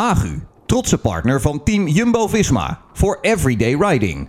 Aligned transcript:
Agu, 0.00 0.42
trotse 0.66 0.98
partner 0.98 1.40
van 1.40 1.62
team 1.62 1.88
Jumbo-Visma 1.88 2.80
voor 2.92 3.18
everyday 3.20 3.74
riding. 3.74 4.28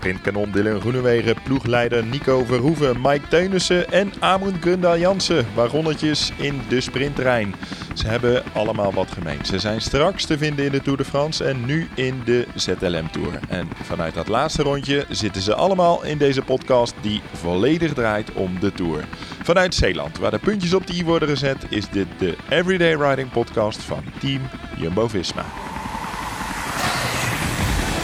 Sprintkanon 0.00 0.50
Dylan 0.50 0.80
Groenewegen, 0.80 1.34
ploegleider 1.42 2.04
Nico 2.04 2.44
Verhoeven, 2.44 3.00
Mike 3.00 3.28
Teunissen 3.28 3.92
en 3.92 4.12
Amund 4.18 4.56
Gundal 4.62 4.98
Jansen. 4.98 5.46
Waaronnetjes 5.54 6.32
in 6.36 6.60
de 6.68 6.80
sprinttrein. 6.80 7.54
Ze 7.94 8.06
hebben 8.06 8.42
allemaal 8.52 8.92
wat 8.92 9.10
gemeen. 9.10 9.44
Ze 9.44 9.58
zijn 9.58 9.80
straks 9.80 10.24
te 10.24 10.38
vinden 10.38 10.64
in 10.64 10.70
de 10.70 10.82
Tour 10.82 10.98
de 10.98 11.04
France 11.04 11.44
en 11.44 11.64
nu 11.64 11.88
in 11.94 12.22
de 12.24 12.46
ZLM 12.54 13.10
Tour. 13.10 13.38
En 13.48 13.68
vanuit 13.82 14.14
dat 14.14 14.28
laatste 14.28 14.62
rondje 14.62 15.04
zitten 15.08 15.42
ze 15.42 15.54
allemaal 15.54 16.04
in 16.04 16.18
deze 16.18 16.42
podcast 16.42 16.94
die 17.00 17.20
volledig 17.32 17.92
draait 17.92 18.32
om 18.32 18.60
de 18.60 18.72
Tour. 18.72 19.04
Vanuit 19.42 19.74
Zeeland, 19.74 20.18
waar 20.18 20.30
de 20.30 20.38
puntjes 20.38 20.74
op 20.74 20.86
de 20.86 20.94
i 20.94 21.04
worden 21.04 21.28
gezet, 21.28 21.66
is 21.68 21.88
dit 21.88 22.06
de 22.18 22.36
Everyday 22.48 22.94
Riding 22.94 23.30
podcast 23.30 23.82
van 23.82 24.04
Team 24.20 24.40
Jumbo-Visma. 24.76 25.69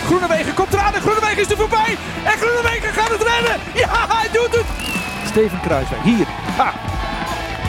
Groenewegen 0.06 0.54
komt 0.54 0.72
eraan 0.72 0.94
en 0.94 1.00
Groenewegen 1.00 1.38
is 1.38 1.50
er 1.50 1.56
voorbij. 1.56 1.96
En 2.24 2.38
Groenewegen 2.38 2.92
gaat 2.92 3.08
het 3.08 3.22
redden. 3.22 3.60
Ja, 3.74 4.06
hij 4.08 4.28
doet 4.32 4.52
het. 4.56 4.66
Steven 5.26 5.60
Kruiswijk, 5.60 6.02
hier. 6.02 6.26
Ha. 6.56 6.72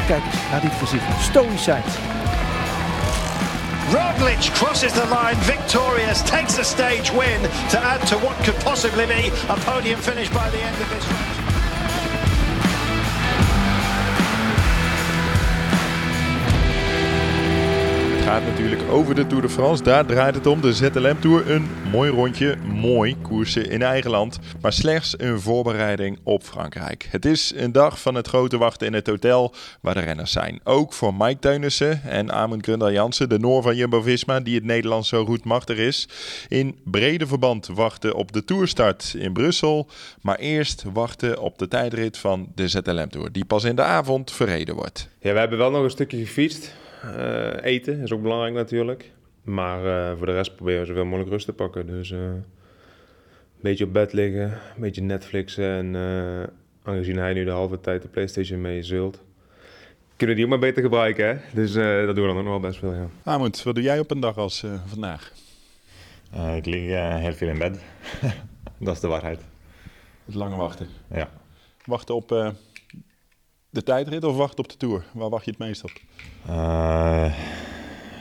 Kijk 0.07 0.23
eens 0.25 0.41
naar 0.51 0.61
dit 0.61 0.71
gezicht. 0.79 1.03
Stoïcijns. 1.21 1.93
Roglic 3.91 4.51
crosses 4.53 4.91
the 4.91 5.05
line 5.05 5.37
victorious, 5.41 6.21
takes 6.21 6.59
a 6.59 6.63
stage 6.63 7.11
win 7.11 7.41
to 7.69 7.77
add 7.77 8.07
to 8.07 8.17
what 8.17 8.35
could 8.43 8.63
possibly 8.63 9.05
be 9.05 9.31
a 9.49 9.55
podium 9.71 9.99
finish 9.99 10.29
by 10.29 10.49
the 10.49 10.61
end 10.61 10.75
of 10.81 10.89
this. 10.89 11.36
Over 18.89 19.15
de 19.15 19.27
Tour 19.27 19.41
de 19.41 19.49
France. 19.49 19.83
Daar 19.83 20.05
draait 20.05 20.35
het 20.35 20.47
om. 20.47 20.61
De 20.61 20.73
ZLM 20.73 21.19
Tour. 21.19 21.51
Een 21.51 21.67
mooi 21.91 22.11
rondje. 22.11 22.55
Mooi 22.65 23.15
koersen 23.21 23.69
in 23.69 23.81
eigen 23.81 24.11
land. 24.11 24.39
Maar 24.61 24.73
slechts 24.73 25.19
een 25.19 25.39
voorbereiding 25.39 26.19
op 26.23 26.43
Frankrijk. 26.43 27.07
Het 27.11 27.25
is 27.25 27.53
een 27.55 27.71
dag 27.71 28.01
van 28.01 28.15
het 28.15 28.27
grote 28.27 28.57
wachten 28.57 28.87
in 28.87 28.93
het 28.93 29.07
hotel 29.07 29.53
waar 29.81 29.93
de 29.93 29.99
renners 29.99 30.31
zijn. 30.31 30.59
Ook 30.63 30.93
voor 30.93 31.13
Mike 31.13 31.39
Teunissen 31.39 32.01
en 32.03 32.31
Amund 32.31 32.65
Gründal 32.65 32.91
Jansen, 32.91 33.29
de 33.29 33.39
Noor 33.39 33.61
van 33.61 33.75
Jumbo-Visma, 33.75 34.39
die 34.39 34.55
het 34.55 34.63
Nederlands 34.63 35.09
zo 35.09 35.25
goed 35.25 35.43
machtig 35.43 35.77
is. 35.77 36.07
In 36.47 36.75
brede 36.83 37.27
verband 37.27 37.67
wachten 37.67 38.15
op 38.15 38.31
de 38.31 38.43
Tourstart 38.43 39.15
in 39.17 39.33
Brussel. 39.33 39.87
Maar 40.21 40.37
eerst 40.37 40.83
wachten 40.93 41.39
op 41.39 41.57
de 41.57 41.67
tijdrit 41.67 42.17
van 42.17 42.51
de 42.55 42.67
ZLM 42.67 43.09
Tour. 43.09 43.31
Die 43.31 43.45
pas 43.45 43.63
in 43.63 43.75
de 43.75 43.83
avond 43.83 44.31
verreden 44.31 44.75
wordt. 44.75 45.09
Ja, 45.19 45.33
we 45.33 45.39
hebben 45.39 45.57
wel 45.57 45.71
nog 45.71 45.83
een 45.83 45.89
stukje 45.89 46.17
gefietst. 46.17 46.75
Uh, 47.05 47.53
eten 47.61 47.99
is 47.99 48.11
ook 48.11 48.21
belangrijk 48.21 48.53
natuurlijk. 48.53 49.11
Maar 49.43 49.85
uh, 49.85 50.17
voor 50.17 50.25
de 50.25 50.31
rest 50.31 50.55
proberen 50.55 50.79
we 50.79 50.87
zoveel 50.87 51.05
mogelijk 51.05 51.29
rust 51.29 51.45
te 51.45 51.53
pakken. 51.53 51.87
Dus 51.87 52.11
uh, 52.11 52.19
een 52.19 52.43
beetje 53.61 53.85
op 53.85 53.93
bed 53.93 54.13
liggen, 54.13 54.51
een 54.51 54.81
beetje 54.81 55.01
Netflixen. 55.01 55.95
En 55.95 55.95
aangezien 56.83 57.17
hij 57.17 57.33
nu 57.33 57.43
de 57.43 57.51
halve 57.51 57.79
tijd 57.79 58.01
de 58.01 58.07
Playstation 58.07 58.61
mee 58.61 58.83
zult, 58.83 59.23
kunnen 60.15 60.35
die 60.35 60.45
ook 60.45 60.51
maar 60.51 60.59
beter 60.59 60.83
gebruiken. 60.83 61.27
Hè? 61.27 61.35
Dus 61.53 61.73
dat 61.73 62.15
doen 62.15 62.27
we 62.27 62.33
dan 62.33 62.37
ook 62.37 62.43
nog 62.43 62.51
wel 62.51 62.59
best 62.59 62.79
veel. 62.79 62.93
Ja. 62.93 63.07
Amund, 63.23 63.63
wat 63.63 63.75
doe 63.75 63.83
jij 63.83 63.99
op 63.99 64.11
een 64.11 64.19
dag 64.19 64.37
als 64.37 64.65
vandaag? 64.85 65.31
ik 66.55 66.65
lig 66.65 66.81
heel 67.19 67.33
veel 67.33 67.47
in 67.47 67.57
bed. 67.57 67.79
dat 68.79 68.95
is 68.95 69.01
de 69.01 69.07
waarheid. 69.07 69.41
Het 70.25 70.35
lange 70.35 70.55
wachten? 70.55 70.87
Ja. 71.11 71.29
Wachten 71.85 72.15
op 72.15 72.55
de 73.77 73.83
tijdrit 73.83 74.23
of 74.23 74.35
wachten 74.35 74.63
op 74.63 74.69
de 74.69 74.77
Tour? 74.77 75.03
Waar 75.13 75.29
wacht 75.29 75.45
je 75.45 75.51
het 75.51 75.59
meest 75.59 75.83
op? 75.83 75.91
Uh, 76.49 77.33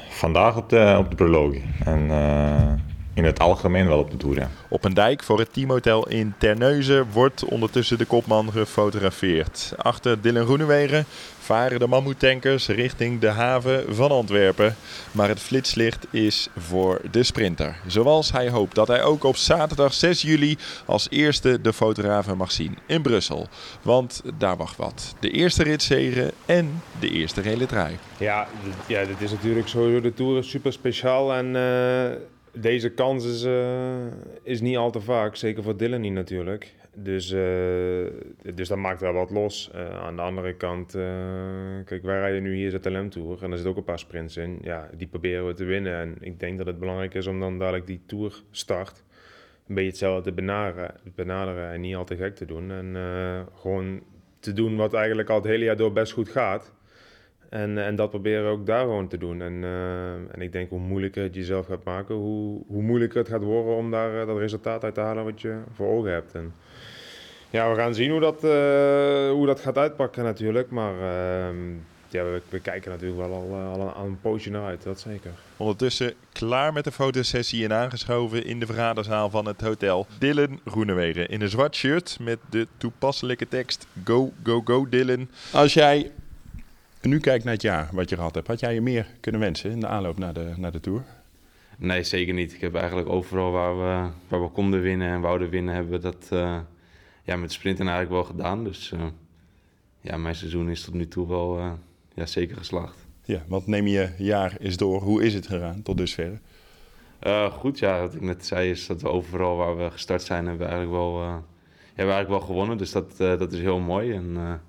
vandaag 0.09 0.57
op 0.57 0.69
de, 0.69 0.95
op 0.99 1.11
de 1.11 1.17
proloog. 1.17 1.55
En 1.85 2.01
uh, 2.01 2.73
in 3.17 3.25
het 3.25 3.39
algemeen 3.39 3.87
wel 3.87 3.99
op 3.99 4.11
de 4.11 4.17
Tour, 4.17 4.39
ja. 4.39 4.51
Op 4.69 4.85
een 4.85 4.95
dijk 4.95 5.23
voor 5.23 5.39
het 5.39 5.53
teamhotel 5.53 6.09
in 6.09 6.35
Terneuzen 6.39 7.11
wordt 7.13 7.45
ondertussen 7.45 7.99
de 7.99 8.05
kopman 8.05 8.53
gefotografeerd. 8.53 9.73
Achter 9.77 10.21
Dylan 10.21 10.45
Groenewegen 10.45 11.05
varen 11.39 11.79
de 11.79 11.87
mammoetankers 11.87 12.69
richting 12.69 13.21
de 13.21 13.29
haven 13.29 13.95
van 13.95 14.11
Antwerpen. 14.11 14.77
Maar 15.13 15.29
het 15.29 15.41
flitslicht 15.41 16.07
is 16.11 16.49
voor 16.57 17.01
de 17.11 17.23
sprinter. 17.23 17.77
Zoals 17.87 18.33
hij 18.33 18.51
hoopt 18.51 18.75
dat 18.75 18.89
hij 18.89 19.03
ook 19.03 19.25
op 19.25 19.37
zaterdag 19.37 19.93
6 19.93 20.23
juli 20.23 20.59
als 20.87 21.07
eerste 21.11 21.61
de 21.61 21.73
fotografen 21.73 22.37
mag 22.37 22.53
zien 22.53 22.79
in 22.87 23.03
Brussel. 23.03 23.49
Want 23.83 24.23
daar 24.39 24.57
wacht 24.57 24.77
wat. 24.77 25.15
De 25.21 25.31
eerste 25.31 25.63
ritzegen 25.63 26.31
en 26.47 26.83
de 27.01 27.11
eerste 27.11 27.43
gele 27.43 27.67
trui. 27.67 27.99
Ja, 28.19 28.47
ja, 28.87 29.05
dit 29.05 29.21
is 29.21 29.31
natuurlijk 29.31 29.69
sowieso 29.69 30.01
de 30.01 30.15
Tour 30.15 30.45
super 30.45 30.73
speciaal 30.73 31.35
en... 31.35 31.47
Uh 31.55 32.35
deze 32.61 32.91
kans 32.91 33.25
is, 33.25 33.45
uh, 33.45 34.07
is 34.43 34.61
niet 34.61 34.77
al 34.77 34.91
te 34.91 35.01
vaak, 35.01 35.37
zeker 35.37 35.63
voor 35.63 35.77
Dylan 35.77 36.01
niet 36.01 36.13
natuurlijk. 36.13 36.75
Dus, 36.95 37.31
uh, 37.31 38.07
dus 38.55 38.69
dat 38.69 38.79
maakt 38.79 39.01
wel 39.01 39.13
wat 39.13 39.31
los. 39.31 39.71
Uh, 39.75 39.89
aan 39.89 40.17
de 40.17 40.23
andere 40.23 40.55
kant, 40.55 40.93
kijk, 41.85 42.03
wij 42.03 42.19
rijden 42.19 42.43
nu 42.43 42.55
hier 42.55 42.71
ZLM 42.71 43.11
Tour 43.11 43.43
en 43.43 43.51
er 43.51 43.57
zitten 43.57 43.71
ook 43.71 43.77
een 43.77 43.85
paar 43.85 43.99
sprints 43.99 44.37
in. 44.37 44.59
Ja, 44.63 44.91
die 44.97 45.07
proberen 45.07 45.47
we 45.47 45.55
te 45.55 45.65
winnen. 45.65 45.97
En 46.01 46.17
ik 46.21 46.41
denk 46.41 46.59
dat 46.59 46.67
het 46.67 46.79
belangrijk 46.79 47.15
is 47.15 47.27
om 47.27 47.41
dan 47.41 47.59
dadelijk 47.59 47.87
die 47.87 48.01
Tour 48.07 48.43
start 48.51 49.05
een 49.69 49.75
beetje 49.75 49.91
hetzelfde 49.91 50.23
te 50.23 50.33
benaderen, 50.33 50.95
benaderen 51.15 51.73
en 51.73 51.81
niet 51.81 51.95
al 51.95 52.05
te 52.05 52.17
gek 52.17 52.35
te 52.35 52.45
doen. 52.45 52.71
En 52.71 52.97
gewoon 53.55 54.03
te 54.41 54.53
doen 54.53 54.77
wat 54.77 54.95
eigenlijk 54.95 55.31
al 55.31 55.37
het 55.37 55.45
hele 55.45 55.65
jaar 55.65 55.77
door 55.77 55.93
best 55.93 56.13
goed 56.13 56.29
gaat. 56.29 56.75
En, 57.49 57.85
en 57.85 57.97
dat 57.97 58.11
proberen 58.11 58.45
we 58.45 58.51
ook 58.51 58.67
daar 58.67 58.81
gewoon 58.81 59.09
te 59.09 59.19
doen. 59.19 59.43
En, 59.43 59.53
uh, 59.53 60.13
en 60.15 60.41
ik 60.41 60.53
denk 60.53 60.71
hoe 60.71 60.79
moeilijker 60.79 61.23
het 61.23 61.35
jezelf 61.35 61.67
gaat 61.67 61.85
maken, 61.85 62.15
hoe, 62.15 62.63
hoe 62.67 62.83
moeilijker 62.83 63.19
het 63.19 63.29
gaat 63.29 63.43
worden 63.43 63.77
om 63.77 63.91
daar 63.91 64.21
uh, 64.21 64.27
dat 64.27 64.39
resultaat 64.39 64.85
uit 64.85 64.95
te 64.95 65.01
halen 65.01 65.25
wat 65.25 65.41
je 65.41 65.57
voor 65.75 65.89
ogen 65.89 66.13
hebt. 66.13 66.35
En 66.35 66.55
ja, 67.51 67.71
we 67.71 67.77
gaan 67.77 67.95
zien 67.95 68.11
hoe 68.11 68.21
dat, 68.21 68.45
uh, 68.45 69.31
hoe 69.31 69.47
dat 69.47 69.61
gaat 69.61 69.79
uitpakken 69.79 70.25
natuurlijk. 70.25 70.71
Maar 70.71 70.93
ehm, 70.93 71.57
ja, 72.09 72.25
we, 72.25 72.41
we, 72.49 72.61
kijken 72.61 72.91
natuurlijk 72.91 73.21
wel 73.21 73.33
al, 73.33 73.55
al, 73.55 73.93
al 73.93 74.05
een 74.05 74.21
poosje 74.21 74.51
naar 74.51 74.65
uit, 74.65 74.83
dat 74.83 75.01
zeker. 75.01 75.31
Ondertussen 75.57 76.15
klaar 76.33 76.73
met 76.73 76.85
de 76.85 76.93
fotosessie 76.93 77.65
en 77.65 77.73
aangeschoven 77.73 78.45
in 78.45 78.61
de 78.61 78.67
vergaderzaal 78.67 79.31
van 79.31 79.47
het 79.47 79.61
hotel. 79.61 80.07
Dylan 80.19 80.61
Groenewegen 80.65 81.29
in 81.29 81.41
een 81.41 81.49
zwart 81.49 81.77
shirt 81.77 82.17
met 82.21 82.39
de 82.51 82.67
toepasselijke 82.77 83.49
tekst 83.49 83.87
Go, 84.05 84.33
go, 84.43 84.63
go 84.65 84.89
Dylan. 84.89 85.29
Als 85.53 85.75
jij 85.75 86.11
nu 87.09 87.21
kijk 87.21 87.45
naar 87.45 87.53
het 87.53 87.63
jaar 87.63 87.89
wat 87.93 88.09
je 88.09 88.17
gehad 88.17 88.35
hebt, 88.35 88.47
had 88.47 88.61
jij 88.61 88.75
je 88.75 88.81
meer 88.81 89.07
kunnen 89.21 89.41
wensen 89.41 89.71
in 89.71 89.81
de 89.81 89.87
aanloop 89.87 90.19
naar 90.19 90.35
de, 90.35 90.53
naar 90.57 90.73
de 90.73 90.81
Tour? 90.81 91.05
Nee, 91.79 92.03
zeker 92.03 92.35
niet. 92.35 92.53
Ik 92.53 92.61
heb 92.61 92.75
eigenlijk 92.75 93.09
overal 93.09 93.51
waar 93.51 93.77
we, 93.77 94.11
waar 94.29 94.43
we 94.43 94.49
konden 94.49 94.81
winnen 94.81 95.09
en 95.09 95.21
wouden 95.21 95.51
winnen, 95.51 95.75
hebben 95.75 95.93
we 95.93 95.99
dat 95.99 96.29
uh, 96.33 96.59
ja, 97.23 97.37
met 97.37 97.53
sprinten 97.53 97.89
eigenlijk 97.89 98.15
wel 98.15 98.25
gedaan. 98.35 98.65
Dus 98.65 98.93
uh, 98.95 99.01
ja, 100.01 100.17
mijn 100.17 100.35
seizoen 100.35 100.71
is 100.71 100.85
tot 100.85 100.95
nu 100.95 101.09
toe 101.09 101.29
wel 101.29 101.59
uh, 101.59 101.73
ja, 102.15 102.27
zeker 102.27 102.57
geslaagd. 102.57 103.07
Ja, 103.25 103.43
want 103.47 103.67
neem 103.67 103.87
je 103.87 104.11
jaar 104.19 104.57
eens 104.61 104.77
door. 104.77 105.03
Hoe 105.03 105.25
is 105.25 105.35
het 105.35 105.47
gegaan 105.47 105.83
tot 105.83 105.97
dusver? 105.97 106.41
goed, 107.51 107.79
ja. 107.79 108.01
Wat 108.01 108.15
ik 108.15 108.21
net 108.21 108.47
zei 108.47 108.71
is 108.71 108.87
dat 108.87 109.03
we 109.03 109.09
overal 109.09 109.57
waar 109.57 109.77
we 109.77 109.91
gestart 109.91 110.23
zijn, 110.23 110.47
hebben 110.47 110.67
we 110.67 110.73
eigenlijk 110.73 111.03
wel, 111.03 111.21
hebben 111.21 111.45
we 111.95 112.03
eigenlijk 112.03 112.29
wel 112.29 112.41
gewonnen. 112.41 112.79
Dus 112.79 112.93
dat, 112.93 113.17
dat 113.17 113.53
is 113.53 113.61
heel 113.61 113.79
mooi. 113.79 114.13
En, 114.13 114.61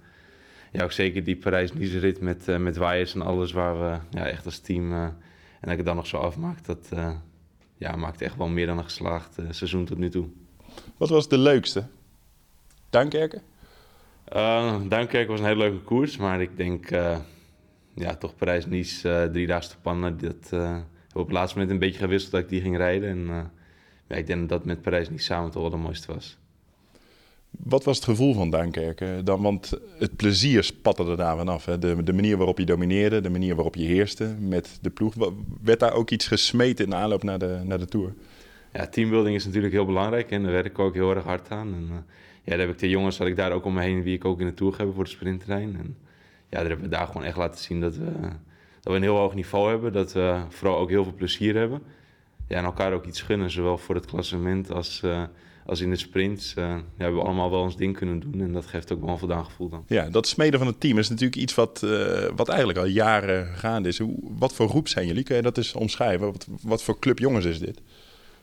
ja, 0.78 0.84
ook 0.84 0.92
zeker 0.92 1.24
die 1.24 1.36
Parijs-Nice-rit 1.36 2.22
met, 2.22 2.48
uh, 2.48 2.58
met 2.58 2.78
waaiers 2.78 3.14
en 3.14 3.22
alles, 3.22 3.52
waar 3.52 3.80
we 3.80 3.98
ja, 4.18 4.28
echt 4.28 4.46
als 4.46 4.60
team, 4.60 4.92
uh, 4.92 5.04
en 5.04 5.16
dat 5.62 5.72
ik 5.72 5.78
het 5.78 5.86
dan 5.86 5.96
nog 5.96 6.08
zo 6.08 6.18
afmaak, 6.18 6.66
dat 6.66 6.90
uh, 6.94 7.12
ja, 7.78 7.96
maakt 7.96 8.22
echt 8.22 8.38
wel 8.38 8.48
meer 8.48 8.66
dan 8.66 8.78
een 8.78 8.84
geslaagd 8.84 9.38
seizoen 9.50 9.86
tot 9.86 9.98
nu 9.98 10.10
toe. 10.10 10.28
Wat 10.98 11.10
was 11.10 11.28
de 11.28 11.38
leukste? 11.38 11.84
Duinkerken? 12.90 13.42
Duinkerken 14.90 15.28
was 15.28 15.40
een 15.40 15.46
hele 15.46 15.58
leuke 15.70 15.84
koers, 15.84 16.18
maar 16.18 16.42
ik 16.42 16.58
denk 16.58 16.90
ja, 17.94 18.16
toch 18.20 18.36
Parijs-Nice, 18.36 19.30
drie 19.32 19.48
dagen 19.48 19.82
pannen, 19.82 20.18
dat 20.18 20.50
heb 20.50 20.84
op 21.14 21.26
het 21.26 21.32
laatste 21.32 21.58
moment 21.58 21.74
een 21.74 21.88
beetje 21.88 22.00
gewisseld 22.00 22.32
dat 22.32 22.42
ik 22.42 22.50
die 22.50 22.62
ging 22.62 22.78
rijden. 22.78 23.10
En 23.10 23.52
ja, 24.08 24.16
ik 24.16 24.28
denk 24.28 24.40
dat 24.40 24.50
dat 24.50 24.66
met 24.66 24.82
Parijs-Nice 24.82 25.24
samen 25.24 25.52
toch 25.52 25.62
wel 25.62 25.72
de 25.72 25.78
mooiste 25.78 26.14
was. 26.14 26.38
Wat 27.50 27.84
was 27.84 27.96
het 27.96 28.06
gevoel 28.06 28.34
van 28.34 28.50
Duinkerken 28.50 29.26
dan? 29.26 29.42
Want 29.42 29.80
het 29.98 30.16
plezier 30.16 30.64
spatte 30.64 31.06
er 31.06 31.18
daar 31.18 31.38
vanaf. 31.38 31.66
Hè? 31.66 31.80
De, 31.80 32.04
de 32.04 32.14
manier 32.14 32.38
waarop 32.38 32.58
je 32.58 32.66
domineerde, 32.66 33.22
de 33.22 33.30
manier 33.30 33.56
waarop 33.56 33.76
je 33.76 33.86
heerste 33.86 34.36
met 34.40 34.80
de 34.82 34.90
ploeg. 34.90 35.14
Werd 35.62 35.80
daar 35.80 35.94
ook 35.94 36.10
iets 36.10 36.28
gesmeten 36.28 36.84
in 36.84 36.90
de 36.90 36.96
aanloop 36.96 37.24
naar 37.24 37.40
de, 37.40 37.60
naar 37.64 37.80
de 37.80 37.86
Tour? 37.86 38.14
Ja, 38.74 38.88
teambuilding 38.88 39.36
is 39.36 39.46
natuurlijk 39.46 39.74
heel 39.74 39.86
belangrijk 39.86 40.32
en 40.32 40.44
daar 40.44 40.52
werk 40.52 40.66
ik 40.66 40.80
ook 40.80 40.94
heel 40.94 41.16
erg 41.16 41.24
hard 41.24 41.52
aan. 41.52 41.74
En, 41.74 41.88
uh, 41.90 41.96
ja, 42.44 42.52
daar 42.52 42.60
heb 42.60 42.70
ik 42.70 42.80
de 42.80 42.90
jongens 42.90 43.18
had 43.18 43.28
ik 43.28 43.36
daar 43.36 43.52
ook 43.52 43.66
om 43.66 43.74
me 43.74 43.82
heen 43.82 44.04
wie 44.04 44.16
ik 44.16 44.26
ook 44.26 44.40
in 44.40 44.46
de 44.46 44.54
Tour 44.54 44.78
heb 44.78 44.94
voor 44.94 45.04
de 45.04 45.10
sprinttrein. 45.10 45.76
En 45.76 45.98
ja, 46.50 46.58
daar 46.58 46.68
hebben 46.68 46.90
we 46.90 46.96
daar 46.96 47.08
gewoon 47.08 47.24
echt 47.24 47.38
laten 47.38 47.64
zien 47.64 47.82
dat 47.82 47.96
we, 47.96 48.12
dat 48.82 48.92
we 48.92 48.96
een 48.96 49.02
heel 49.02 49.18
hoog 49.18 49.36
niveau 49.36 49.70
hebben. 49.70 49.94
Dat 49.94 50.14
we 50.14 50.42
vooral 50.50 50.78
ook 50.78 50.90
heel 50.90 51.04
veel 51.04 51.14
plezier 51.14 51.56
hebben. 51.56 51.82
Ja, 52.48 52.58
en 52.58 52.64
elkaar 52.64 52.94
ook 52.94 53.06
iets 53.06 53.22
gunnen, 53.22 53.52
zowel 53.52 53.78
voor 53.78 53.96
het 53.96 54.06
klassement 54.06 54.72
als... 54.72 55.02
Uh, 55.06 55.24
als 55.68 55.82
in 55.82 55.90
de 55.90 55.96
sprints 55.96 56.54
ja, 56.54 56.82
hebben 56.98 57.20
we 57.20 57.26
allemaal 57.26 57.52
wel 57.52 57.62
ons 57.62 57.78
ding 57.78 57.98
kunnen 57.98 58.20
doen. 58.20 58.42
En 58.42 58.54
dat 58.54 58.66
geeft 58.66 58.94
ook 58.94 59.02
wel 59.02 59.10
een 59.10 59.18
voldaan 59.18 59.46
gevoel 59.46 59.70
dan. 59.70 59.84
Ja, 59.88 60.10
dat 60.10 60.28
smeden 60.28 60.60
van 60.60 60.68
het 60.68 60.80
team 60.80 60.98
is 60.98 61.10
natuurlijk 61.10 61.42
iets 61.42 61.56
wat, 61.56 61.86
wat 62.36 62.48
eigenlijk 62.48 62.80
al 62.80 62.86
jaren 62.86 63.48
gaande 63.48 63.88
is. 63.88 64.00
Hoe, 64.00 64.16
wat 64.22 64.54
voor 64.54 64.70
groep 64.70 64.88
zijn 64.88 65.08
jullie? 65.08 65.24
Kun 65.24 65.36
je 65.36 65.42
dat 65.42 65.58
eens 65.58 65.74
omschrijven? 65.74 66.32
Wat, 66.32 66.48
wat 66.62 66.84
voor 66.84 67.00
club 67.00 67.20
jongens 67.20 67.46
is 67.46 67.60
dit? 67.60 67.82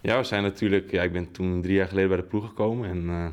Ja, 0.00 0.18
we 0.18 0.24
zijn 0.24 0.42
natuurlijk... 0.42 0.90
Ja, 0.90 1.02
ik 1.02 1.12
ben 1.12 1.30
toen 1.30 1.62
drie 1.62 1.74
jaar 1.74 1.88
geleden 1.88 2.08
bij 2.08 2.18
de 2.18 2.24
ploeg 2.24 2.46
gekomen. 2.46 2.88
En 2.88 3.32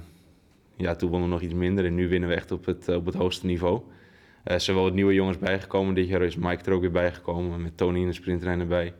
ja, 0.75 0.95
toen 0.95 1.09
wonnen 1.09 1.27
we 1.27 1.33
nog 1.33 1.43
iets 1.43 1.53
minder. 1.53 1.85
En 1.85 1.95
nu 1.95 2.07
winnen 2.07 2.29
we 2.29 2.35
echt 2.35 2.51
op 2.51 2.65
het, 2.65 2.87
op 2.87 3.05
het 3.05 3.15
hoogste 3.15 3.45
niveau. 3.45 3.81
Er 4.43 4.61
zijn 4.61 4.75
wel 4.75 4.85
wat 4.85 4.93
nieuwe 4.93 5.13
jongens 5.13 5.37
bijgekomen. 5.37 5.93
Dit 5.93 6.07
jaar 6.07 6.21
is 6.21 6.35
Mike 6.35 6.63
er 6.65 6.73
ook 6.73 6.81
weer 6.81 6.91
bijgekomen. 6.91 7.61
Met 7.61 7.77
Tony 7.77 7.99
in 7.99 8.07
de 8.07 8.13
sprinttrein 8.13 8.59
erbij. 8.59 8.93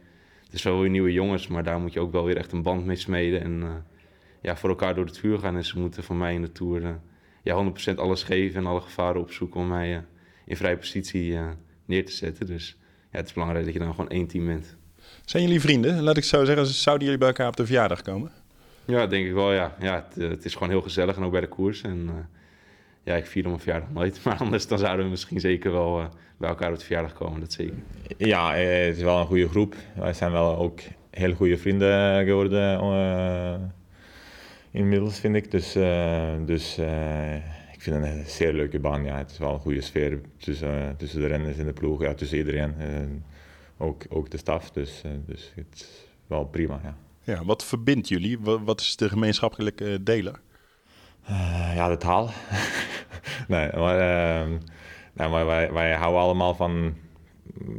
Het 0.44 0.54
is 0.54 0.64
wel 0.64 0.80
weer 0.80 0.90
nieuwe 0.90 1.14
jongens, 1.14 1.48
maar 1.48 1.64
daar 1.64 1.80
moet 1.80 1.94
je 1.94 2.00
ook 2.00 2.12
wel 2.12 2.26
weer 2.26 2.38
echt 2.38 2.52
een 2.52 2.62
band 2.62 2.86
mee 2.86 2.96
smeden. 2.96 3.42
En 3.42 3.60
uh, 3.62 3.70
ja, 4.42 4.58
voor 4.58 4.70
elkaar 4.70 4.96
door 4.96 5.06
het 5.06 5.18
vuur 5.18 5.40
gaan. 5.40 5.56
En 5.56 5.66
ze 5.66 5.80
moeten 5.80 6.04
van 6.04 6.18
mij 6.18 6.34
in 6.34 6.42
de 6.42 6.52
Tour 6.52 6.82
uh, 6.82 6.90
ja, 7.44 7.72
100% 7.92 7.96
alles 7.96 8.24
geven 8.24 8.60
en 8.60 8.66
alle 8.66 8.82
gevaren 8.82 9.22
opzoeken 9.22 9.60
om 9.60 9.68
mij 9.68 9.94
uh, 9.94 10.00
in 10.46 10.58
vrije 10.58 10.78
positie 10.78 11.38
neer 11.86 12.06
te 12.06 12.12
zetten. 12.12 12.46
Dus 12.46 12.78
ja, 13.12 13.18
het 13.18 13.28
is 13.28 13.34
belangrijk 13.34 13.66
dat 13.66 13.74
je 13.74 13.80
dan 13.80 13.94
gewoon 13.94 14.10
één 14.10 14.28
team 14.28 14.46
bent. 14.46 14.76
Zijn 15.26 15.44
jullie 15.44 15.62
vrienden? 15.62 16.02
Laat 16.02 16.18
ik 16.18 16.24
zo 16.24 16.46
zeggen, 16.46 16.66
zouden 16.66 17.04
jullie 17.04 17.20
bij 17.20 17.30
elkaar 17.30 17.48
op 17.48 17.56
de 17.56 17.66
verjaardag 17.66 18.02
komen? 18.02 18.32
Ja, 18.86 19.08
denk 19.08 19.26
ik 19.28 19.34
wel, 19.34 19.54
ja. 19.54 19.76
ja 19.80 20.08
het, 20.14 20.30
het 20.30 20.46
is 20.46 20.54
gewoon 20.54 20.70
heel 20.70 20.82
gezellig 20.82 21.16
en 21.16 21.24
ook 21.24 21.32
bij 21.32 21.42
de 21.42 21.48
koers. 21.48 21.82
En 21.82 22.10
ja, 23.04 23.16
ik 23.16 23.26
vier 23.26 23.44
mijn 23.44 23.60
verjaardag 23.60 23.90
nooit. 23.92 24.20
Maar 24.26 24.38
anders 24.38 24.68
dan 24.68 24.80
zouden 24.80 25.06
we 25.06 25.12
misschien 25.12 25.40
zeker 25.40 25.72
wel 25.72 26.00
uh, 26.00 26.06
bij 26.38 26.50
elkaar 26.50 26.72
op 26.72 26.78
de 26.78 26.86
verjaardag 26.86 27.14
komen, 27.14 27.40
dat 27.40 27.52
zeker. 27.52 27.76
Ja, 28.18 28.56
eh, 28.56 28.86
het 28.88 28.98
is 28.98 29.04
wel 29.04 29.20
een 29.20 29.26
goede 29.26 29.50
groep. 29.50 29.76
Wij 29.96 30.14
zijn 30.14 30.32
wel 30.32 30.58
ook 30.58 30.80
heel 31.10 31.34
goede 31.34 31.58
vrienden 31.58 32.26
geworden 32.26 32.84
uh, 32.84 33.56
inmiddels, 34.72 35.20
vind 35.20 35.36
ik. 35.36 35.52
Dus, 35.52 35.76
uh, 35.76 36.34
dus 36.46 36.78
ik 37.74 37.82
vind 37.82 37.96
het 37.96 38.06
een 38.06 38.26
zeer 38.26 38.54
leuke 38.54 38.80
baan. 38.80 39.04
Ja. 39.04 39.18
Het 39.18 39.32
is 39.32 39.38
wel 39.38 39.54
een 39.54 39.60
goede 39.60 39.82
sfeer 39.82 40.22
tussen, 40.38 40.96
tussen 40.98 41.22
de 41.22 41.28
renners 41.28 41.58
en 41.58 41.66
de 41.66 41.74
ploeg, 41.74 42.02
ja, 42.02 42.14
tussen 42.14 42.38
iedereen. 42.38 42.74
ook, 43.78 44.04
ook 44.10 44.30
de 44.30 44.38
staf, 44.38 44.72
dus, 44.72 45.02
dus 45.26 45.52
het 45.56 45.66
is 45.74 46.08
wel 46.28 46.46
prima, 46.46 46.80
ja. 46.84 46.96
Ja, 47.24 47.46
wat 47.46 47.66
verbindt 47.66 48.08
jullie? 48.08 48.40
Wat 48.40 48.82
is 48.82 48.96
de 48.96 49.10
gemeenschappelijke 49.10 50.04
deler? 50.04 50.40
Uh, 51.30 51.72
ja, 51.76 51.90
de 51.90 51.98
taal. 51.98 52.30
nee, 53.48 53.70
maar, 53.74 53.96
uh, 54.44 55.30
maar 55.30 55.46
wij, 55.46 55.72
wij 55.72 55.94
houden 55.94 56.22
allemaal 56.22 56.56
van, 56.56 56.96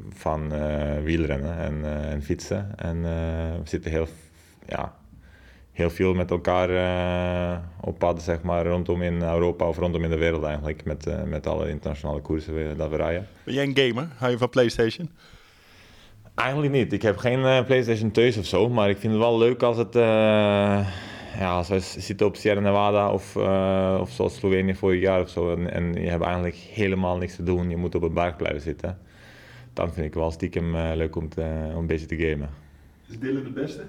van 0.08 0.54
uh, 0.54 0.98
wielrennen 1.02 1.58
en, 1.58 1.84
en, 1.84 2.22
fietsen. 2.22 2.78
En 2.78 3.02
we 3.02 3.68
zitten 3.68 3.90
heel, 3.90 4.06
ja, 4.66 4.96
heel 5.72 5.90
veel 5.90 6.14
met 6.14 6.30
elkaar 6.30 6.68
op 7.80 7.98
pad, 7.98 8.22
zeg 8.22 8.42
maar, 8.42 8.66
rondom 8.66 9.02
in 9.02 9.22
Europa 9.22 9.68
of 9.68 9.78
rondom 9.78 10.04
in 10.04 10.10
de 10.10 10.18
wereld 10.18 10.44
eigenlijk. 10.44 10.84
Met, 10.84 11.06
met 11.26 11.46
alle 11.46 11.68
internationale 11.68 12.20
koersen 12.20 12.76
dat 12.76 12.90
we 12.90 12.96
rijden. 12.96 13.28
Ben 13.44 13.54
jij 13.54 13.64
een 13.64 13.76
gamer? 13.76 14.08
Hou 14.16 14.30
je 14.30 14.38
van 14.38 14.48
PlayStation? 14.48 15.10
Eigenlijk 16.34 16.72
niet. 16.72 16.92
Ik 16.92 17.02
heb 17.02 17.16
geen 17.16 17.64
PlayStation 17.64 18.10
thuis 18.10 18.36
of 18.36 18.46
zo, 18.46 18.68
maar 18.68 18.90
ik 18.90 18.98
vind 18.98 19.12
het 19.12 19.22
wel 19.22 19.38
leuk 19.38 19.62
als 19.62 19.76
het 19.76 19.94
ja, 21.38 21.56
als 21.56 21.68
we 21.68 21.80
zitten 21.80 22.26
op 22.26 22.36
Sierra 22.36 22.60
Nevada 22.60 23.12
of, 23.12 23.36
uh, 23.36 23.98
of 24.00 24.10
zoals 24.10 24.36
Slovenië 24.36 24.74
vorig 24.74 25.00
jaar 25.00 25.20
of 25.20 25.28
zo 25.28 25.52
en, 25.52 25.72
en, 25.72 25.92
je 25.92 26.08
hebt 26.08 26.22
eigenlijk 26.22 26.54
helemaal 26.54 27.16
niks 27.16 27.36
te 27.36 27.42
doen, 27.42 27.70
je 27.70 27.76
moet 27.76 27.94
op 27.94 28.02
een 28.02 28.14
berg 28.14 28.36
blijven 28.36 28.60
zitten, 28.60 28.98
dan 29.72 29.92
vind 29.92 30.06
ik 30.06 30.14
wel 30.14 30.30
stiekem 30.30 30.74
uh, 30.74 30.90
leuk 30.94 31.16
om, 31.16 31.28
te, 31.28 31.70
om 31.72 31.78
een 31.78 31.86
beetje 31.86 32.06
te 32.06 32.16
gamen. 32.16 32.50
Is 33.08 33.18
Dylan 33.18 33.42
de 33.42 33.50
beste? 33.50 33.84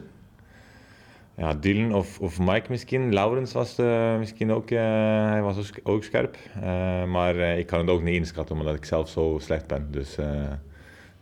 Ja, 1.38 1.54
Dylan 1.54 1.94
of, 1.94 2.20
of 2.20 2.40
Mike 2.40 2.66
misschien. 2.70 3.14
Laurens 3.14 3.54
was 3.54 3.80
uh, 3.80 4.18
misschien 4.18 4.52
ook, 4.52 4.70
hij 4.70 5.42
was 5.42 5.72
ook 5.84 6.04
scherp. 6.04 6.38
maar 7.08 7.36
ik 7.36 7.66
kan 7.66 7.80
het 7.80 7.90
ook 7.90 8.02
niet 8.02 8.16
inschatten 8.16 8.58
omdat 8.58 8.76
ik 8.76 8.86
zelf 8.86 9.10
zo 9.10 9.38
slecht 9.42 9.68
ben. 9.68 9.92
Dus, 9.92 10.18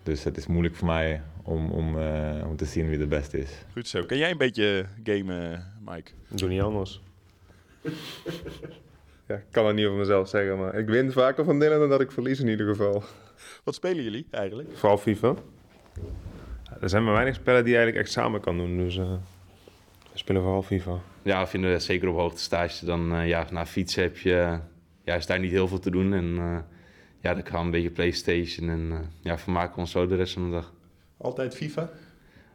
dus 0.04 0.24
het 0.24 0.38
is 0.38 0.48
moeilijk 0.48 0.76
voor 0.76 0.88
mij 0.88 1.22
om, 1.44 1.72
om, 1.72 1.98
uh, 1.98 2.46
om 2.48 2.56
te 2.56 2.66
zien 2.66 2.90
wie 2.90 2.98
de 2.98 3.08
beste 3.08 3.38
is. 3.40 3.52
Goed 3.72 3.88
zo. 3.88 4.06
Kan 4.06 4.18
jij 4.18 4.32
een 4.32 4.38
beetje 4.38 4.86
gamen, 5.04 5.74
Mike? 5.86 6.12
doe 6.28 6.50
niet 6.50 6.62
anders. 6.62 7.02
ja, 9.28 9.36
ik 9.36 9.46
kan 9.52 9.66
het 9.66 9.76
niet 9.76 9.86
over 9.86 9.98
mezelf 9.98 10.30
zeggen, 10.30 10.58
maar 10.58 10.76
ik 10.76 10.88
win 10.88 11.12
vaker 11.12 11.46
van 11.46 11.60
Dylan 11.60 11.80
dan 11.80 11.90
dat 11.90 12.02
ik 12.02 12.12
verlies 12.12 12.40
in 12.40 12.48
ieder 12.48 12.68
geval. 12.68 13.04
Wat 13.64 13.76
spelen 13.76 14.04
jullie 14.04 14.28
eigenlijk? 14.32 14.70
Vooral 14.74 14.98
FIFA. 14.98 15.36
Er 16.82 16.90
zijn 16.90 17.04
maar 17.04 17.14
weinig 17.14 17.36
spellen 17.36 17.64
die 17.64 17.72
je 17.72 17.78
eigenlijk 17.78 18.08
echt 18.08 18.16
samen 18.16 18.42
kan 18.42 18.58
doen, 18.58 18.78
dus 18.78 18.96
uh, 18.96 19.14
we 20.12 20.18
spelen 20.18 20.42
vooral 20.42 20.62
FIFA. 20.62 21.00
Ja, 21.22 21.48
vinden 21.48 21.72
we 21.72 21.80
zeker 21.80 22.08
op 22.10 22.16
hoogtestage. 22.16 22.86
Dan 22.86 23.16
uh, 23.16 23.28
ja, 23.28 23.48
na 23.52 23.66
fietsen 23.66 24.04
heb 24.04 24.18
je, 24.18 24.60
ja, 25.04 25.16
is 25.16 25.26
daar 25.26 25.40
niet 25.40 25.52
heel 25.52 25.68
veel 25.68 25.80
te 25.80 25.92
doen 25.92 26.14
en 26.14 26.36
ja, 27.22 27.34
dan 27.34 27.46
gaan 27.46 27.60
we 27.60 27.66
een 27.66 27.72
beetje 27.72 27.92
Playstation 27.92 28.70
en 28.70 29.12
ja, 29.22 29.38
vermaken 29.38 29.78
ons 29.78 29.92
zo 29.92 30.08
de 30.08 30.16
rest 30.16 30.34
van 30.34 30.46
de 30.46 30.52
dag. 30.52 30.74
Altijd 31.18 31.56
FIFA? 31.56 31.90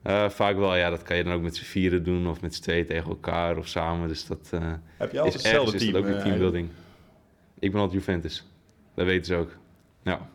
Uh, 0.07 0.29
vaak 0.29 0.57
wel, 0.57 0.77
ja. 0.77 0.91
Dat 0.91 1.03
kan 1.03 1.17
je 1.17 1.25
dan 1.25 1.33
ook 1.33 1.43
met 1.43 1.57
z'n 1.57 1.65
vieren 1.65 2.05
doen 2.05 2.27
of 2.29 2.41
met 2.41 2.55
z'n 2.55 2.63
twee 2.63 2.85
tegen 2.85 3.11
elkaar 3.11 3.57
of 3.57 3.67
samen. 3.67 4.09
Dus 4.09 4.27
dat 4.27 4.51
uh, 4.55 4.73
Heb 4.97 5.13
je 5.13 5.21
altijd 5.21 5.35
is 5.35 5.43
hetzelfde 5.43 5.79
team? 5.79 5.91
Is 5.91 5.97
ook 5.97 6.07
een 6.07 6.23
teambuilding. 6.23 6.69
Ik 7.59 7.73
ben 7.73 7.81
altijd 7.81 8.01
Juventus. 8.01 8.45
Dat 8.95 9.07
weten 9.07 9.25
ze 9.25 9.35
ook. 9.35 9.57
Ja. 10.03 10.29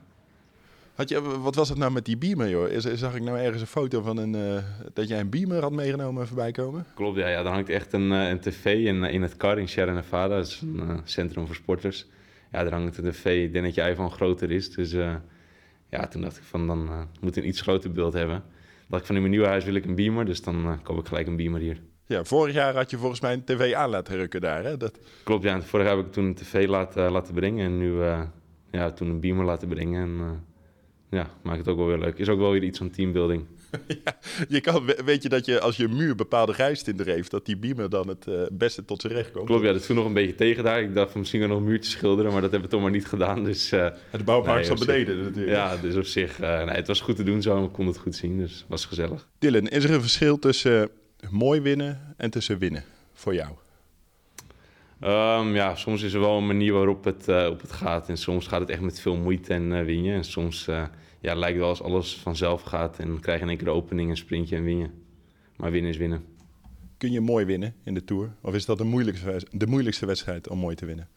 Had 0.94 1.10
je, 1.10 1.22
wat 1.22 1.56
was 1.56 1.70
het 1.70 1.78
nou 1.78 1.92
met 1.92 2.06
die 2.06 2.18
beamer, 2.18 2.50
joh? 2.50 2.68
Is, 2.68 2.84
zag 2.84 3.16
ik 3.16 3.22
nou 3.22 3.38
ergens 3.38 3.62
een 3.62 3.68
foto 3.68 4.02
van 4.02 4.18
een, 4.18 4.34
uh, 4.34 4.64
dat 4.94 5.08
jij 5.08 5.20
een 5.20 5.30
beamer 5.30 5.62
had 5.62 5.72
meegenomen 5.72 6.28
voorbij 6.28 6.52
komen? 6.52 6.86
Klopt, 6.96 7.18
ja. 7.18 7.28
ja 7.28 7.44
dan 7.44 7.54
hangt 7.54 7.70
echt 7.70 7.94
een, 7.94 8.12
een 8.12 8.40
tv 8.40 8.66
in, 8.86 9.04
in 9.04 9.22
het 9.22 9.38
car 9.38 9.60
in 9.60 9.68
Sierra 9.68 9.94
Nevada. 9.94 10.36
Dat 10.36 10.48
is 10.48 10.62
een 10.62 11.02
centrum 11.04 11.46
voor 11.46 11.56
sporters. 11.56 12.08
Ja, 12.52 12.64
daar 12.64 12.72
hangt 12.72 12.98
een 12.98 13.12
tv. 13.12 13.46
Ik 13.46 13.54
denk 13.54 13.66
dat 13.66 13.76
je 13.76 13.82
iPhone 13.82 14.10
groter 14.10 14.52
is. 14.52 14.72
Dus 14.72 14.92
ja, 15.90 16.08
toen 16.10 16.22
dacht 16.22 16.38
ik 16.38 16.44
van, 16.44 16.68
dan 16.68 17.08
moet 17.22 17.38
een 17.38 17.48
iets 17.48 17.62
groter 17.62 17.92
beeld 17.92 18.14
hebben. 18.14 18.44
dacht 18.88 19.02
ik 19.02 19.08
van, 19.08 19.16
in 19.16 19.22
mijn 19.22 19.34
nieuwe 19.34 19.48
huis 19.48 19.66
wil 19.66 19.76
ik 19.76 19.86
een 19.86 19.96
beamer, 19.96 20.26
dus 20.26 20.42
dan 20.42 20.80
koop 20.84 21.00
ik 21.00 21.08
gelijk 21.08 21.28
een 21.28 21.36
beamer 21.36 21.60
hier. 21.60 21.82
Ja, 22.06 22.24
vorig 22.24 22.54
jaar 22.54 22.76
had 22.76 22.90
je 22.90 22.98
volgens 22.98 23.22
mij 23.22 23.34
een 23.34 23.44
tv 23.44 23.74
aan 23.74 23.90
laten 23.90 24.16
rukken 24.16 24.42
daar, 24.42 24.64
hè? 24.64 24.78
Dat... 24.78 25.00
Klopt, 25.24 25.44
ja. 25.44 25.62
Vorig 25.62 25.86
jaar 25.86 25.98
heb 25.98 26.06
ik 26.06 26.12
toen 26.12 26.26
een 26.26 26.36
tv 26.36 26.68
laten, 26.68 27.12
laten 27.12 27.34
brengen 27.34 27.66
en 27.66 27.78
nu 27.78 28.02
ja, 28.72 28.92
toen 28.92 29.10
een 29.10 29.20
beamer 29.20 29.46
laten 29.46 29.68
brengen. 29.68 30.02
En 30.02 30.44
ja, 31.12 31.30
maakt 31.42 31.58
het 31.58 31.68
ook 31.68 31.78
wel 31.78 31.88
weer 31.88 31.98
leuk. 31.98 32.18
Is 32.18 32.30
ook 32.30 32.40
wel 32.40 32.52
weer 32.52 32.64
iets 32.64 32.78
van 32.78 32.90
teambuilding. 32.90 33.46
ja, 34.06 34.18
je 34.48 34.62
kan, 34.62 34.86
weet 35.06 35.24
je 35.24 35.30
dat 35.30 35.46
je 35.46 35.60
als 35.60 35.78
je 35.78 35.84
een 35.84 35.96
muur 35.96 36.16
bepaalde 36.16 36.52
rijstinderen 36.52 37.14
heeft, 37.14 37.32
dat 37.32 37.46
die 37.46 37.58
beamer 37.58 37.90
dan 37.90 38.08
het 38.08 38.26
uh, 38.28 38.42
beste 38.52 38.86
tot 38.86 39.02
zijn 39.02 39.14
recht 39.14 39.32
komt? 39.32 39.46
Klopt, 39.46 39.64
ja, 39.64 39.74
dat 39.74 39.86
viel 39.86 39.96
nog 39.96 40.06
een 40.06 40.14
beetje 40.14 40.36
tegen 40.36 40.64
daar. 40.64 40.82
Ik 40.82 40.96
dacht 40.96 41.12
van 41.12 41.20
misschien 41.20 41.48
nog 41.48 41.58
een 41.58 41.64
muurtje 41.64 41.92
schilderen, 41.92 42.32
maar 42.32 42.42
dat 42.42 42.52
hebben 42.52 42.70
we 42.70 42.76
toch 42.76 42.84
maar 42.84 42.92
niet 42.92 43.06
gedaan. 43.06 43.44
Dus, 43.44 43.74
uh, 43.74 43.88
de 44.12 44.24
bouwmarkt 44.24 44.68
nee, 44.68 44.78
beneden 44.78 45.24
natuurlijk. 45.24 45.56
Ja, 45.56 45.78
dus 45.78 45.96
op 45.96 46.06
zich, 46.06 46.42
uh, 46.42 46.64
nee, 46.64 46.76
het 46.76 46.88
was 46.88 47.02
goed 47.02 47.16
te 47.16 47.24
doen 47.24 47.42
zo 47.42 47.62
we 47.62 47.70
konden 47.70 47.94
het 47.94 48.04
goed 48.04 48.16
zien, 48.16 48.38
dus 48.38 48.54
het 48.54 48.66
was 48.68 48.86
gezellig. 48.86 49.28
Dylan, 49.40 49.68
is 49.68 49.84
er 49.84 49.92
een 49.92 50.02
verschil 50.02 50.40
tussen 50.40 50.90
mooi 51.30 51.62
winnen 51.62 52.14
en 52.18 52.30
tussen 52.30 52.58
winnen 52.58 52.84
voor 53.14 53.34
jou? 53.34 53.50
Um, 55.04 55.56
ja, 55.56 55.76
soms 55.76 56.02
is 56.02 56.14
er 56.14 56.20
wel 56.20 56.38
een 56.38 56.48
manier 56.48 56.74
waarop 56.74 57.04
het, 57.04 57.28
op 57.28 57.62
het 57.62 57.72
gaat 57.72 58.10
en 58.10 58.18
soms 58.18 58.48
gaat 58.48 58.60
het 58.60 58.70
echt 58.70 58.82
met 58.82 59.00
veel 59.02 59.16
moeite 59.16 59.54
en 59.54 59.86
win 59.86 60.04
je. 60.04 60.14
En 60.14 60.24
soms 60.24 60.68
ja, 61.22 61.36
lijkt 61.36 61.58
wel 61.58 61.68
als 61.68 61.82
alles 61.82 62.18
vanzelf 62.18 62.62
gaat 62.62 63.00
en 63.00 63.20
krijg 63.20 63.38
je 63.38 63.44
in 63.44 63.50
één 63.50 63.58
keer 63.58 63.68
de 63.68 63.74
opening, 63.74 64.10
een 64.10 64.18
sprintje 64.18 64.56
en 64.56 64.64
win 64.64 64.78
je. 64.78 64.90
Maar 65.56 65.72
winnen 65.72 65.92
is 65.92 65.98
winnen. 65.98 66.26
Kun 66.98 67.12
je 67.12 67.22
mooi 67.22 67.46
winnen 67.46 67.76
in 67.84 67.94
de 67.94 68.04
Tour? 68.04 68.34
Of 68.42 68.54
is 68.54 68.66
dat 68.66 68.78
de 68.78 68.84
moeilijkste, 68.84 69.42
de 69.52 69.68
moeilijkste 69.68 70.06
wedstrijd 70.06 70.48
om 70.50 70.58
mooi 70.58 70.76
te 70.76 70.86
winnen? 70.86 71.08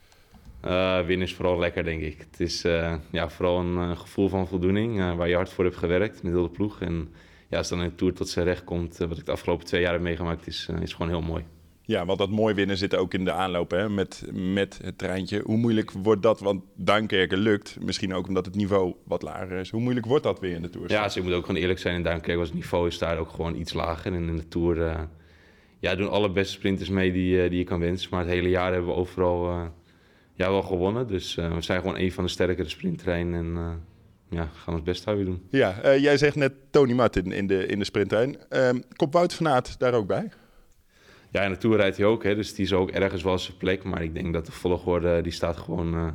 Uh, 0.64 1.00
winnen 1.00 1.26
is 1.26 1.34
vooral 1.34 1.58
lekker, 1.58 1.84
denk 1.84 2.02
ik. 2.02 2.26
Het 2.30 2.40
is 2.40 2.64
uh, 2.64 2.94
ja, 3.10 3.28
vooral 3.28 3.60
een 3.60 3.90
uh, 3.90 3.98
gevoel 3.98 4.28
van 4.28 4.48
voldoening 4.48 5.14
waar 5.16 5.28
je 5.28 5.34
hard 5.34 5.50
voor 5.50 5.64
hebt 5.64 5.76
gewerkt 5.76 6.22
met 6.22 6.32
heel 6.32 6.42
de 6.42 6.48
ploeg. 6.48 6.80
En 6.80 7.08
ja, 7.48 7.58
als 7.58 7.68
dan 7.68 7.82
in 7.82 7.88
de 7.88 7.94
Tour 7.94 8.12
tot 8.12 8.28
zijn 8.28 8.46
recht 8.46 8.64
komt, 8.64 8.96
wat 8.96 9.18
ik 9.18 9.24
de 9.24 9.32
afgelopen 9.32 9.66
twee 9.66 9.80
jaar 9.80 9.92
heb 9.92 10.02
meegemaakt, 10.02 10.46
is, 10.46 10.68
is 10.80 10.92
gewoon 10.92 11.10
heel 11.10 11.22
mooi. 11.22 11.44
Ja, 11.86 12.04
want 12.04 12.18
dat 12.18 12.30
mooi 12.30 12.54
winnen 12.54 12.76
zit 12.76 12.96
ook 12.96 13.14
in 13.14 13.24
de 13.24 13.32
aanloop 13.32 13.70
hè, 13.70 13.88
met, 13.88 14.24
met 14.32 14.78
het 14.82 14.98
treintje. 14.98 15.40
Hoe 15.44 15.56
moeilijk 15.56 15.90
wordt 15.90 16.22
dat? 16.22 16.40
Want 16.40 16.62
Duinkerken 16.76 17.38
lukt, 17.38 17.76
misschien 17.80 18.14
ook 18.14 18.28
omdat 18.28 18.44
het 18.44 18.54
niveau 18.54 18.94
wat 19.04 19.22
lager 19.22 19.58
is. 19.58 19.70
Hoe 19.70 19.80
moeilijk 19.80 20.06
wordt 20.06 20.24
dat 20.24 20.40
weer 20.40 20.54
in 20.54 20.62
de 20.62 20.70
Tour? 20.70 20.90
Ja, 20.90 21.04
dus 21.04 21.16
ik 21.16 21.22
moet 21.22 21.32
ook 21.32 21.46
gewoon 21.46 21.60
eerlijk 21.60 21.78
zijn. 21.78 21.94
In 21.94 22.02
Duinkerken 22.02 22.38
was 22.38 22.48
het 22.48 22.56
niveau 22.56 22.86
is 22.86 22.98
daar 22.98 23.18
ook 23.18 23.30
gewoon 23.30 23.56
iets 23.56 23.72
lager. 23.72 24.12
En 24.12 24.28
in 24.28 24.36
de 24.36 24.48
Tour 24.48 24.76
uh, 24.76 25.00
ja, 25.78 25.94
doen 25.94 26.10
alle 26.10 26.30
beste 26.30 26.52
sprinters 26.52 26.88
mee 26.88 27.12
die, 27.12 27.42
uh, 27.42 27.50
die 27.50 27.58
je 27.58 27.64
kan 27.64 27.80
wensen. 27.80 28.08
Maar 28.10 28.20
het 28.20 28.30
hele 28.30 28.48
jaar 28.48 28.72
hebben 28.72 28.90
we 28.90 28.96
overal 28.96 29.48
uh, 29.48 29.62
ja, 30.34 30.50
wel 30.50 30.62
gewonnen. 30.62 31.08
Dus 31.08 31.34
we 31.34 31.60
zijn 31.62 31.80
gewoon 31.80 31.98
een 31.98 32.12
van 32.12 32.24
de 32.24 32.30
sterkere 32.30 32.68
sprinttreinen. 32.68 33.56
En 33.56 33.82
ja, 34.30 34.50
gaan 34.54 34.74
ons 34.74 34.82
best 34.82 35.04
weer 35.04 35.24
doen. 35.24 35.42
Ja, 35.50 35.96
jij 35.96 36.16
zegt 36.16 36.36
net 36.36 36.52
Tony 36.70 36.92
Martin 36.92 37.32
in 37.32 37.46
de, 37.46 37.66
in 37.66 37.78
de 37.78 37.84
sprinttrein. 37.84 38.36
Ehm, 38.48 38.80
komt 38.96 39.12
Wout 39.12 39.34
van 39.34 39.48
Aert 39.48 39.78
daar 39.78 39.94
ook 39.94 40.06
bij? 40.06 40.30
Ja, 41.34 41.42
en 41.42 41.50
de 41.50 41.58
Tour 41.58 41.76
rijdt 41.76 41.96
hij 41.96 42.06
ook, 42.06 42.22
hè, 42.22 42.34
dus 42.34 42.54
die 42.54 42.64
is 42.64 42.72
ook 42.72 42.90
ergens 42.90 43.22
wel 43.22 43.38
zijn 43.38 43.56
plek. 43.56 43.84
Maar 43.84 44.02
ik 44.02 44.14
denk 44.14 44.32
dat 44.32 44.46
de 44.46 44.52
volgorde, 44.52 45.22
die 45.22 45.32
staat 45.32 45.56
gewoon... 45.56 45.94
Uh, 45.94 46.08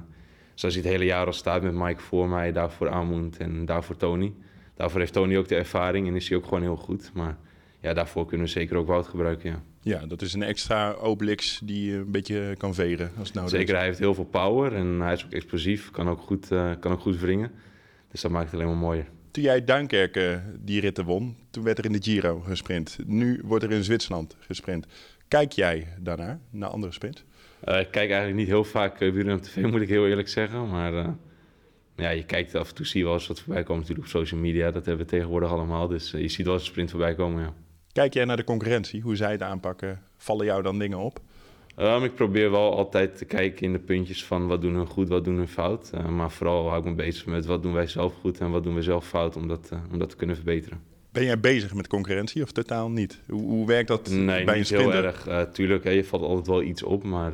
zoals 0.54 0.76
hij 0.76 0.84
het 0.84 0.94
hele 0.94 1.06
jaar 1.06 1.26
al 1.26 1.34
staat 1.34 1.62
met 1.62 1.74
Mike 1.74 2.02
voor 2.02 2.30
mij, 2.30 2.52
daarvoor 2.52 2.90
Amund 2.90 3.38
en 3.38 3.66
daarvoor 3.66 3.98
Tony. 3.98 4.34
Daarvoor 4.76 5.00
heeft 5.00 5.14
Tony 5.14 5.38
ook 5.38 5.48
de 5.48 5.56
ervaring 5.56 6.08
en 6.08 6.16
is 6.16 6.30
hij 6.30 6.38
ook 6.38 6.44
gewoon 6.44 6.62
heel 6.62 6.76
goed. 6.76 7.12
Maar 7.14 7.38
ja, 7.80 7.94
daarvoor 7.94 8.26
kunnen 8.26 8.46
we 8.46 8.52
zeker 8.52 8.78
ook 8.78 8.88
Wout 8.88 9.08
gebruiken, 9.08 9.50
ja. 9.50 9.62
Ja, 9.82 10.06
dat 10.06 10.22
is 10.22 10.34
een 10.34 10.44
extra 10.44 10.92
Obelix 10.92 11.62
die 11.64 11.92
je 11.92 11.98
een 11.98 12.12
beetje 12.12 12.56
kan 12.58 12.74
veren 12.74 13.12
als 13.18 13.28
het 13.28 13.36
nodig 13.36 13.52
Zeker, 13.52 13.76
hij 13.76 13.86
heeft 13.86 14.00
heel 14.00 14.14
veel 14.14 14.26
power 14.26 14.74
en 14.74 15.02
hij 15.02 15.14
is 15.14 15.26
ook 15.26 15.32
explosief. 15.32 15.92
Kan 15.92 16.10
ook 16.10 16.22
goed, 16.22 16.52
eh, 16.52 16.72
kan 16.80 16.92
ook 16.92 17.02
goed 17.02 17.20
wringen. 17.20 17.52
Dus 18.12 18.22
dat 18.22 18.32
maakt 18.32 18.46
het 18.46 18.54
alleen 18.54 18.68
maar 18.68 18.78
mooier. 18.78 19.08
Toen 19.40 19.48
jij 19.48 19.64
Duinkerken 19.64 20.60
die 20.66 20.82
ritten 20.82 21.06
won, 21.06 21.38
toen 21.52 21.64
werd 21.64 21.78
er 21.78 21.86
in 21.86 21.92
de 21.92 22.02
Giro 22.02 22.40
gesprint. 22.40 22.98
Nu 23.06 23.42
wordt 23.44 23.64
er 23.64 23.72
in 23.72 23.84
Zwitserland 23.84 24.36
gesprint. 24.40 24.86
Kijk 25.28 25.52
jij 25.52 25.88
daarnaar, 26.00 26.40
naar 26.50 26.70
andere 26.70 26.94
sprints? 26.94 27.24
Eh, 27.60 27.80
ik 27.80 27.92
kijk 27.92 28.10
eigenlijk 28.10 28.36
niet 28.36 28.48
heel 28.48 28.64
vaak 28.64 28.94
uh, 28.94 29.00
wielrennen 29.00 29.36
op 29.36 29.42
tv, 29.42 29.62
moet 29.72 29.82
ik 29.82 29.90
heel 29.90 30.08
eerlijk 30.08 30.28
zeggen. 30.28 30.70
Maar 30.70 30.94
eh, 30.94 31.10
ja, 31.96 32.10
je 32.10 32.26
kijkt 32.26 32.56
af 32.56 32.70
en 32.70 32.76
toe, 32.76 32.86
zie 32.86 33.00
je 33.00 33.06
wel 33.06 33.14
eens 33.14 33.28
wat 33.28 33.40
voorbij 33.40 33.64
komt 33.64 33.80
natuurlijk 33.80 34.08
op 34.08 34.14
social 34.14 34.40
media. 34.40 34.72
Dat 34.72 34.86
hebben 34.86 35.06
we 35.06 35.12
tegenwoordig 35.12 35.52
allemaal. 35.52 35.88
Dus 35.88 36.14
eh, 36.14 36.22
je 36.22 36.30
ziet 36.30 36.46
wel 36.46 36.54
eens 36.54 36.64
een 36.64 36.70
sprint 36.70 36.90
voorbij 36.90 37.16
komen, 37.16 37.44
ja. 37.44 37.54
Kijk 37.92 38.14
jij 38.14 38.26
naar 38.26 38.38
de 38.38 38.44
concurrentie, 38.44 39.02
hoe 39.02 39.16
zij 39.16 39.32
het 39.32 39.42
aanpakken? 39.42 40.02
Vallen 40.18 40.46
jou 40.46 40.62
dan 40.62 40.80
dingen 40.80 40.98
op? 40.98 41.20
Um, 41.82 42.04
ik 42.04 42.16
probeer 42.16 42.52
wel 42.52 42.76
altijd 42.76 43.18
te 43.18 43.26
kijken 43.26 43.66
in 43.66 43.72
de 43.72 43.80
puntjes 43.80 44.26
van 44.26 44.48
wat 44.48 44.62
doen 44.62 44.74
hun 44.74 44.88
goed, 44.88 45.08
wat 45.08 45.24
doen 45.24 45.36
hun 45.36 45.48
fout. 45.48 45.92
Uh, 45.94 46.08
maar 46.08 46.32
vooral 46.32 46.68
hou 46.68 46.80
ik 46.80 46.86
me 46.86 46.94
bezig 46.96 47.26
met 47.26 47.46
wat 47.46 47.64
doen 47.64 47.74
wij 47.74 47.88
zelf 47.88 48.14
goed 48.14 48.40
en 48.40 48.52
wat 48.52 48.64
doen 48.64 48.76
we 48.76 48.82
zelf 48.82 49.08
fout 49.08 49.36
om 49.36 49.48
dat, 49.48 49.70
uh, 49.74 49.80
om 49.92 50.00
dat 50.00 50.10
te 50.10 50.16
kunnen 50.16 50.36
verbeteren. 50.36 50.80
Ben 51.12 51.24
jij 51.24 51.40
bezig 51.40 51.74
met 51.74 51.88
concurrentie 51.88 52.44
of 52.44 52.52
totaal 52.52 52.90
niet? 52.90 53.20
Hoe, 53.28 53.42
hoe 53.42 53.68
werkt 53.68 53.88
dat 53.88 54.10
nee, 54.10 54.26
bij 54.26 54.54
een 54.54 54.58
niet 54.58 54.68
sprinter? 54.68 54.94
heel 54.94 55.04
erg. 55.04 55.28
Uh, 55.28 55.42
tuurlijk, 55.42 55.84
hè, 55.84 55.90
je 55.90 56.04
valt 56.04 56.24
altijd 56.24 56.48
wel 56.48 56.64
iets 56.64 56.84
op, 56.84 57.04
maar 57.04 57.34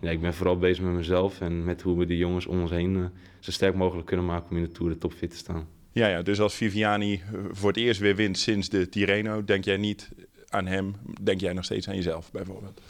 ja, 0.00 0.10
ik 0.10 0.20
ben 0.20 0.34
vooral 0.34 0.58
bezig 0.58 0.84
met 0.84 0.92
mezelf 0.92 1.40
en 1.40 1.64
met 1.64 1.82
hoe 1.82 1.98
we 1.98 2.06
de 2.06 2.16
jongens 2.16 2.46
om 2.46 2.60
ons 2.60 2.70
heen 2.70 3.10
zo 3.40 3.50
sterk 3.50 3.74
mogelijk 3.74 4.06
kunnen 4.06 4.26
maken 4.26 4.50
om 4.50 4.56
in 4.56 4.62
de 4.62 4.70
Tour 4.70 4.92
de 4.92 4.98
topfit 4.98 5.30
te 5.30 5.36
staan. 5.36 5.68
Ja, 5.92 6.08
ja, 6.08 6.22
dus 6.22 6.40
als 6.40 6.54
Viviani 6.54 7.22
voor 7.50 7.68
het 7.68 7.78
eerst 7.78 8.00
weer 8.00 8.16
wint 8.16 8.38
sinds 8.38 8.68
de 8.68 8.88
Tirreno, 8.88 9.44
denk 9.44 9.64
jij 9.64 9.76
niet 9.76 10.08
aan 10.48 10.66
hem, 10.66 10.94
denk 11.20 11.40
jij 11.40 11.52
nog 11.52 11.64
steeds 11.64 11.88
aan 11.88 11.96
jezelf 11.96 12.30
bijvoorbeeld? 12.30 12.80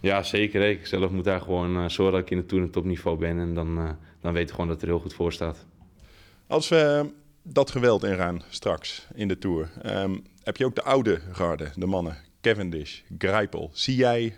Ja, 0.00 0.22
zeker. 0.22 0.68
Ik 0.68 0.86
zelf 0.86 1.10
moet 1.10 1.24
daar 1.24 1.40
gewoon 1.40 1.76
uh, 1.76 1.88
zorgen 1.88 2.14
dat 2.14 2.22
ik 2.22 2.30
in 2.30 2.36
de 2.36 2.46
Tour 2.46 2.64
een 2.64 2.70
topniveau 2.70 3.18
ben. 3.18 3.38
En 3.38 3.54
dan, 3.54 3.78
uh, 3.78 3.90
dan 4.20 4.32
weet 4.32 4.42
ik 4.42 4.50
gewoon 4.50 4.66
dat 4.66 4.74
het 4.74 4.84
er 4.84 4.90
heel 4.90 5.00
goed 5.00 5.14
voor 5.14 5.32
staat. 5.32 5.66
Als 6.46 6.68
we 6.68 7.10
dat 7.42 7.70
geweld 7.70 8.04
ingaan 8.04 8.42
straks 8.48 9.06
in 9.14 9.28
de 9.28 9.38
Tour, 9.38 9.70
um, 9.86 10.22
heb 10.42 10.56
je 10.56 10.64
ook 10.64 10.74
de 10.74 10.82
oude 10.82 11.20
garde, 11.32 11.70
de 11.74 11.86
mannen, 11.86 12.16
Cavendish, 12.40 13.00
Greipel. 13.18 13.70
Zie 13.72 13.96
jij 13.96 14.36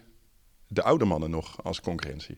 de 0.68 0.82
oude 0.82 1.04
mannen 1.04 1.30
nog 1.30 1.64
als 1.64 1.80
concurrentie? 1.80 2.36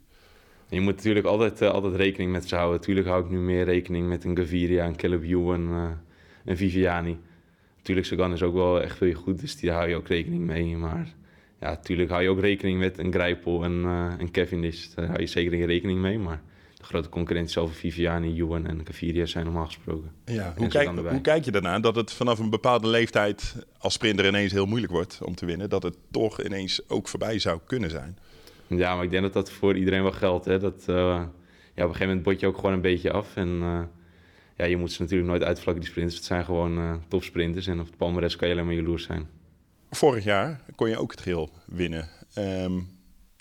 Je 0.69 0.81
moet 0.81 0.97
natuurlijk 0.97 1.27
altijd, 1.27 1.63
uh, 1.63 1.71
altijd 1.71 1.95
rekening 1.95 2.33
met 2.33 2.49
ze 2.49 2.55
houden. 2.55 2.79
Natuurlijk 2.79 3.07
hou 3.07 3.25
ik 3.25 3.31
nu 3.31 3.39
meer 3.39 3.65
rekening 3.65 4.09
met 4.09 4.25
een 4.25 4.37
Gaviria, 4.37 4.87
een 4.87 4.97
Caleb 4.97 5.23
Ewan, 5.23 5.69
een 6.45 6.57
Viviani. 6.57 7.19
Natuurlijk, 7.77 8.07
Sagan 8.07 8.33
is 8.33 8.43
ook 8.43 8.55
wel 8.55 8.83
echt 8.83 8.97
veel 8.97 9.15
goed, 9.15 9.41
dus 9.41 9.57
die 9.57 9.71
hou 9.71 9.89
je 9.89 9.97
ook 9.97 10.09
rekening 10.09 10.43
mee. 10.43 10.77
Maar 10.77 11.15
ja, 11.61 11.69
natuurlijk 11.69 12.11
hou 12.11 12.23
je 12.23 12.29
ook 12.29 12.41
rekening 12.41 12.79
met 12.79 12.99
een 12.99 13.13
Grijpel 13.13 13.65
en 13.65 13.73
uh, 13.73 14.13
een 14.19 14.31
Cavendish. 14.31 14.87
Daar 14.95 15.07
hou 15.07 15.21
je 15.21 15.27
zeker 15.27 15.51
geen 15.51 15.67
rekening 15.67 16.01
mee. 16.01 16.19
Maar 16.19 16.43
de 16.75 16.85
grote 16.85 17.09
concurrentie 17.09 17.53
zelf 17.53 17.77
Viviani, 17.77 18.39
Ewan 18.39 18.67
en 18.67 18.81
Gaviria 18.85 19.27
zijn 19.27 19.45
normaal 19.45 19.67
gesproken. 19.67 20.11
Ja, 20.25 20.55
hoe, 20.57 20.69
kijk, 20.69 20.89
hoe 20.89 21.21
kijk 21.21 21.45
je 21.45 21.51
daarna 21.51 21.81
dat 21.81 21.97
het 21.97 22.13
vanaf 22.13 22.39
een 22.39 22.51
bepaalde 22.51 22.89
leeftijd 22.89 23.67
als 23.79 23.93
sprinter 23.93 24.27
ineens 24.27 24.53
heel 24.53 24.67
moeilijk 24.67 24.93
wordt 24.93 25.21
om 25.23 25.35
te 25.35 25.47
winnen? 25.47 25.69
Dat 25.69 25.83
het 25.83 25.97
toch 26.11 26.43
ineens 26.43 26.89
ook 26.89 27.09
voorbij 27.09 27.39
zou 27.39 27.61
kunnen 27.67 27.91
zijn? 27.91 28.19
Ja, 28.67 28.95
maar 28.95 29.05
ik 29.05 29.11
denk 29.11 29.23
dat 29.23 29.33
dat 29.33 29.51
voor 29.51 29.77
iedereen 29.77 30.03
wel 30.03 30.13
geldt. 30.13 30.45
Hè? 30.45 30.59
Dat, 30.59 30.87
uh, 30.89 30.97
ja, 30.97 31.23
op 31.23 31.29
een 31.75 31.85
gegeven 31.85 32.07
moment 32.07 32.23
bot 32.23 32.41
je 32.41 32.47
ook 32.47 32.57
gewoon 32.57 32.73
een 32.73 32.81
beetje 32.81 33.13
af. 33.13 33.37
En 33.37 33.49
uh, 33.49 33.81
ja, 34.57 34.65
je 34.65 34.77
moet 34.77 34.93
ze 34.93 35.03
natuurlijk 35.03 35.31
nooit 35.31 35.43
uitvlakken, 35.43 35.83
die 35.83 35.91
sprinters. 35.91 36.17
Het 36.19 36.27
zijn 36.27 36.45
gewoon 36.45 36.79
uh, 36.79 36.95
topsprinters 37.09 37.67
en 37.67 37.81
op 37.81 37.87
het 37.87 37.97
palmarès 37.97 38.37
kan 38.37 38.49
je 38.49 38.55
alleen 38.55 38.67
maar 38.67 38.75
jaloers 38.75 39.05
zijn. 39.05 39.29
Vorig 39.95 40.25
jaar 40.25 40.61
kon 40.75 40.89
je 40.89 40.99
ook 40.99 41.11
het 41.11 41.21
geel 41.21 41.51
winnen. 41.67 42.09
Um, 42.39 42.89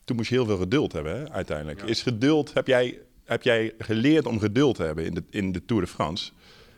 toen 0.05 0.15
moest 0.15 0.29
je 0.29 0.36
heel 0.36 0.45
veel 0.45 0.57
geduld 0.57 0.91
hebben, 0.91 1.19
hè, 1.19 1.31
uiteindelijk. 1.31 1.81
Ja. 1.81 1.88
Is 1.88 2.01
geduld, 2.01 2.53
heb 2.53 2.67
jij, 2.67 3.00
heb 3.25 3.43
jij 3.43 3.74
geleerd 3.77 4.25
om 4.25 4.39
geduld 4.39 4.75
te 4.75 4.83
hebben 4.83 5.05
in 5.05 5.13
de, 5.13 5.24
in 5.29 5.51
de 5.51 5.65
Tour 5.65 5.81
de 5.81 5.88
France? 5.88 6.31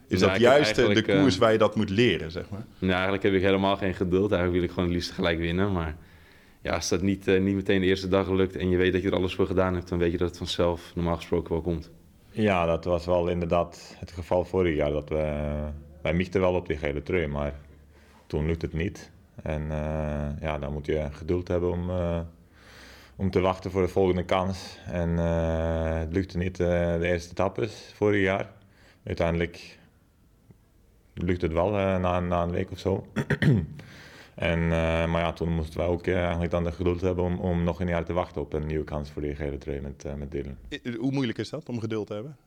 Is 0.08 0.20
Ja, 0.20 0.28
dat 0.28 0.40
juist 0.40 0.76
de 0.76 0.82
eigenlijk, 0.82 1.20
koers 1.20 1.34
eh, 1.34 1.40
waar 1.40 1.52
je 1.52 1.58
dat 1.58 1.76
moet 1.76 1.90
leren, 1.90 2.32
zeg 2.32 2.50
maar? 2.50 2.66
Nou, 2.80 2.94
eigenlijk 2.94 3.24
heb 3.24 3.34
ik 3.34 3.42
helemaal 3.42 3.78
geen 3.78 3.94
geduld. 3.94 4.32
Eigenlijk 4.32 4.54
wil 4.54 4.64
ik 4.64 4.70
gewoon 4.70 4.86
het 4.86 4.94
liefst 4.94 5.12
gelijk 5.12 5.40
winnen. 5.40 5.72
Maar 5.72 5.98
ja, 6.62 6.74
als 6.74 6.90
dat 6.90 7.02
niet, 7.02 7.28
eh, 7.28 7.42
niet 7.42 7.56
meteen 7.56 7.82
de 7.82 7.88
eerste 7.88 8.08
dag 8.08 8.30
lukt 8.30 8.56
en 8.56 8.70
je 8.70 8.78
weet 8.78 8.94
dat 8.94 9.02
je 9.02 9.08
er 9.08 9.16
alles 9.16 9.36
voor 9.36 9.48
gedaan 9.48 9.74
hebt, 9.74 9.90
dan 9.90 9.98
weet 9.98 10.12
je 10.12 10.18
dat 10.18 10.28
het 10.28 10.38
vanzelf 10.38 10.92
normaal 10.96 11.16
gesproken 11.16 11.52
wel 11.52 11.62
komt. 11.62 11.90
Ja, 12.32 12.66
dat 12.66 12.86
was 12.86 13.06
wel 13.06 13.28
inderdaad 13.28 13.96
het 14.00 14.12
geval 14.12 14.46
vorig 14.46 14.76
jaar. 14.76 14.92
Dat 14.92 15.10
we, 15.10 15.54
wij 16.02 16.14
michten 16.14 16.42
wel 16.42 16.54
op 16.54 16.68
die 16.68 16.78
gele 16.78 17.04
trui, 17.04 17.28
maar 17.28 17.60
toen 18.28 18.46
lukt 18.46 18.62
het 18.62 18.74
niet. 18.74 19.12
En 19.46 19.62
uh, 19.62 20.42
ja, 20.42 20.60
dan 20.60 20.74
moet 20.74 20.86
je 20.86 21.08
geduld 21.12 21.48
hebben 21.48 21.72
om, 21.72 21.90
uh, 21.90 22.20
om 23.16 23.32
te 23.32 23.40
wachten 23.40 23.72
voor 23.72 23.82
de 23.82 23.88
volgende 23.88 24.24
kans. 24.24 24.80
En 24.86 25.10
uh, 25.10 25.98
het 26.00 26.14
lukte 26.14 26.38
niet 26.38 26.56
de 26.58 27.00
eerste 27.02 27.30
etappes 27.30 27.92
vorig 27.94 28.22
jaar. 28.22 28.52
Uiteindelijk 29.04 29.80
lukt 31.14 31.42
het 31.42 31.54
wel 31.54 31.70
na, 31.70 32.20
na 32.20 32.44
een 32.44 32.52
week 32.52 32.72
of 32.72 32.80
zo. 32.80 33.06
en, 34.36 34.68
maar 35.10 35.22
ja, 35.22 35.34
toen 35.34 35.50
moesten 35.50 35.80
wij 35.80 35.88
ook 35.88 36.08
eigenlijk 36.08 36.52
dan 36.52 36.64
de 36.64 36.72
geduld 36.72 37.02
hebben 37.02 37.24
om, 37.24 37.40
om 37.40 37.64
nog 37.64 37.80
een 37.80 37.88
jaar 37.88 38.06
te 38.06 38.14
wachten 38.14 38.42
op 38.42 38.54
een 38.54 38.66
nieuwe 38.66 38.84
kans 38.84 39.12
voor 39.12 39.22
die 39.22 39.36
gele 39.36 39.58
trui 39.58 39.82
met, 39.82 40.18
met 40.18 40.32
Dylan. 40.32 40.58
Hoe 41.00 41.12
moeilijk 41.12 41.38
is 41.38 41.50
dat 41.50 41.70
om 41.70 41.80
geduld 41.80 42.08
te 42.08 42.14
hebben? 42.14 42.38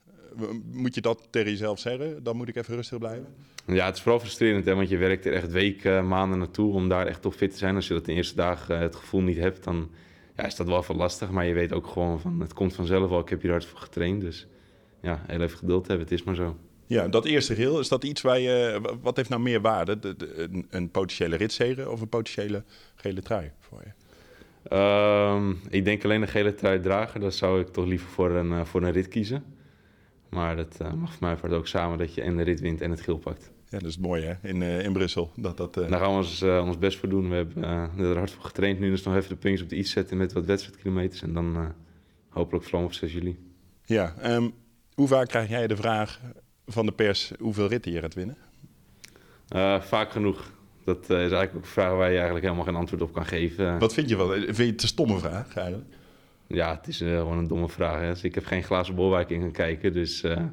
Moet 0.71 0.95
je 0.95 1.01
dat 1.01 1.27
tegen 1.29 1.51
jezelf 1.51 1.79
zeggen? 1.79 2.23
Dan 2.23 2.37
moet 2.37 2.47
ik 2.47 2.55
even 2.55 2.75
rustig 2.75 2.97
blijven? 2.97 3.27
Ja, 3.65 3.85
het 3.85 3.95
is 3.95 4.01
vooral 4.01 4.19
frustrerend, 4.19 4.65
hè, 4.65 4.75
want 4.75 4.89
je 4.89 4.97
werkt 4.97 5.25
er 5.25 5.33
echt 5.33 5.51
weken, 5.51 6.07
maanden 6.07 6.39
naartoe 6.39 6.73
om 6.73 6.89
daar 6.89 7.07
echt 7.07 7.21
top 7.21 7.33
fit 7.33 7.51
te 7.51 7.57
zijn. 7.57 7.75
Als 7.75 7.87
je 7.87 7.93
dat 7.93 8.05
de 8.05 8.13
eerste 8.13 8.35
dagen 8.35 8.75
uh, 8.75 8.81
het 8.81 8.95
gevoel 8.95 9.21
niet 9.21 9.37
hebt, 9.37 9.63
dan 9.63 9.89
ja, 10.35 10.45
is 10.45 10.55
dat 10.55 10.67
wel 10.67 10.77
even 10.77 10.95
lastig. 10.95 11.29
Maar 11.29 11.45
je 11.45 11.53
weet 11.53 11.73
ook 11.73 11.87
gewoon 11.87 12.19
van, 12.19 12.39
het 12.39 12.53
komt 12.53 12.75
vanzelf 12.75 13.09
wel. 13.09 13.19
Ik 13.19 13.29
heb 13.29 13.41
hier 13.41 13.51
hard 13.51 13.65
voor 13.65 13.79
getraind, 13.79 14.21
dus 14.21 14.47
ja, 15.01 15.23
heel 15.27 15.41
even 15.41 15.57
geduld 15.57 15.87
hebben. 15.87 16.05
Het 16.05 16.15
is 16.15 16.23
maar 16.23 16.35
zo. 16.35 16.57
Ja, 16.85 17.07
dat 17.07 17.25
eerste 17.25 17.55
geel, 17.55 17.79
is 17.79 17.87
dat 17.87 18.03
iets 18.03 18.21
waar 18.21 18.39
je... 18.39 18.81
Wat 19.01 19.15
heeft 19.15 19.29
nou 19.29 19.41
meer 19.41 19.61
waarde? 19.61 19.99
De, 19.99 20.15
de, 20.15 20.37
een, 20.37 20.67
een, 20.69 20.91
potentiële 20.91 21.35
ritzegen 21.35 21.91
of 21.91 22.01
een 22.01 22.09
potentiële 22.09 22.63
gele 22.95 23.21
trui 23.21 23.51
voor 23.59 23.81
je? 23.83 23.91
Um, 24.75 25.61
ik 25.69 25.85
denk 25.85 26.03
alleen 26.03 26.21
een 26.21 26.27
gele 26.27 26.55
trui 26.55 26.79
dragen. 26.79 27.21
Dan 27.21 27.31
zou 27.31 27.59
ik 27.59 27.67
toch 27.67 27.85
liever 27.85 28.09
voor 28.09 28.31
een, 28.31 28.65
voor 28.65 28.83
een 28.83 28.91
rit 28.91 29.07
kiezen. 29.07 29.43
Maar 30.29 30.55
dat 30.55 30.77
uh, 30.81 30.93
mag 30.93 31.13
voor 31.13 31.27
mij 31.27 31.37
voor 31.37 31.49
ook 31.49 31.67
samen 31.67 31.97
dat 31.97 32.13
je 32.13 32.21
en 32.21 32.37
de 32.37 32.43
rit 32.43 32.59
wint 32.59 32.81
en 32.81 32.91
het 32.91 33.01
geel 33.01 33.17
pakt. 33.17 33.51
Ja, 33.69 33.77
dat 33.77 33.87
is 33.87 33.95
het 33.95 34.03
mooie 34.03 34.25
hè? 34.25 34.49
In, 34.49 34.61
uh, 34.61 34.83
in 34.83 34.93
Brussel. 34.93 35.31
Dat, 35.35 35.57
dat, 35.57 35.77
uh... 35.77 35.89
Daar 35.89 35.99
gaan 35.99 36.11
we 36.11 36.17
ons, 36.17 36.41
ons 36.43 36.77
best 36.77 36.97
voor 36.97 37.09
doen. 37.09 37.29
We 37.29 37.35
hebben 37.35 37.63
er 37.97 38.17
hard 38.17 38.31
voor 38.31 38.43
getraind. 38.43 38.79
Nu 38.79 38.89
dus 38.89 39.03
nog 39.03 39.15
even 39.15 39.29
de 39.29 39.35
puntjes 39.35 39.61
op 39.61 39.69
de 39.69 39.75
iets 39.75 39.91
zetten 39.91 40.17
met 40.17 40.33
wat 40.33 40.45
wedstrijdkilometers. 40.45 41.21
En 41.21 41.33
dan 41.33 41.73
hopelijk 42.29 42.65
vlam 42.65 42.83
op 42.83 42.93
6 42.93 43.13
juli. 43.13 43.39
Ja, 43.85 44.13
um, 44.23 44.53
hoe 44.93 45.07
vaak 45.07 45.27
krijg 45.27 45.49
jij 45.49 45.67
de 45.67 45.75
vraag 45.75 46.19
van 46.65 46.85
de 46.85 46.91
pers 46.91 47.31
hoeveel 47.39 47.67
ritten 47.67 47.91
je 47.91 47.99
gaat 47.99 48.13
winnen? 48.13 48.37
vaak 49.81 50.11
genoeg. 50.11 50.51
Dat 50.83 51.03
is 51.03 51.09
eigenlijk 51.09 51.55
ook 51.55 51.61
een 51.61 51.67
vraag 51.67 51.91
waar 51.91 52.09
je 52.09 52.15
eigenlijk 52.15 52.45
helemaal 52.45 52.65
geen 52.65 52.75
antwoord 52.75 53.01
op 53.01 53.13
kan 53.13 53.25
geven. 53.25 53.79
Wat 53.79 53.93
vind 53.93 54.09
je 54.09 54.17
wel? 54.17 54.29
Vind 54.29 54.57
je 54.57 54.65
het 54.65 54.81
een 54.81 54.87
stomme 54.87 55.19
vraag 55.19 55.55
eigenlijk? 55.55 55.89
Ja, 56.51 56.75
het 56.75 56.87
is 56.87 57.01
uh, 57.01 57.17
gewoon 57.17 57.37
een 57.37 57.47
domme 57.47 57.69
vraag. 57.69 58.01
Hè? 58.01 58.09
Dus 58.09 58.23
ik 58.23 58.35
heb 58.35 58.45
geen 58.45 58.63
glazen 58.63 58.95
bol 58.95 59.09
waar 59.09 59.21
ik 59.21 59.29
in 59.29 59.39
kan 59.39 59.51
kijken. 59.51 59.93
Dus 59.93 60.23
uh, 60.23 60.43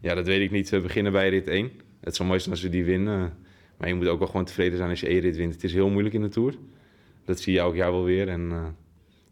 ja, 0.00 0.14
dat 0.14 0.26
weet 0.26 0.40
ik 0.40 0.50
niet. 0.50 0.68
We 0.68 0.80
beginnen 0.80 1.12
bij 1.12 1.28
rit 1.28 1.48
1. 1.48 1.70
Het 2.00 2.16
zou 2.16 2.28
mooi 2.28 2.40
zijn 2.40 2.52
als 2.52 2.62
we 2.62 2.68
die 2.68 2.84
winnen. 2.84 3.32
Maar 3.76 3.88
je 3.88 3.94
moet 3.94 4.06
ook 4.06 4.18
wel 4.18 4.28
gewoon 4.28 4.44
tevreden 4.44 4.76
zijn 4.76 4.90
als 4.90 5.00
je 5.00 5.06
één 5.06 5.20
rit 5.20 5.36
wint. 5.36 5.54
Het 5.54 5.64
is 5.64 5.72
heel 5.72 5.90
moeilijk 5.90 6.14
in 6.14 6.20
de 6.20 6.28
Tour. 6.28 6.54
Dat 7.24 7.40
zie 7.40 7.52
je 7.52 7.58
elk 7.58 7.74
jaar 7.74 7.90
wel 7.90 8.04
weer. 8.04 8.28
En 8.28 8.74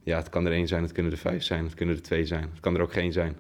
ja, 0.03 0.17
het 0.17 0.29
kan 0.29 0.47
er 0.47 0.53
één 0.53 0.69
zijn, 0.69 0.83
het 0.83 0.93
kunnen 0.93 1.13
er 1.13 1.19
vijf 1.19 1.43
zijn, 1.43 1.65
het 1.65 1.75
kunnen 1.75 1.95
er 1.95 2.03
twee 2.03 2.27
zijn. 2.27 2.49
Het 2.51 2.61
kan 2.61 2.75
er 2.75 2.81
ook 2.81 2.93
geen 2.93 3.13
zijn. 3.13 3.37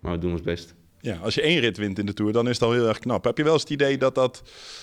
Maar 0.00 0.12
we 0.12 0.18
doen 0.18 0.32
ons 0.32 0.42
best. 0.42 0.74
Ja, 1.00 1.16
als 1.16 1.34
je 1.34 1.42
één 1.42 1.60
rit 1.60 1.76
wint 1.76 1.98
in 1.98 2.06
de 2.06 2.12
Tour, 2.12 2.32
dan 2.32 2.48
is 2.48 2.54
het 2.54 2.62
al 2.62 2.72
heel 2.72 2.88
erg 2.88 2.98
knap. 2.98 3.24
Heb 3.24 3.36
je 3.36 3.44
wel 3.44 3.52
eens 3.52 3.62
het 3.62 3.70
idee 3.70 3.98
dat, 3.98 4.14
dat, 4.14 4.42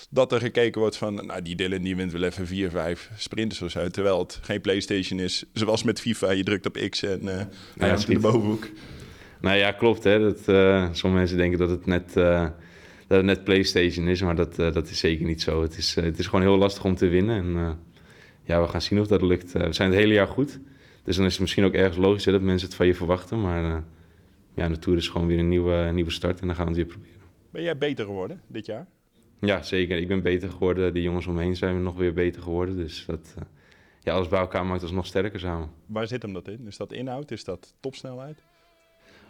dat 0.10 0.32
er 0.32 0.40
gekeken 0.40 0.82
wordt 0.82 0.98
van... 0.98 1.14
nou, 1.26 1.42
die 1.42 1.56
Dylan 1.56 1.82
die 1.82 1.96
wint 1.96 2.12
wel 2.12 2.24
even 2.24 2.48
vier, 2.48 2.70
vijf 2.70 3.10
sprinters 3.18 3.62
of 3.62 3.72
zo... 3.72 3.88
terwijl 3.88 4.20
het 4.20 4.40
geen 4.42 4.62
Playstation 4.62 5.20
is, 5.20 5.44
zoals 5.54 5.84
met 5.84 6.02
FIFA. 6.02 6.32
Je 6.32 6.44
drukt 6.44 6.66
op 6.66 6.78
X 6.90 7.04
en 7.04 7.22
uh, 7.24 7.32
hij 7.78 7.90
ja, 7.90 7.96
de 7.96 8.20
bovenhoek. 8.20 8.68
Nou 9.42 9.58
ja, 9.58 9.72
klopt. 9.72 10.04
Hè. 10.04 10.20
Dat, 10.20 10.40
uh, 10.48 10.88
sommige 10.92 11.08
mensen 11.08 11.38
denken 11.38 11.60
dat 11.60 11.70
het 11.70 11.86
net, 11.86 12.14
uh, 12.18 12.42
dat 13.08 13.18
het 13.18 13.26
net 13.26 13.44
Playstation 13.44 14.08
is, 14.08 14.22
maar 14.22 14.36
dat, 14.36 14.56
dat 14.56 14.90
is 14.90 15.00
zeker 15.00 15.26
niet 15.26 15.42
zo. 15.42 15.62
Het 15.62 15.78
is, 15.78 15.96
het 15.96 16.20
is 16.20 16.26
gewoon 16.26 16.42
heel 16.42 16.58
lastig 16.58 16.84
om 16.84 16.96
te 16.96 17.08
winnen. 17.08 17.38
En 17.38 17.80
ja, 18.44 18.62
we 18.62 18.68
gaan 18.68 18.82
zien 18.82 19.00
of 19.00 19.08
dat 19.08 19.22
lukt. 19.22 19.52
we 19.52 19.74
zijn 19.74 19.90
het 19.90 20.00
hele 20.00 20.14
jaar 20.14 20.28
goed. 20.28 20.60
Dus 21.04 21.16
dan 21.16 21.26
is 21.26 21.32
het 21.32 21.42
misschien 21.42 21.64
ook 21.64 21.74
ergens 21.74 21.98
logisch 21.98 22.26
hè, 22.26 22.32
dat 22.32 22.42
mensen 22.42 22.68
het 22.68 22.78
van 22.78 22.88
je 22.88 22.96
verwachten, 22.96 23.42
maar 23.42 23.84
ja, 24.58 24.68
de 24.68 24.80
Tour 24.80 24.98
is 24.98 25.08
gewoon 25.10 25.28
weer 25.28 25.40
een 25.40 25.50
nieuwe, 25.50 25.92
nieuwe 25.94 26.12
start 26.12 26.40
en 26.40 26.48
dan 26.48 26.56
gaan 26.56 26.66
we 26.66 26.72
het 26.72 26.80
weer 26.80 26.96
proberen. 26.96 27.22
Ben 27.50 27.64
jij 27.64 27.78
beter 27.78 28.06
geworden 28.06 28.42
dit 28.48 28.66
jaar? 28.66 28.88
Ja, 29.40 29.62
zeker. 29.62 29.98
Ik 29.98 30.08
ben 30.08 30.22
beter 30.22 30.50
geworden. 30.50 30.94
De 30.94 31.02
jongens 31.02 31.28
omheen 31.28 31.56
zijn 31.56 31.84
nog 31.84 31.96
weer 31.96 32.14
beter 32.14 32.42
geworden. 32.42 32.76
Dus 32.76 33.06
dat, 33.06 33.36
uh, 33.38 33.44
ja, 34.00 34.14
alles 34.14 34.28
bij 34.28 34.40
elkaar 34.40 34.66
maakt 34.66 34.82
ons 34.82 34.92
nog 34.92 35.06
sterker 35.06 35.40
samen. 35.40 35.70
Waar 35.86 36.08
zit 36.08 36.22
hem 36.22 36.34
dat 36.34 36.48
in? 36.48 36.68
Is 36.68 36.78
dat 36.78 36.92
inhoud? 36.92 37.32
Is 37.32 37.44
dat 37.44 37.74
topsnelheid? 37.80 38.44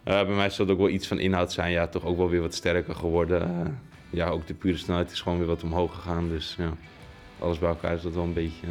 Uh, 0.04 0.26
bij 0.26 0.34
mij 0.34 0.50
zal 0.50 0.64
het 0.64 0.74
ook 0.74 0.80
wel 0.80 0.88
iets 0.88 1.06
van 1.06 1.18
inhoud 1.18 1.52
zijn. 1.52 1.72
Ja, 1.72 1.86
toch 1.86 2.04
ook 2.04 2.16
wel 2.16 2.28
weer 2.28 2.40
wat 2.40 2.54
sterker 2.54 2.94
geworden. 2.94 3.42
Uh, 3.50 3.66
ja, 4.10 4.28
ook 4.28 4.46
de 4.46 4.54
pure 4.54 4.76
snelheid 4.76 5.10
is 5.10 5.20
gewoon 5.20 5.38
weer 5.38 5.46
wat 5.46 5.62
omhoog 5.62 5.94
gegaan. 5.94 6.28
Dus 6.28 6.54
ja, 6.58 6.72
alles 7.38 7.58
bij 7.58 7.68
elkaar 7.68 7.94
is 7.94 8.02
dat 8.02 8.14
wel 8.14 8.24
een 8.24 8.32
beetje, 8.32 8.66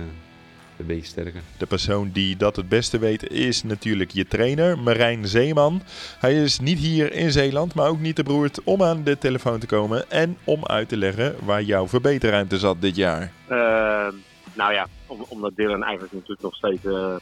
een 0.80 0.86
beetje 0.86 1.06
sterker. 1.06 1.42
De 1.58 1.66
persoon 1.66 2.10
die 2.10 2.38
dat 2.38 2.56
het 2.56 2.70
beste 2.70 3.00
weet 3.00 3.30
is 3.30 3.64
natuurlijk 3.64 4.12
je 4.12 4.28
trainer, 4.28 4.80
Marijn 4.80 5.28
Zeeman. 5.28 5.82
Hij 6.20 6.44
is 6.44 6.60
niet 6.60 6.80
hier 6.80 7.14
in 7.14 7.32
Zeeland, 7.32 7.74
maar 7.74 7.90
ook 7.90 8.00
niet 8.00 8.16
te 8.16 8.24
beroerd 8.24 8.64
om 8.64 8.84
aan 8.84 9.04
de 9.04 9.18
telefoon 9.18 9.60
te 9.60 9.68
komen 9.68 10.10
en 10.10 10.38
om 10.44 10.66
uit 10.66 10.90
te 10.90 10.98
leggen 10.98 11.36
waar 11.46 11.62
jouw 11.62 11.88
verbeterruimte 11.88 12.58
zat 12.58 12.82
dit 12.82 12.96
jaar. 12.96 13.32
Uh, 13.50 14.08
nou 14.54 14.74
ja, 14.74 14.88
omdat 15.08 15.56
Dylan 15.56 15.84
eigenlijk 15.84 16.14
natuurlijk 16.14 16.42
nog 16.42 16.56
steeds 16.56 16.84
uh, 16.84 17.16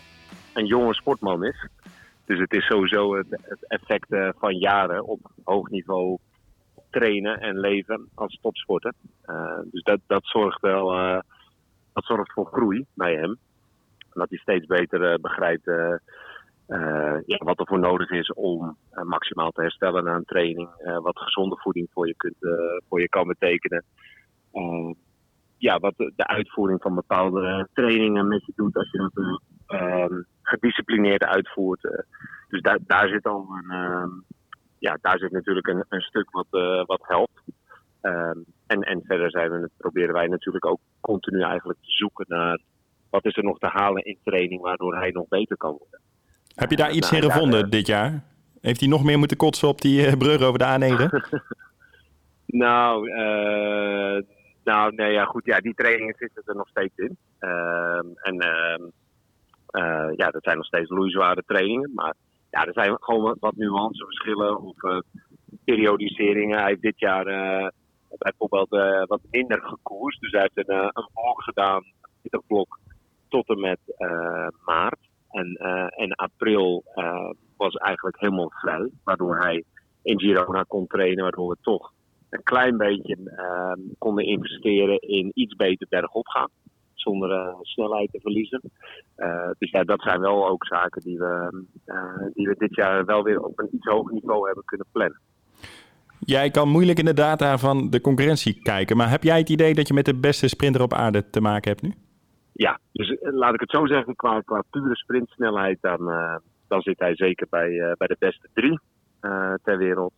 een 0.54 0.66
jonge 0.66 0.94
sportman 0.94 1.46
is. 1.46 1.68
Dus 2.26 2.40
het 2.40 2.54
is 2.54 2.66
sowieso 2.66 3.16
het, 3.16 3.28
het 3.30 3.66
effect 3.68 4.12
uh, 4.12 4.30
van 4.38 4.58
jaren 4.58 5.06
op 5.06 5.20
hoog 5.44 5.70
niveau 5.70 6.18
trainen 6.90 7.40
en 7.40 7.60
leven 7.60 8.10
als 8.14 8.40
topsporter. 8.42 8.94
Uh, 9.26 9.60
dus 9.72 9.84
dat, 9.84 10.00
dat 10.08 10.22
zorgt 10.24 10.62
wel 10.62 10.94
dat 11.96 12.06
zorgt 12.06 12.34
voor 12.34 12.46
groei 12.46 12.86
bij 12.94 13.16
hem. 13.16 13.38
Dat 14.14 14.30
hij 14.30 14.38
steeds 14.38 14.66
beter 14.66 15.20
begrijpt 15.20 15.66
ja, 17.26 17.38
wat 17.38 17.60
er 17.60 17.68
voor 17.68 17.80
nodig 17.80 18.10
is 18.10 18.34
om 18.34 18.78
maximaal 19.04 19.52
te 19.52 19.62
herstellen 19.62 20.04
na 20.04 20.16
een 20.16 20.26
training. 20.26 20.70
wat 21.02 21.20
gezonde 21.20 21.58
voeding 21.58 21.88
voor 21.92 22.08
je, 22.08 22.16
kunt, 22.16 22.36
voor 22.88 23.02
je 23.02 23.10
kan 23.10 23.28
betekenen 23.28 23.84
ja, 25.58 25.80
wat 25.80 25.94
de 25.98 26.28
uitvoering 26.28 26.82
van 26.82 26.96
bepaalde 26.96 27.68
trainingen 27.74 28.28
met 28.28 28.46
je 28.46 28.54
doet 28.56 28.76
als 28.76 28.92
je 28.92 28.98
dat 28.98 29.42
uh, 29.82 30.18
gedisciplineerd 30.42 31.24
uitvoert. 31.24 31.82
Dus 32.50 32.62
daar, 32.62 32.80
daar 32.82 33.08
zit 33.08 33.26
al 33.26 33.48
een, 33.50 33.78
uh, 33.78 34.06
ja, 34.80 34.98
daar 35.02 35.20
zit 35.20 35.32
natuurlijk 35.32 35.68
een, 35.68 35.86
een 35.90 36.02
stuk 36.02 36.32
wat, 36.32 36.48
wat 36.86 37.02
helpt. 37.02 37.42
Ehm, 38.68 38.82
en, 38.82 38.82
en 38.82 39.02
verder 39.06 39.32
zijn 39.32 39.52
we, 39.52 39.70
proberen 39.78 40.14
wij 40.14 40.28
natuurlijk 40.28 40.66
ook 40.66 40.80
continu 41.02 41.42
eigenlijk 41.42 41.80
te 41.82 41.92
zoeken 41.92 42.26
naar 42.28 42.60
wat 43.10 43.26
is 43.26 43.38
er 43.38 43.44
nog 43.44 43.60
te 43.60 43.68
halen 43.68 44.04
in 44.04 44.18
training 44.24 44.62
waardoor 44.62 44.96
hij 44.96 45.10
nog 45.10 45.28
beter 45.28 45.58
kan 45.58 45.76
worden. 45.80 46.00
Heb 46.56 46.70
je 46.70 46.76
daar 46.76 46.92
iets 46.92 47.12
nou, 47.12 47.24
in 47.24 47.32
gevonden 47.32 47.70
dit 47.70 47.88
jaar? 47.88 48.24
Heeft 48.62 48.80
hij 48.80 48.90
nog 48.90 49.04
meer 49.04 49.18
moeten 49.18 49.38
kotsen 49.38 49.68
op 49.68 49.82
die 49.82 50.18
brug 50.18 50.42
over 50.42 50.60
de 50.60 50.66
A9? 50.66 51.10
nou, 52.64 53.10
nou, 54.64 54.96
nee, 54.96 55.12
ja, 55.12 55.26
goed. 55.26 55.46
Ja, 55.46 55.60
die 55.60 55.74
trainingen 55.74 56.16
zitten 56.18 56.44
er 56.46 56.56
nog 56.56 56.68
steeds 56.68 56.96
in. 56.96 57.18
Uh, 57.40 57.98
en 58.22 58.36
uh, 59.72 60.10
ja, 60.16 60.30
dat 60.30 60.44
zijn 60.44 60.58
nog 60.58 60.66
steeds 60.66 60.90
loeizware 60.90 61.44
trainingen. 61.46 61.92
Maar 61.94 62.14
ja, 62.52 62.66
er 62.66 62.74
zijn 62.74 62.98
gewoon 63.00 63.38
wat 63.40 63.56
nuanceverschillen 63.56 64.62
of 64.62 64.84
uh, 64.84 65.00
periodiseringen. 65.64 66.58
Hij 66.58 66.68
heeft 66.68 66.82
dit 66.82 67.00
jaar 67.00 67.26
uh, 68.20 68.32
bijvoorbeeld 68.38 68.70
wat 69.08 69.22
minder 69.32 69.62
gekoerst. 69.62 70.22
Dus 70.22 70.32
hij 70.32 70.42
heeft 70.42 70.70
een, 70.70 70.84
een 70.84 71.10
blok 71.14 71.44
gedaan, 71.44 71.84
een 72.22 72.44
blok, 72.48 72.80
tot 73.30 73.50
en 73.50 73.60
met 73.60 73.80
maart. 74.66 75.00
En, 75.30 75.54
en 75.96 76.12
april 76.12 76.84
was 77.58 77.74
eigenlijk 77.74 78.20
helemaal 78.20 78.52
vrij. 78.56 78.90
Waardoor 79.04 79.38
hij 79.38 79.64
in 80.02 80.20
Girona 80.20 80.64
kon 80.68 80.88
trainen, 80.88 81.24
waardoor 81.24 81.50
we 81.50 81.58
toch 81.62 81.94
een 82.30 82.44
klein 82.44 82.78
beetje 82.78 83.18
uh, 83.18 83.94
konden 83.98 84.26
investeren 84.26 85.00
in 85.00 85.32
iets 85.34 85.56
beter 85.56 85.88
bergop 85.90 86.28
gaan. 86.28 86.50
Zonder 86.94 87.30
uh, 87.32 87.56
snelheid 87.62 88.12
te 88.12 88.20
verliezen. 88.20 88.62
Uh, 89.18 89.50
dus 89.58 89.72
ja, 89.72 89.84
dat 89.84 90.02
zijn 90.02 90.20
wel 90.20 90.48
ook 90.48 90.66
zaken 90.66 91.02
die 91.02 91.18
we, 91.18 91.66
uh, 91.86 92.28
die 92.34 92.48
we 92.48 92.56
dit 92.58 92.76
jaar 92.76 93.06
wel 93.06 93.24
weer 93.24 93.44
op 93.44 93.60
een 93.60 93.76
iets 93.76 93.86
hoger 93.86 94.14
niveau 94.14 94.46
hebben 94.46 94.66
kunnen 94.66 94.88
plannen. 94.92 95.22
Jij 96.20 96.50
kan 96.50 96.70
moeilijk 96.70 97.00
in 97.00 97.06
de 97.06 97.14
data 97.14 97.58
van 97.58 97.90
de 97.90 98.02
concurrentie 98.02 98.62
kijken, 98.62 98.98
maar 98.98 99.10
heb 99.10 99.24
jij 99.24 99.38
het 99.38 99.50
idee 99.50 99.74
dat 99.74 99.88
je 99.88 99.94
met 99.94 100.06
de 100.06 100.16
beste 100.16 100.48
sprinter 100.48 100.82
op 100.82 100.94
aarde 100.94 101.30
te 101.30 101.42
maken 101.42 101.72
hebt 101.72 101.82
nu? 101.82 101.94
Ja, 102.54 102.80
dus 102.92 103.18
laat 103.22 103.54
ik 103.54 103.60
het 103.60 103.70
zo 103.70 103.86
zeggen, 103.86 104.16
qua, 104.16 104.44
pure 104.70 104.96
sprintsnelheid, 104.96 105.78
dan, 105.82 106.00
dan 106.68 106.82
zit 106.82 107.00
hij 107.00 107.16
zeker 107.16 107.48
bij, 107.50 107.96
bij 107.98 108.08
de 108.08 108.16
beste 108.20 108.48
drie. 108.54 108.80
Ter 109.64 109.78
wereld. 109.78 110.14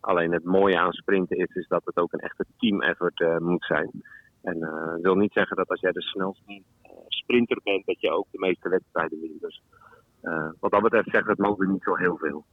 Alleen 0.00 0.32
het 0.32 0.44
mooie 0.44 0.78
aan 0.78 0.92
sprinten 0.92 1.36
is, 1.36 1.66
dat 1.68 1.82
het 1.84 1.96
ook 1.96 2.12
een 2.12 2.20
echte 2.20 2.44
team 2.58 2.82
effort 2.82 3.40
moet 3.40 3.64
zijn. 3.64 3.90
En 4.42 4.58
dat 4.60 5.00
wil 5.00 5.14
niet 5.14 5.32
zeggen 5.32 5.56
dat 5.56 5.68
als 5.68 5.80
jij 5.80 5.92
de 5.92 6.02
snelste 6.02 6.62
sprinter 7.08 7.60
bent, 7.64 7.86
dat 7.86 8.00
je 8.00 8.10
ook 8.10 8.26
de 8.30 8.38
meeste 8.38 8.68
wedstrijden 8.68 9.20
wint. 9.20 9.40
Dus 9.40 9.62
wat 10.60 10.70
dat 10.70 10.82
betreft 10.82 11.10
zegt 11.10 11.26
het 11.26 11.38
mogen 11.38 11.72
niet 11.72 11.82
zo 11.82 11.94
heel 11.94 12.16
veel. 12.16 12.44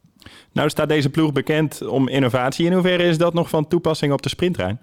Nou 0.52 0.70
staat 0.70 0.90
deze 0.90 1.10
ploeg 1.10 1.32
bekend 1.32 1.88
om 1.88 2.08
innovatie. 2.08 2.66
In 2.66 2.74
hoeverre 2.74 3.04
is 3.04 3.18
dat 3.18 3.34
nog 3.34 3.50
van 3.50 3.68
toepassing 3.68 4.14
op 4.14 4.22
de 4.22 4.30
sprinttrein? 4.30 4.80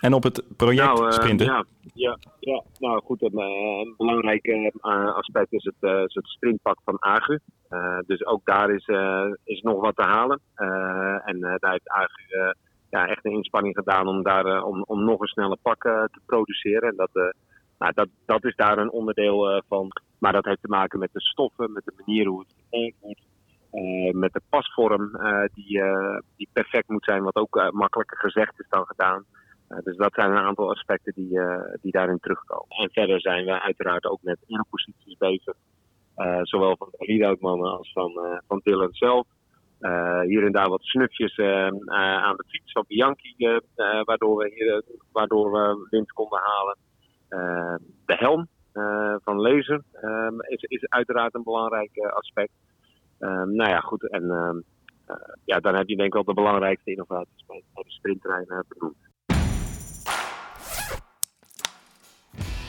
En 0.00 0.14
op 0.14 0.22
het 0.22 0.42
project 0.56 0.98
nou, 0.98 1.12
sprinten? 1.12 1.46
Ja, 1.46 1.64
ja, 1.94 2.18
ja, 2.38 2.62
nou 2.78 3.02
goed, 3.04 3.22
een, 3.22 3.38
een 3.38 3.94
belangrijk 3.96 4.72
aspect 5.14 5.52
is 5.52 5.64
het, 5.64 6.06
is 6.08 6.14
het 6.14 6.26
sprintpak 6.26 6.78
van 6.84 6.96
Agu. 6.98 7.38
Uh, 7.72 7.98
dus 8.06 8.26
ook 8.26 8.40
daar 8.44 8.70
is, 8.70 8.86
uh, 8.86 9.26
is 9.44 9.60
nog 9.60 9.80
wat 9.80 9.96
te 9.96 10.02
halen. 10.02 10.40
Uh, 10.56 11.28
en 11.28 11.40
daar 11.40 11.70
heeft 11.70 11.88
AGU 11.88 12.54
ja, 12.90 13.08
echt 13.08 13.24
een 13.24 13.32
inspanning 13.32 13.74
gedaan 13.74 14.06
om, 14.06 14.22
daar, 14.22 14.62
om, 14.62 14.84
om 14.86 15.04
nog 15.04 15.20
een 15.20 15.26
snelle 15.26 15.58
pak 15.62 15.82
te 15.82 16.20
produceren. 16.26 16.88
En 16.88 16.96
dat, 16.96 17.34
nou, 17.78 17.92
dat, 17.94 18.08
dat 18.26 18.44
is 18.44 18.56
daar 18.56 18.78
een 18.78 18.90
onderdeel 18.90 19.62
van. 19.68 19.88
Maar 20.18 20.32
dat 20.32 20.44
heeft 20.44 20.62
te 20.62 20.68
maken 20.68 20.98
met 20.98 21.12
de 21.12 21.20
stoffen, 21.20 21.72
met 21.72 21.84
de 21.84 21.92
manier 21.96 22.26
hoe 22.26 22.40
het 22.40 22.54
gewerkt 22.70 23.20
wordt. 23.72 24.16
met 24.16 24.32
de 24.32 24.40
pasvorm 24.48 25.10
die, 25.54 25.82
die 26.36 26.48
perfect 26.52 26.88
moet 26.88 27.04
zijn, 27.04 27.22
wat 27.22 27.36
ook 27.36 27.70
makkelijker 27.70 28.18
gezegd 28.18 28.60
is 28.60 28.68
dan 28.68 28.86
gedaan. 28.86 29.24
dus 29.84 29.96
dat 29.96 30.14
zijn 30.14 30.30
een 30.30 30.36
aantal 30.36 30.70
aspecten 30.70 31.12
die, 31.14 31.40
die 31.80 31.92
daarin 31.92 32.18
terugkomen. 32.18 32.68
En 32.68 32.90
verder 32.92 33.20
zijn 33.20 33.44
we 33.44 33.60
uiteraard 33.60 34.04
ook 34.04 34.22
met 34.22 34.38
aeroposities 34.48 35.16
bezig. 35.18 35.54
Zowel 36.42 36.76
van 36.76 36.88
de 36.90 37.06
lead-out-mannen 37.06 37.78
als 37.78 37.92
van, 37.92 38.40
van 38.46 38.60
Dylan 38.64 38.92
zelf. 38.92 39.26
Hier 40.22 40.44
en 40.44 40.52
daar 40.52 40.68
wat 40.68 40.82
snufjes 40.82 41.38
aan 41.86 42.36
de 42.36 42.44
fiets 42.48 42.72
van 42.72 42.84
Bianchi, 42.88 43.60
waardoor, 44.04 44.36
we 44.36 44.52
hier, 44.54 44.82
waardoor 45.12 45.52
we 45.52 45.86
winst 45.90 46.12
konden 46.12 46.40
halen. 46.40 46.76
de 48.06 48.14
helm 48.14 48.48
van 49.24 49.40
Laser 49.40 49.82
is, 50.40 50.62
is 50.62 50.88
uiteraard 50.88 51.34
een 51.34 51.42
belangrijk 51.42 51.98
aspect. 51.98 52.52
Nou 53.28 53.68
ja, 53.68 53.80
goed. 53.80 54.10
En 54.10 54.24
ja, 55.44 55.60
dan 55.60 55.74
heb 55.74 55.88
je 55.88 55.96
denk 55.96 56.08
ik 56.08 56.14
wel 56.14 56.24
de 56.24 56.34
belangrijkste 56.34 56.90
innovaties 56.90 57.44
bij, 57.46 57.62
de 57.74 57.82
sprinttrein 57.90 58.46
benoemd. 58.68 58.96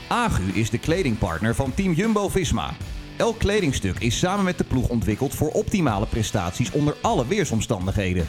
Agu 0.08 0.42
is 0.42 0.70
de 0.70 0.78
kledingpartner 0.78 1.54
van 1.54 1.74
Team 1.74 1.92
Jumbo-Visma. 1.92 2.70
Elk 3.18 3.38
kledingstuk 3.38 3.98
is 3.98 4.18
samen 4.18 4.44
met 4.44 4.58
de 4.58 4.64
ploeg 4.64 4.88
ontwikkeld 4.88 5.34
voor 5.34 5.50
optimale 5.50 6.06
prestaties 6.06 6.72
onder 6.72 6.94
alle 7.02 7.26
weersomstandigheden. 7.26 8.26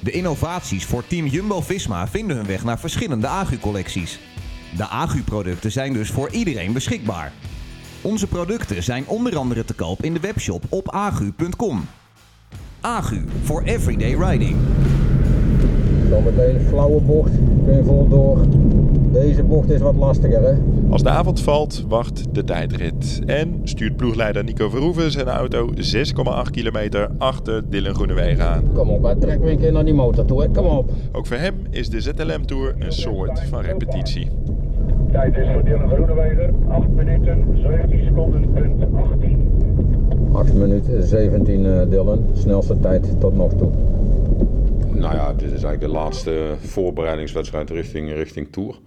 De 0.00 0.10
innovaties 0.10 0.86
voor 0.86 1.06
Team 1.06 1.26
Jumbo-Visma 1.26 2.06
vinden 2.08 2.36
hun 2.36 2.46
weg 2.46 2.64
naar 2.64 2.78
verschillende 2.78 3.26
Agu-collecties. 3.26 4.20
De 4.76 4.84
Agu-producten 4.84 5.72
zijn 5.72 5.92
dus 5.92 6.10
voor 6.10 6.30
iedereen 6.30 6.72
beschikbaar. 6.72 7.32
Onze 8.02 8.26
producten 8.26 8.82
zijn 8.82 9.06
onder 9.06 9.36
andere 9.36 9.64
te 9.64 9.74
koop 9.74 10.02
in 10.02 10.14
de 10.14 10.20
webshop 10.20 10.62
op 10.68 10.90
agu.com. 10.90 11.84
Agu 12.80 13.24
voor 13.42 13.62
everyday 13.62 14.14
riding. 14.14 14.56
Dan 16.10 16.22
meteen 16.22 16.60
flauwe 16.68 17.00
bocht, 17.00 17.30
kun 17.64 17.76
je 17.76 17.84
vol 17.84 18.08
door. 18.08 18.38
Deze 19.12 19.42
bocht 19.42 19.70
is 19.70 19.80
wat 19.80 19.94
lastiger 19.94 20.42
hè. 20.42 20.54
Als 20.90 21.02
de 21.02 21.08
avond 21.08 21.40
valt, 21.40 21.84
wacht 21.88 22.34
de 22.34 22.44
tijdrit. 22.44 23.20
En 23.26 23.60
stuurt 23.64 23.96
ploegleider 23.96 24.44
Nico 24.44 24.68
Verhoeven 24.68 25.10
zijn 25.10 25.28
auto 25.28 25.70
6,8 25.74 26.50
kilometer 26.50 27.10
achter 27.18 27.70
Dylan 27.70 27.94
Groenewegen 27.94 28.48
aan. 28.48 28.72
Kom 28.74 28.90
op, 28.90 29.20
trek 29.20 29.40
weer 29.40 29.50
een 29.50 29.58
keer 29.58 29.72
naar 29.72 29.84
die 29.84 29.94
motor 29.94 30.24
toe. 30.24 30.42
Hè. 30.42 30.48
Kom 30.48 30.66
op. 30.66 30.90
Ook 31.12 31.26
voor 31.26 31.36
hem 31.36 31.54
is 31.70 31.88
de 31.88 32.00
ZLM 32.00 32.46
Tour 32.46 32.74
een 32.78 32.92
soort 32.92 33.40
van 33.40 33.60
repetitie. 33.60 34.30
Tijd 35.12 35.36
is 35.36 35.48
voor 35.52 35.64
Dylan 35.64 35.88
Groenewegen 35.88 36.64
8 36.68 36.88
minuten 36.88 37.58
17 37.62 38.04
seconden 38.04 38.52
punt 38.52 38.94
18. 38.94 40.30
8 40.32 40.54
minuten 40.54 41.02
17 41.02 41.64
uh, 41.64 41.82
Dylan, 41.88 42.26
snelste 42.32 42.78
tijd 42.80 43.20
tot 43.20 43.34
nog 43.34 43.52
toe. 43.52 43.70
Nou 44.92 45.14
ja, 45.14 45.32
dit 45.32 45.52
is 45.52 45.62
eigenlijk 45.62 45.80
de 45.80 45.88
laatste 45.88 46.54
voorbereidingswedstrijd 46.58 47.70
richting, 47.70 48.12
richting 48.12 48.52
Tour. 48.52 48.78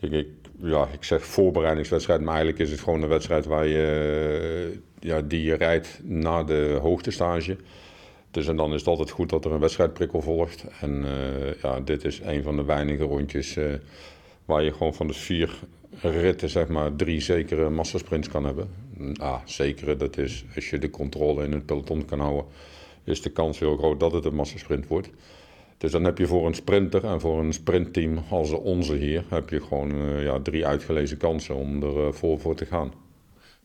Kijk, 0.00 0.12
ik, 0.12 0.26
ja, 0.56 0.86
ik 0.92 1.04
zeg 1.04 1.24
voorbereidingswedstrijd, 1.24 2.20
maar 2.20 2.34
eigenlijk 2.34 2.58
is 2.58 2.70
het 2.70 2.80
gewoon 2.80 3.02
een 3.02 3.08
wedstrijd 3.08 3.46
waar 3.46 3.66
je, 3.66 4.78
ja, 4.98 5.20
die 5.20 5.42
je 5.42 5.54
rijdt 5.54 6.00
na 6.04 6.44
de 6.44 6.78
hoogtestage. 6.82 7.56
Dus 8.30 8.48
en 8.48 8.56
dan 8.56 8.72
is 8.72 8.78
het 8.78 8.88
altijd 8.88 9.10
goed 9.10 9.30
dat 9.30 9.44
er 9.44 9.52
een 9.52 9.60
wedstrijdprikkel 9.60 10.20
volgt. 10.20 10.64
En 10.80 11.04
uh, 11.04 11.62
ja, 11.62 11.80
dit 11.80 12.04
is 12.04 12.20
een 12.24 12.42
van 12.42 12.56
de 12.56 12.64
weinige 12.64 13.04
rondjes 13.04 13.56
uh, 13.56 13.64
waar 14.48 14.62
je 14.62 14.72
gewoon 14.72 14.94
van 14.94 15.06
de 15.06 15.12
vier 15.12 15.58
ritten, 16.00 16.48
zeg 16.48 16.68
maar, 16.68 16.96
drie 16.96 17.20
zekere 17.20 17.70
massasprints 17.70 18.28
kan 18.28 18.44
hebben. 18.44 18.70
Ah, 19.16 19.40
zekere, 19.44 19.96
dat 19.96 20.16
is 20.16 20.44
als 20.54 20.70
je 20.70 20.78
de 20.78 20.90
controle 20.90 21.44
in 21.44 21.52
het 21.52 21.66
peloton 21.66 22.04
kan 22.04 22.20
houden, 22.20 22.44
is 23.04 23.22
de 23.22 23.30
kans 23.30 23.58
heel 23.58 23.76
groot 23.76 24.00
dat 24.00 24.12
het 24.12 24.24
een 24.24 24.34
massasprint 24.34 24.86
wordt. 24.86 25.10
Dus 25.78 25.90
dan 25.90 26.04
heb 26.04 26.18
je 26.18 26.26
voor 26.26 26.46
een 26.46 26.54
sprinter 26.54 27.04
en 27.04 27.20
voor 27.20 27.38
een 27.40 27.52
sprintteam 27.52 28.24
als 28.30 28.50
onze 28.50 28.94
hier, 28.94 29.24
heb 29.28 29.48
je 29.48 29.60
gewoon 29.60 29.90
eh, 29.90 30.24
ja, 30.24 30.40
drie 30.40 30.66
uitgelezen 30.66 31.16
kansen 31.16 31.54
om 31.54 31.82
er 31.82 32.06
uh, 32.06 32.12
vol 32.12 32.38
voor 32.38 32.54
te 32.54 32.66
gaan. 32.66 32.92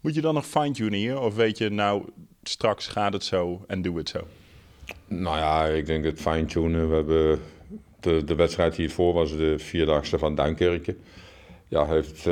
Moet 0.01 0.15
je 0.15 0.21
dan 0.21 0.33
nog 0.33 0.45
fine-tunen 0.45 0.99
hier? 0.99 1.19
Of 1.19 1.35
weet 1.35 1.57
je, 1.57 1.69
nou, 1.69 2.03
straks 2.43 2.87
gaat 2.87 3.13
het 3.13 3.23
zo 3.23 3.63
en 3.67 3.81
doe 3.81 3.97
het 3.97 4.09
zo? 4.09 4.27
Nou 5.07 5.37
ja, 5.37 5.65
ik 5.65 5.85
denk 5.85 6.05
het 6.05 6.21
fine-tunen. 6.21 6.89
We 6.89 6.95
hebben 6.95 7.39
de, 8.03 8.23
de 8.23 8.35
wedstrijd 8.35 8.75
hiervoor 8.75 9.13
was 9.13 9.37
de 9.37 9.59
vierdaagse 9.59 10.17
van 10.17 10.35
Duinkerken. 10.35 10.97
Ja, 11.67 11.85
heeft 11.85 12.17
uh, 12.17 12.25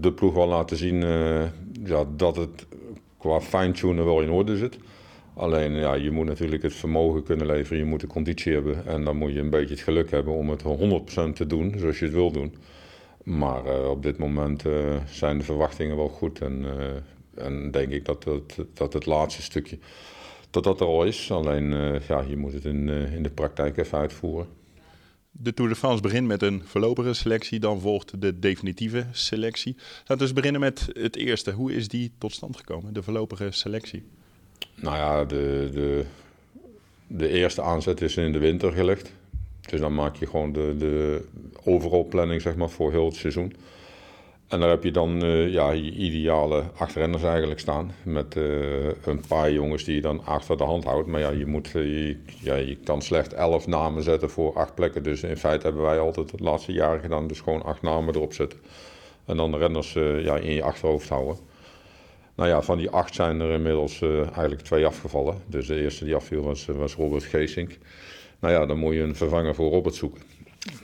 de 0.00 0.12
ploeg 0.14 0.34
wel 0.34 0.48
laten 0.48 0.76
zien 0.76 1.00
ja, 1.84 2.04
dat 2.16 2.36
het 2.36 2.66
qua 3.18 3.40
fine-tunen 3.40 4.04
wel 4.04 4.20
in 4.20 4.30
orde 4.30 4.56
zit. 4.56 4.78
Alleen 5.34 5.72
ja, 5.72 5.94
je 5.94 6.10
moet 6.10 6.26
natuurlijk 6.26 6.62
het 6.62 6.74
vermogen 6.74 7.22
kunnen 7.22 7.46
leveren, 7.46 7.78
je 7.78 7.84
moet 7.84 8.00
de 8.00 8.06
conditie 8.06 8.52
hebben. 8.52 8.86
En 8.86 9.04
dan 9.04 9.16
moet 9.16 9.32
je 9.32 9.40
een 9.40 9.50
beetje 9.50 9.74
het 9.74 9.82
geluk 9.82 10.10
hebben 10.10 10.34
om 10.34 10.50
het 10.50 10.62
100% 10.62 11.32
te 11.32 11.46
doen 11.46 11.74
zoals 11.78 11.98
je 11.98 12.04
het 12.04 12.14
wil 12.14 12.30
doen. 12.30 12.54
Maar 13.22 13.66
uh, 13.66 13.90
op 13.90 14.02
dit 14.02 14.18
moment 14.18 14.64
zijn 15.06 15.38
de 15.38 15.44
verwachtingen 15.44 15.96
wel 15.96 16.08
goed. 16.08 16.40
En, 16.40 16.64
en 17.34 17.70
denk 17.70 17.92
ik 17.92 18.04
dat 18.04 18.24
het, 18.24 18.56
dat 18.74 18.92
het 18.92 19.06
laatste 19.06 19.42
stukje 19.42 19.78
dat 20.50 20.64
dat 20.64 20.80
er 20.80 20.86
al 20.86 21.04
is. 21.04 21.30
Alleen 21.30 21.70
ja, 22.08 22.24
je 22.28 22.36
moet 22.36 22.52
het 22.52 22.64
in, 22.64 22.88
in 22.88 23.22
de 23.22 23.30
praktijk 23.30 23.76
even 23.76 23.98
uitvoeren. 23.98 24.46
De 25.38 25.54
Tour 25.54 25.70
de 25.70 25.76
France 25.76 26.02
begint 26.02 26.26
met 26.26 26.42
een 26.42 26.62
voorlopige 26.64 27.12
selectie, 27.12 27.60
dan 27.60 27.80
volgt 27.80 28.20
de 28.20 28.38
definitieve 28.38 29.06
selectie. 29.12 29.76
Laten 30.06 30.26
we 30.26 30.32
beginnen 30.32 30.60
met 30.60 30.88
het 30.92 31.16
eerste. 31.16 31.50
Hoe 31.52 31.74
is 31.74 31.88
die 31.88 32.12
tot 32.18 32.32
stand 32.32 32.56
gekomen, 32.56 32.92
de 32.94 33.02
voorlopige 33.02 33.48
selectie? 33.50 34.04
Nou 34.74 34.96
ja, 34.96 35.24
de, 35.24 35.70
de, 35.72 36.04
de 37.06 37.28
eerste 37.28 37.62
aanzet 37.62 38.00
is 38.00 38.16
in 38.16 38.32
de 38.32 38.38
winter 38.38 38.72
gelegd. 38.72 39.12
Dus 39.70 39.80
dan 39.80 39.94
maak 39.94 40.16
je 40.16 40.26
gewoon 40.26 40.52
de, 40.52 40.74
de 40.78 41.24
overall 41.64 42.04
planning 42.04 42.40
zeg 42.42 42.56
maar, 42.56 42.70
voor 42.70 42.90
heel 42.90 43.06
het 43.06 43.16
seizoen. 43.16 43.52
En 44.48 44.60
daar 44.60 44.68
heb 44.68 44.82
je 44.82 44.90
dan 44.90 45.24
uh, 45.24 45.52
ja, 45.52 45.70
je 45.70 45.92
ideale 45.92 46.64
achterrenners 46.76 47.22
eigenlijk 47.22 47.60
staan. 47.60 47.94
Met 48.02 48.36
uh, 48.36 48.84
een 49.04 49.20
paar 49.28 49.52
jongens 49.52 49.84
die 49.84 49.94
je 49.94 50.00
dan 50.00 50.24
achter 50.24 50.56
de 50.56 50.64
hand 50.64 50.84
houdt. 50.84 51.08
Maar 51.08 51.20
ja, 51.20 51.30
je, 51.30 51.46
moet, 51.46 51.74
uh, 51.74 51.82
je, 51.82 52.16
ja, 52.40 52.54
je 52.54 52.76
kan 52.76 53.02
slecht 53.02 53.32
elf 53.32 53.66
namen 53.66 54.02
zetten 54.02 54.30
voor 54.30 54.54
acht 54.54 54.74
plekken. 54.74 55.02
Dus 55.02 55.22
in 55.22 55.36
feite 55.36 55.66
hebben 55.66 55.82
wij 55.82 55.98
altijd 55.98 56.30
het 56.30 56.40
laatste 56.40 56.72
jaar 56.72 56.98
gedaan. 56.98 57.26
Dus 57.26 57.40
gewoon 57.40 57.62
acht 57.62 57.82
namen 57.82 58.14
erop 58.14 58.32
zetten. 58.32 58.58
En 59.24 59.36
dan 59.36 59.50
de 59.50 59.58
renners 59.58 59.92
ja, 60.22 60.36
in 60.36 60.52
je 60.52 60.62
achterhoofd 60.62 61.08
houden. 61.08 61.36
Nou 62.34 62.48
ja, 62.48 62.62
van 62.62 62.78
die 62.78 62.90
acht 62.90 63.14
zijn 63.14 63.40
er 63.40 63.50
inmiddels 63.52 64.02
eigenlijk 64.02 64.60
twee 64.60 64.86
afgevallen. 64.86 65.42
Dus 65.46 65.66
de 65.66 65.80
eerste 65.80 66.04
die 66.04 66.14
afviel 66.14 66.42
was, 66.42 66.66
was 66.66 66.94
Robert 66.94 67.24
Geesink. 67.24 67.78
Nou 68.40 68.54
ja, 68.54 68.66
dan 68.66 68.78
moet 68.78 68.94
je 68.94 69.00
een 69.00 69.16
vervanger 69.16 69.54
voor 69.54 69.70
Robert 69.70 69.94
zoeken. 69.94 70.22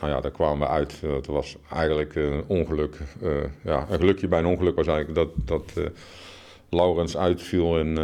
Nou 0.00 0.12
ja, 0.12 0.20
daar 0.20 0.30
kwamen 0.30 0.58
we 0.58 0.72
uit. 0.74 1.00
Het 1.00 1.26
was 1.26 1.56
eigenlijk 1.72 2.14
een 2.14 2.44
ongeluk. 2.46 2.98
Uh, 3.22 3.30
ja, 3.64 3.86
een 3.90 3.98
gelukje 3.98 4.28
bij 4.28 4.38
een 4.38 4.46
ongeluk 4.46 4.76
was 4.76 4.86
eigenlijk 4.86 5.16
dat, 5.16 5.46
dat 5.46 5.72
uh, 5.78 5.86
Laurens 6.68 7.16
uitviel 7.16 7.78
in, 7.78 7.98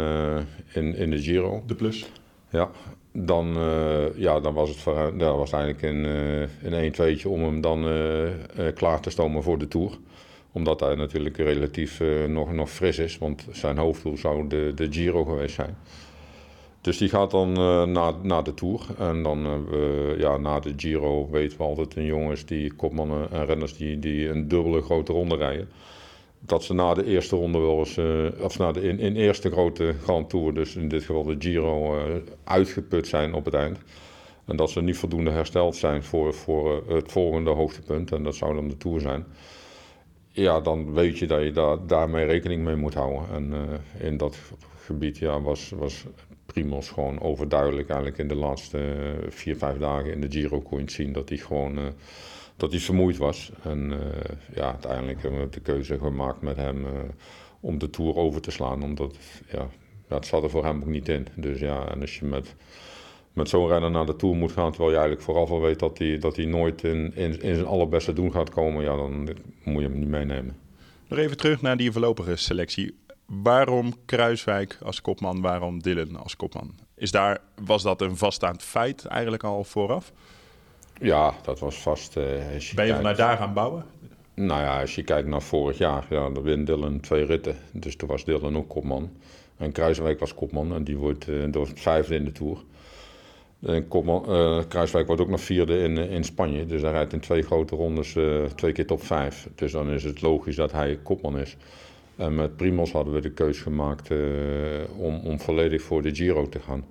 in, 0.73 0.95
in 0.95 1.09
de 1.09 1.21
Giro. 1.21 1.63
De 1.65 1.75
plus. 1.75 2.11
Ja, 2.49 2.69
dan, 3.11 3.57
ja, 4.15 4.39
dan 4.39 4.53
was 4.53 4.69
het 4.69 4.77
voor, 4.77 5.13
ja, 5.17 5.35
was 5.35 5.51
eigenlijk 5.51 5.83
een, 5.83 6.03
een 6.63 6.73
1 6.73 6.91
2 6.91 7.29
om 7.29 7.43
hem 7.43 7.61
dan 7.61 7.85
klaar 8.73 8.99
te 8.99 9.09
stomen 9.09 9.43
voor 9.43 9.57
de 9.57 9.67
Tour 9.67 9.91
omdat 10.51 10.79
hij 10.79 10.95
natuurlijk 10.95 11.37
relatief 11.37 12.01
nog, 12.27 12.53
nog 12.53 12.69
fris 12.69 12.97
is, 12.97 13.17
want 13.17 13.45
zijn 13.51 13.77
hoofddoel 13.77 14.17
zou 14.17 14.47
de, 14.47 14.71
de 14.75 14.87
Giro 14.91 15.23
geweest 15.25 15.55
zijn. 15.55 15.77
Dus 16.81 16.97
die 16.97 17.09
gaat 17.09 17.31
dan 17.31 17.49
uh, 17.49 17.83
naar, 17.83 18.13
naar 18.21 18.43
de 18.43 18.53
Tour. 18.53 18.81
En 18.97 19.23
dan 19.23 19.65
uh, 19.73 20.19
ja, 20.19 20.37
na 20.37 20.59
de 20.59 20.73
Giro 20.77 21.29
weten 21.29 21.57
we 21.57 21.63
altijd 21.63 21.95
een 21.95 22.05
jongens, 22.05 22.45
die 22.45 22.73
kopmannen 22.73 23.31
en 23.31 23.45
renners 23.45 23.77
die, 23.77 23.99
die 23.99 24.29
een 24.29 24.47
dubbele 24.47 24.81
grote 24.81 25.13
ronde 25.13 25.35
rijden. 25.35 25.69
Dat 26.39 26.63
ze 26.63 26.73
na 26.73 26.93
de 26.93 27.05
eerste 27.05 27.35
ronde 27.35 27.57
wel 27.57 27.79
eens, 27.79 27.99
of 28.41 28.57
na 28.57 28.71
de 28.71 28.81
in, 28.81 28.99
in 28.99 29.15
eerste 29.15 29.51
grote 29.51 29.95
Grand 30.03 30.29
Tour, 30.29 30.53
dus 30.53 30.75
in 30.75 30.87
dit 30.87 31.03
geval 31.03 31.23
de 31.23 31.35
Giro, 31.39 31.97
uitgeput 32.43 33.07
zijn 33.07 33.33
op 33.33 33.45
het 33.45 33.53
eind. 33.53 33.77
En 34.45 34.55
dat 34.55 34.69
ze 34.69 34.81
niet 34.81 34.97
voldoende 34.97 35.31
hersteld 35.31 35.75
zijn 35.75 36.03
voor, 36.03 36.33
voor 36.33 36.83
het 36.87 37.11
volgende 37.11 37.49
hoogtepunt. 37.49 38.11
En 38.11 38.23
dat 38.23 38.35
zou 38.35 38.55
dan 38.55 38.67
de 38.67 38.77
Tour 38.77 39.01
zijn 39.01 39.25
ja, 40.41 40.59
dan 40.59 40.93
weet 40.93 41.17
je 41.17 41.27
dat 41.27 41.43
je 41.43 41.51
daar, 41.51 41.87
daarmee 41.87 42.25
rekening 42.25 42.63
mee 42.63 42.75
moet 42.75 42.93
houden. 42.93 43.29
En 43.31 43.51
uh, 43.51 44.05
in 44.07 44.17
dat 44.17 44.37
gebied 44.77 45.17
ja, 45.17 45.41
was, 45.41 45.69
was 45.69 46.05
Primos 46.53 46.89
gewoon 46.89 47.21
overduidelijk 47.21 47.89
eigenlijk 47.89 48.17
in 48.17 48.27
de 48.27 48.35
laatste 48.35 48.95
vier, 49.29 49.55
vijf 49.55 49.77
dagen 49.77 50.11
in 50.11 50.21
de 50.21 50.31
Giro 50.31 50.61
kon 50.61 50.89
zien 50.89 51.13
dat 51.13 51.29
hij 51.29 51.37
gewoon 51.37 51.79
uh, 51.79 51.85
dat 52.57 52.71
hij 52.71 52.79
vermoeid 52.79 53.17
was. 53.17 53.51
En 53.63 53.91
uh, 53.91 53.97
ja, 54.55 54.71
uiteindelijk 54.71 55.21
hebben 55.21 55.39
we 55.39 55.49
de 55.49 55.59
keuze 55.59 55.97
gemaakt 55.97 56.41
met 56.41 56.55
hem 56.55 56.85
om 57.59 57.77
de 57.77 57.89
Tour 57.89 58.15
over 58.15 58.41
te 58.41 58.51
slaan. 58.51 58.83
Omdat 58.83 59.17
ja, 59.51 59.69
het 60.07 60.25
zat 60.25 60.43
er 60.43 60.49
voor 60.49 60.65
hem 60.65 60.81
ook 60.81 60.87
niet 60.87 61.09
in. 61.09 61.27
Dus 61.35 61.59
ja, 61.59 61.87
en 61.87 62.01
als 62.01 62.19
je 62.19 62.25
met 62.25 62.55
met 63.33 63.49
zo'n 63.49 63.67
renner 63.67 63.91
naar 63.91 64.05
de 64.05 64.15
Tour 64.15 64.35
moet 64.35 64.51
gaan, 64.51 64.69
terwijl 64.69 64.91
je 64.91 64.97
eigenlijk 64.97 65.25
vooraf 65.25 65.49
al 65.49 65.61
weet 65.61 65.79
dat 65.79 65.97
hij, 65.97 66.17
dat 66.17 66.35
hij 66.35 66.45
nooit 66.45 66.83
in, 66.83 67.15
in, 67.15 67.41
in 67.41 67.55
zijn 67.55 67.65
allerbeste 67.65 68.13
doen 68.13 68.31
gaat 68.31 68.49
komen, 68.49 68.83
ja, 68.83 68.95
dan 68.95 69.29
moet 69.63 69.81
je 69.81 69.87
hem 69.87 69.99
niet 69.99 70.07
meenemen. 70.07 70.57
Nog 71.07 71.19
even 71.19 71.37
terug 71.37 71.61
naar 71.61 71.77
die 71.77 71.91
voorlopige 71.91 72.35
selectie. 72.35 72.95
Waarom 73.29 73.93
Kruiswijk 74.05 74.77
als 74.83 75.01
kopman, 75.01 75.41
waarom 75.41 75.81
Dylan 75.81 76.15
als 76.15 76.35
kopman? 76.35 76.75
Is 76.95 77.11
daar, 77.11 77.41
was 77.63 77.83
dat 77.83 78.01
een 78.01 78.17
vaststaand 78.17 78.63
feit 78.63 79.05
eigenlijk 79.05 79.43
al 79.43 79.63
vooraf? 79.63 80.11
Ja, 81.01 81.33
dat 81.43 81.59
was 81.59 81.81
vast. 81.81 82.17
Uh, 82.17 82.59
je 82.59 82.75
ben 82.75 82.85
je 82.85 82.93
naar 82.93 83.15
daar 83.15 83.37
gaan 83.37 83.53
bouwen? 83.53 83.85
Nou 84.33 84.61
ja, 84.61 84.81
als 84.81 84.95
je 84.95 85.03
kijkt 85.03 85.27
naar 85.27 85.41
vorig 85.41 85.77
jaar, 85.77 86.05
ja, 86.09 86.29
dan 86.29 86.43
wint 86.43 86.67
Dylan 86.67 86.99
twee 86.99 87.25
ritten. 87.25 87.55
Dus 87.71 87.95
toen 87.95 88.07
was 88.07 88.25
Dylan 88.25 88.57
ook 88.57 88.69
kopman. 88.69 89.09
En 89.57 89.71
Kruiswijk 89.71 90.19
was 90.19 90.33
kopman 90.33 90.73
en 90.73 90.83
die 90.83 90.97
wordt 90.97 91.27
uh, 91.27 91.51
door 91.51 91.67
het 91.67 91.79
vijfde 91.79 92.15
in 92.15 92.25
de 92.25 92.31
Tour. 92.31 92.57
En 93.61 93.87
uh, 93.93 94.59
Kruiswijk 94.67 95.07
wordt 95.07 95.21
ook 95.21 95.29
nog 95.29 95.41
vierde 95.41 95.79
in, 95.79 95.97
in 95.97 96.23
Spanje. 96.23 96.65
Dus 96.65 96.81
hij 96.81 96.91
rijdt 96.91 97.13
in 97.13 97.19
twee 97.19 97.41
grote 97.41 97.75
rondes 97.75 98.17
twee 98.55 98.71
keer 98.71 98.85
top 98.85 99.03
vijf. 99.03 99.47
Dus 99.55 99.71
dan 99.71 99.89
is 99.89 100.03
het 100.03 100.21
logisch 100.21 100.55
dat 100.55 100.71
hij 100.71 100.99
kopman 101.03 101.37
is. 101.37 101.57
En 102.19 102.35
met 102.35 102.55
Primos 102.55 102.91
hadden 102.91 103.13
we 103.13 103.21
de 103.21 103.31
keus 103.31 103.61
gemaakt 103.61 104.09
uh, 104.09 104.19
om, 104.97 105.19
om 105.19 105.39
volledig 105.39 105.81
voor 105.81 106.01
de 106.01 106.15
Giro 106.15 106.49
te 106.49 106.59
gaan. 106.59 106.85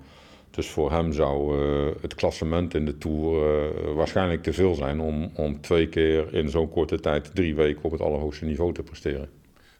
Dus 0.51 0.69
voor 0.69 0.93
hem 0.93 1.13
zou 1.13 1.57
het 2.01 2.15
klassement 2.15 2.75
in 2.75 2.85
de 2.85 2.99
Tour 2.99 3.95
waarschijnlijk 3.95 4.43
te 4.43 4.53
veel 4.53 4.75
zijn 4.75 5.01
om, 5.01 5.31
om 5.35 5.61
twee 5.61 5.89
keer 5.89 6.35
in 6.35 6.51
zo'n 6.51 6.69
korte 6.69 7.01
tijd 7.01 7.35
drie 7.35 7.55
weken 7.55 7.85
op 7.85 7.91
het 7.91 8.01
allerhoogste 8.01 8.45
niveau 8.45 8.73
te 8.75 8.83
presteren. 8.83 9.29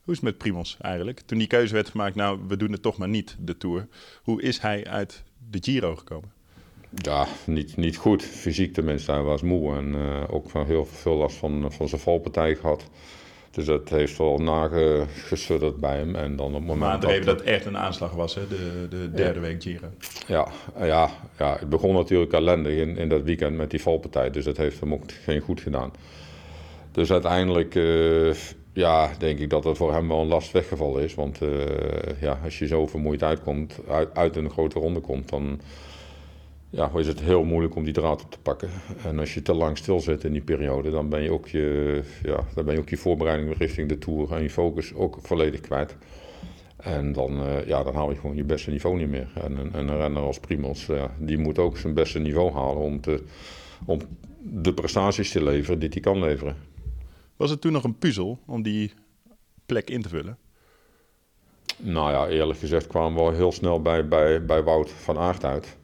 Hoe 0.03 0.17
is 0.17 0.23
het 0.23 0.23
met 0.23 0.39
Primos 0.39 0.77
eigenlijk? 0.81 1.21
Toen 1.21 1.39
die 1.39 1.47
keuze 1.47 1.75
werd 1.75 1.89
gemaakt, 1.89 2.15
nou 2.15 2.39
we 2.49 2.57
doen 2.57 2.73
het 2.73 2.83
toch 2.83 2.97
maar 2.99 3.09
niet, 3.09 3.37
de 3.41 3.57
Tour. 3.57 3.87
Hoe 4.23 4.43
is 4.43 4.59
hij 4.59 4.85
uit 4.85 5.25
de 5.51 5.59
Giro 5.61 5.97
gekomen? 5.97 6.33
Ja, 6.95 7.27
niet, 7.47 7.77
niet 7.77 7.97
goed. 7.97 8.23
Fysiek 8.23 8.73
tenminste. 8.73 9.13
Hij 9.13 9.23
was 9.23 9.43
moe 9.43 9.77
en 9.77 9.95
uh, 9.95 10.23
ook 10.31 10.51
van 10.51 10.67
heel 10.67 10.85
veel 10.85 11.17
last 11.17 11.37
van, 11.37 11.73
van 11.73 11.89
zijn 11.89 12.01
valpartij 12.01 12.55
gehad. 12.55 12.91
Dus 13.51 13.65
dat 13.65 13.89
heeft 13.89 14.19
wel 14.19 14.39
nagesudderd 14.39 15.77
bij 15.77 15.97
hem. 15.97 16.15
En 16.15 16.37
dan 16.37 16.47
op 16.47 16.55
het 16.55 16.67
moment 16.67 16.81
maar 16.81 17.01
dat, 17.01 17.25
dat 17.25 17.41
echt 17.41 17.65
een 17.65 17.77
aanslag 17.77 18.13
was, 18.13 18.35
hè? 18.35 18.49
De, 18.49 18.87
de 18.91 19.11
derde 19.11 19.41
week 19.41 19.63
Giro. 19.63 19.87
Ja, 20.27 20.49
ja, 20.81 21.11
ja, 21.39 21.57
het 21.59 21.69
begon 21.69 21.95
natuurlijk 21.95 22.33
ellendig 22.33 22.73
in, 22.73 22.97
in 22.97 23.09
dat 23.09 23.23
weekend 23.23 23.57
met 23.57 23.71
die 23.71 23.83
valpartij. 23.83 24.31
Dus 24.31 24.45
dat 24.45 24.57
heeft 24.57 24.81
hem 24.81 24.93
ook 24.93 25.03
geen 25.25 25.41
goed 25.41 25.61
gedaan. 25.61 25.93
Dus 26.93 27.13
uiteindelijk 27.13 27.75
uh, 27.75 28.35
ja, 28.73 29.11
denk 29.19 29.39
ik 29.39 29.51
dat 29.51 29.65
het 29.65 29.77
voor 29.77 29.93
hem 29.93 30.09
wel 30.09 30.21
een 30.21 30.27
last 30.27 30.53
weggevallen 30.53 31.03
is. 31.03 31.15
Want 31.15 31.43
uh, 31.43 31.51
ja, 32.21 32.41
als 32.45 32.59
je 32.59 32.67
zo 32.67 32.87
vermoeid 32.87 33.23
uitkomt, 33.23 33.79
uit, 33.89 34.09
uit 34.15 34.37
een 34.37 34.51
grote 34.51 34.79
ronde 34.79 35.01
komt, 35.01 35.29
dan 35.29 35.61
ja, 36.71 36.91
is 36.95 37.07
het 37.07 37.21
heel 37.21 37.45
moeilijk 37.45 37.75
om 37.75 37.85
die 37.85 37.93
draad 37.93 38.23
op 38.25 38.31
te 38.31 38.39
pakken. 38.39 38.69
En 39.05 39.19
als 39.19 39.35
je 39.35 39.43
te 39.43 39.55
lang 39.55 39.77
stil 39.77 40.01
zit 40.01 40.25
in 40.25 40.33
die 40.33 40.43
periode, 40.43 40.91
dan 40.91 41.09
ben 41.09 41.23
je 41.23 41.33
ook 41.33 41.49
je, 41.49 42.03
ja, 42.23 42.45
dan 42.55 42.65
ben 42.65 42.75
je, 42.75 42.81
ook 42.81 42.89
je 42.89 42.97
voorbereiding 42.97 43.57
richting 43.57 43.89
de 43.89 43.99
Tour 43.99 44.33
en 44.33 44.43
je 44.43 44.51
focus 44.51 44.95
ook 44.95 45.19
volledig 45.23 45.61
kwijt. 45.61 45.97
En 46.77 47.13
dan, 47.13 47.43
uh, 47.43 47.67
ja, 47.67 47.83
dan 47.83 47.95
haal 47.95 48.11
je 48.11 48.17
gewoon 48.17 48.37
je 48.37 48.45
beste 48.45 48.71
niveau 48.71 48.97
niet 48.97 49.09
meer. 49.09 49.31
En 49.35 49.57
een, 49.57 49.79
een 49.79 49.97
renner 49.97 50.23
als 50.23 50.41
Primos, 50.41 50.87
ja, 50.87 51.15
die 51.19 51.39
moet 51.39 51.59
ook 51.59 51.79
zijn 51.79 51.95
beste 51.95 52.19
niveau 52.19 52.53
halen 52.53 52.83
om, 52.83 53.01
te, 53.01 53.23
om 53.85 53.99
de 54.43 54.75
prestaties 54.75 55.31
te 55.31 55.43
leveren 55.43 55.79
die 55.79 55.89
hij 55.89 56.01
kan 56.01 56.21
leveren. 56.21 56.57
Was 57.37 57.51
het 57.51 57.61
toen 57.61 57.73
nog 57.73 57.85
een 57.85 57.99
puzzel 57.99 58.39
om 58.47 58.63
die 58.63 58.93
plek 59.67 59.91
in 59.91 60.03
te 60.03 60.09
vullen? 60.09 60.39
Nou 61.77 62.11
ja, 62.11 62.29
eerlijk 62.29 62.59
gezegd 62.59 62.87
kwamen 62.87 63.15
we 63.15 63.21
al 63.21 63.33
heel 63.33 63.53
snel 63.53 63.83
bij, 63.83 64.09
bij, 64.09 64.45
bij 64.45 64.63
Wout 64.63 64.91
van 64.91 65.19
Aert 65.19 65.45
uit. 65.45 65.77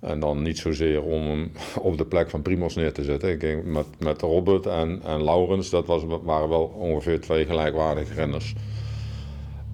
En 0.00 0.20
dan 0.20 0.42
niet 0.42 0.58
zozeer 0.58 1.02
om 1.02 1.22
hem 1.22 1.52
op 1.88 1.98
de 1.98 2.06
plek 2.06 2.30
van 2.30 2.42
Primos 2.42 2.74
neer 2.74 2.92
te 2.92 3.04
zetten. 3.04 3.30
Ik 3.30 3.40
denk 3.40 3.64
met, 3.64 3.86
met 3.98 4.22
Robert 4.22 4.66
en, 4.66 5.02
en 5.04 5.24
Laurens, 5.24 5.70
dat 5.70 5.86
was, 5.86 6.02
waren 6.22 6.48
wel 6.48 6.64
ongeveer 6.64 7.20
twee 7.20 7.46
gelijkwaardige 7.46 8.14
renners. 8.14 8.54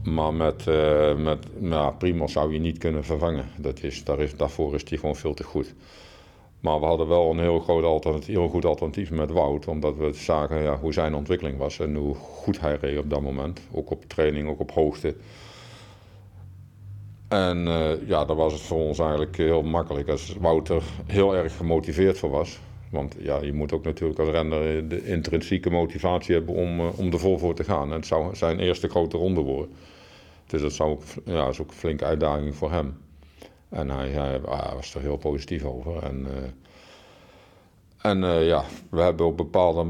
Maar 0.04 0.34
met, 0.34 0.66
uh, 0.68 1.16
met 1.16 1.46
nou, 1.58 1.94
Primos 1.94 2.32
zou 2.32 2.52
je 2.52 2.58
niet 2.58 2.78
kunnen 2.78 3.04
vervangen. 3.04 3.44
Dat 3.56 3.82
is, 3.82 4.04
daar 4.04 4.20
is, 4.20 4.36
daarvoor 4.36 4.74
is 4.74 4.82
hij 4.88 4.98
gewoon 4.98 5.16
veel 5.16 5.34
te 5.34 5.44
goed. 5.44 5.74
Maar 6.60 6.80
we 6.80 6.86
hadden 6.86 7.08
wel 7.08 7.30
een 7.30 7.38
heel, 7.38 7.60
groot 7.60 7.84
alternatief, 7.84 8.34
heel 8.34 8.48
goed 8.48 8.64
alternatief 8.64 9.10
met 9.10 9.30
Wout. 9.30 9.66
Omdat 9.66 9.96
we 9.96 10.12
zagen 10.12 10.62
ja, 10.62 10.78
hoe 10.78 10.92
zijn 10.92 11.14
ontwikkeling 11.14 11.58
was 11.58 11.78
en 11.78 11.94
hoe 11.94 12.14
goed 12.14 12.60
hij 12.60 12.76
reed 12.80 12.98
op 12.98 13.10
dat 13.10 13.20
moment. 13.20 13.60
Ook 13.72 13.90
op 13.90 14.04
training, 14.04 14.48
ook 14.48 14.60
op 14.60 14.70
hoogte. 14.70 15.14
En 17.28 17.66
uh, 17.66 18.08
ja, 18.08 18.24
dan 18.24 18.36
was 18.36 18.52
het 18.52 18.62
voor 18.62 18.80
ons 18.80 18.98
eigenlijk 18.98 19.36
heel 19.36 19.62
makkelijk 19.62 20.08
als 20.08 20.36
Wouter 20.40 20.82
heel 21.06 21.36
erg 21.36 21.56
gemotiveerd 21.56 22.18
voor 22.18 22.30
was. 22.30 22.60
Want 22.90 23.16
ja, 23.18 23.42
je 23.42 23.52
moet 23.52 23.72
ook 23.72 23.84
natuurlijk 23.84 24.18
als 24.18 24.28
renner 24.28 24.88
de 24.88 25.06
intrinsieke 25.06 25.70
motivatie 25.70 26.34
hebben 26.34 26.54
om, 26.54 26.80
uh, 26.80 26.98
om 26.98 27.12
er 27.12 27.18
voor 27.18 27.54
te 27.54 27.64
gaan. 27.64 27.88
En 27.88 27.96
het 27.96 28.06
zou 28.06 28.36
zijn 28.36 28.58
eerste 28.58 28.88
grote 28.88 29.16
ronde 29.16 29.40
worden. 29.40 29.74
Dus 30.46 30.60
dat 30.60 30.72
zou, 30.72 30.98
ja, 31.24 31.48
is 31.48 31.60
ook 31.60 31.70
een 31.70 31.76
flinke 31.76 32.04
uitdaging 32.04 32.54
voor 32.54 32.70
hem. 32.70 32.96
En 33.68 33.90
hij, 33.90 34.40
was 34.74 34.94
er 34.94 35.00
heel 35.00 35.16
positief 35.16 35.64
over. 35.64 36.02
En, 36.02 36.20
uh, 36.20 36.30
en 38.04 38.22
uh, 38.22 38.46
ja, 38.46 38.64
we 38.90 39.00
hebben 39.00 39.26
op 39.26 39.36
bepaalde 39.36 39.86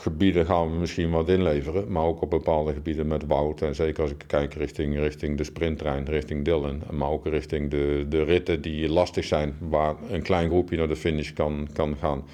gebieden 0.00 0.46
gaan 0.46 0.70
we 0.70 0.78
misschien 0.78 1.10
wat 1.10 1.28
inleveren. 1.28 1.92
Maar 1.92 2.04
ook 2.04 2.22
op 2.22 2.30
bepaalde 2.30 2.72
gebieden 2.72 3.06
met 3.06 3.26
Wout. 3.26 3.62
En 3.62 3.74
zeker 3.74 4.02
als 4.02 4.10
ik 4.10 4.24
kijk 4.26 4.54
richting, 4.54 4.98
richting 4.98 5.36
de 5.36 5.44
sprinttrein, 5.44 6.04
richting 6.04 6.44
Dylan. 6.44 6.82
Maar 6.90 7.08
ook 7.08 7.26
richting 7.26 7.70
de, 7.70 8.06
de 8.08 8.22
ritten 8.22 8.60
die 8.60 8.88
lastig 8.88 9.24
zijn. 9.24 9.56
Waar 9.58 9.94
een 10.10 10.22
klein 10.22 10.48
groepje 10.48 10.76
naar 10.76 10.88
de 10.88 10.96
finish 10.96 11.32
kan, 11.32 11.68
kan 11.72 11.96
gaan. 11.96 12.24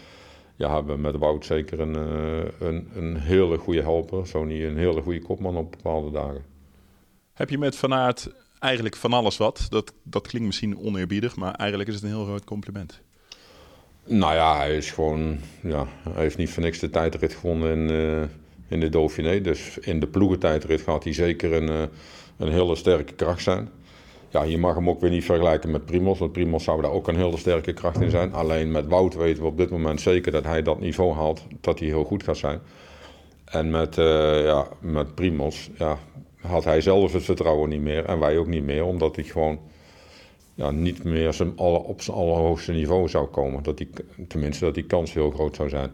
Ja, 0.56 0.74
hebben 0.74 0.96
we 0.96 1.02
met 1.02 1.16
Wout 1.16 1.44
zeker 1.44 1.80
een, 1.80 1.96
uh, 1.96 2.68
een, 2.68 2.88
een 2.94 3.16
hele 3.16 3.58
goede 3.58 3.82
helper. 3.82 4.26
Zo 4.26 4.44
niet 4.44 4.62
een 4.62 4.78
hele 4.78 5.02
goede 5.02 5.22
kopman 5.22 5.56
op 5.56 5.70
bepaalde 5.70 6.10
dagen. 6.10 6.44
Heb 7.32 7.50
je 7.50 7.58
met 7.58 7.76
Van 7.76 7.94
Aert 7.94 8.28
eigenlijk 8.58 8.96
van 8.96 9.12
alles 9.12 9.36
wat? 9.36 9.66
Dat, 9.68 9.92
dat 10.02 10.26
klinkt 10.26 10.46
misschien 10.46 10.78
oneerbiedig, 10.78 11.36
maar 11.36 11.54
eigenlijk 11.54 11.88
is 11.88 11.94
het 11.94 12.04
een 12.04 12.10
heel 12.10 12.24
groot 12.24 12.44
compliment. 12.44 13.04
Nou 14.08 14.34
ja, 14.34 14.56
hij 14.56 14.76
is 14.76 14.90
gewoon. 14.90 15.38
Ja, 15.60 15.86
hij 16.08 16.22
heeft 16.22 16.36
niet 16.36 16.50
voor 16.50 16.62
niks 16.62 16.78
de 16.78 16.90
tijdrit 16.90 17.34
gewonnen 17.34 17.72
in, 17.72 17.90
uh, 17.90 18.22
in 18.68 18.80
de 18.80 18.88
Dauphiné. 18.88 19.40
Dus 19.40 19.78
in 19.78 20.00
de 20.00 20.06
ploegentijdrit 20.06 20.80
gaat 20.80 21.04
hij 21.04 21.12
zeker 21.12 21.52
een, 21.52 21.68
uh, 21.68 21.82
een 22.36 22.52
hele 22.52 22.76
sterke 22.76 23.12
kracht 23.12 23.42
zijn. 23.42 23.68
Ja, 24.28 24.42
je 24.42 24.58
mag 24.58 24.74
hem 24.74 24.88
ook 24.88 25.00
weer 25.00 25.10
niet 25.10 25.24
vergelijken 25.24 25.70
met 25.70 25.84
Primos. 25.84 26.18
Want 26.18 26.32
Primos 26.32 26.64
zou 26.64 26.82
daar 26.82 26.90
ook 26.90 27.08
een 27.08 27.16
hele 27.16 27.36
sterke 27.36 27.72
kracht 27.72 28.00
in 28.00 28.10
zijn. 28.10 28.32
Alleen 28.32 28.70
met 28.70 28.86
Wout 28.86 29.14
weten 29.14 29.42
we 29.42 29.48
op 29.48 29.56
dit 29.56 29.70
moment 29.70 30.00
zeker 30.00 30.32
dat 30.32 30.44
hij 30.44 30.62
dat 30.62 30.80
niveau 30.80 31.14
haalt. 31.14 31.42
Dat 31.60 31.78
hij 31.78 31.88
heel 31.88 32.04
goed 32.04 32.22
gaat 32.22 32.36
zijn. 32.36 32.60
En 33.44 33.70
met, 33.70 33.96
uh, 33.96 34.44
ja, 34.44 34.66
met 34.80 35.14
Primos 35.14 35.70
ja, 35.78 35.98
had 36.40 36.64
hij 36.64 36.80
zelf 36.80 37.12
het 37.12 37.24
vertrouwen 37.24 37.68
niet 37.68 37.80
meer. 37.80 38.04
En 38.04 38.18
wij 38.18 38.38
ook 38.38 38.46
niet 38.46 38.64
meer. 38.64 38.84
Omdat 38.84 39.16
hij 39.16 39.24
gewoon 39.24 39.58
ja, 40.56 40.70
niet 40.70 41.04
meer 41.04 41.32
zijn 41.32 41.56
alle, 41.56 41.78
op 41.78 42.02
zijn 42.02 42.16
allerhoogste 42.16 42.72
niveau 42.72 43.08
zou 43.08 43.26
komen. 43.26 43.62
Dat 43.62 43.78
die, 43.78 43.88
tenminste, 44.28 44.64
dat 44.64 44.74
die 44.74 44.86
kans 44.86 45.12
heel 45.12 45.30
groot 45.30 45.56
zou 45.56 45.68
zijn. 45.68 45.90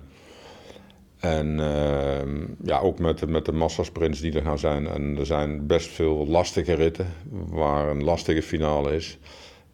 En 1.19 1.59
uh, 1.59 2.47
ja, 2.65 2.79
ook 2.79 2.99
met, 2.99 3.29
met 3.29 3.45
de 3.45 3.53
massasprints 3.53 4.21
die 4.21 4.33
er 4.33 4.43
gaan 4.43 4.59
zijn. 4.59 4.87
En 4.87 5.17
er 5.19 5.27
zijn 5.27 5.67
best 5.67 5.89
veel 5.89 6.27
lastige 6.27 6.75
ritten 6.75 7.07
waar 7.49 7.91
een 7.91 8.05
lastige 8.05 8.43
finale 8.43 8.95
is. 8.95 9.19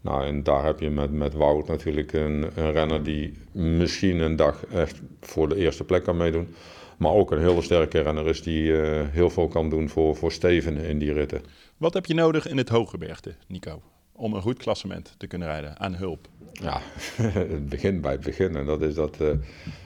Nou, 0.01 0.27
en 0.27 0.43
daar 0.43 0.65
heb 0.65 0.81
je 0.81 0.91
met, 0.91 1.13
met 1.13 1.35
Wout 1.35 1.69
natuurlijk 1.69 2.13
een, 2.13 2.51
een 2.55 2.73
renner 2.73 3.03
die 3.03 3.33
misschien 3.53 4.19
een 4.19 4.37
dag 4.37 4.67
echt 4.67 5.01
voor 5.21 5.49
de 5.49 5.57
eerste 5.57 5.85
plek 5.85 6.05
kan 6.05 6.17
meedoen. 6.17 6.55
Maar 6.99 7.13
ook 7.13 7.31
een 7.31 7.41
hele 7.41 7.63
sterke 7.63 8.01
renner 8.01 8.29
is 8.29 8.43
die 8.43 8.63
uh, 8.63 9.01
heel 9.11 9.31
veel 9.31 9.49
kan 9.49 9.71
doen 9.71 9.89
voor, 9.89 10.17
voor 10.17 10.33
Steven 10.33 10.77
in 10.77 10.99
die 10.99 11.13
ritten. 11.13 11.43
Wat 11.77 11.95
heb 11.95 12.07
je 12.07 12.15
nodig 12.15 12.49
in 12.49 12.57
het 12.57 12.69
hooggebergte, 12.69 13.35
Nico? 13.47 13.83
Om 14.19 14.35
een 14.35 14.43
goed 14.43 14.59
klassement 14.59 15.15
te 15.17 15.27
kunnen 15.27 15.49
rijden 15.49 15.79
aan 15.79 15.95
hulp? 15.95 16.29
Ja, 16.53 16.81
het 17.33 17.69
begint 17.69 18.01
bij 18.01 18.13
het 18.13 18.21
begin. 18.21 18.57
En 18.57 18.67
dat 18.67 18.83
is 18.83 18.95
dat 18.95 19.21
uh, 19.21 19.31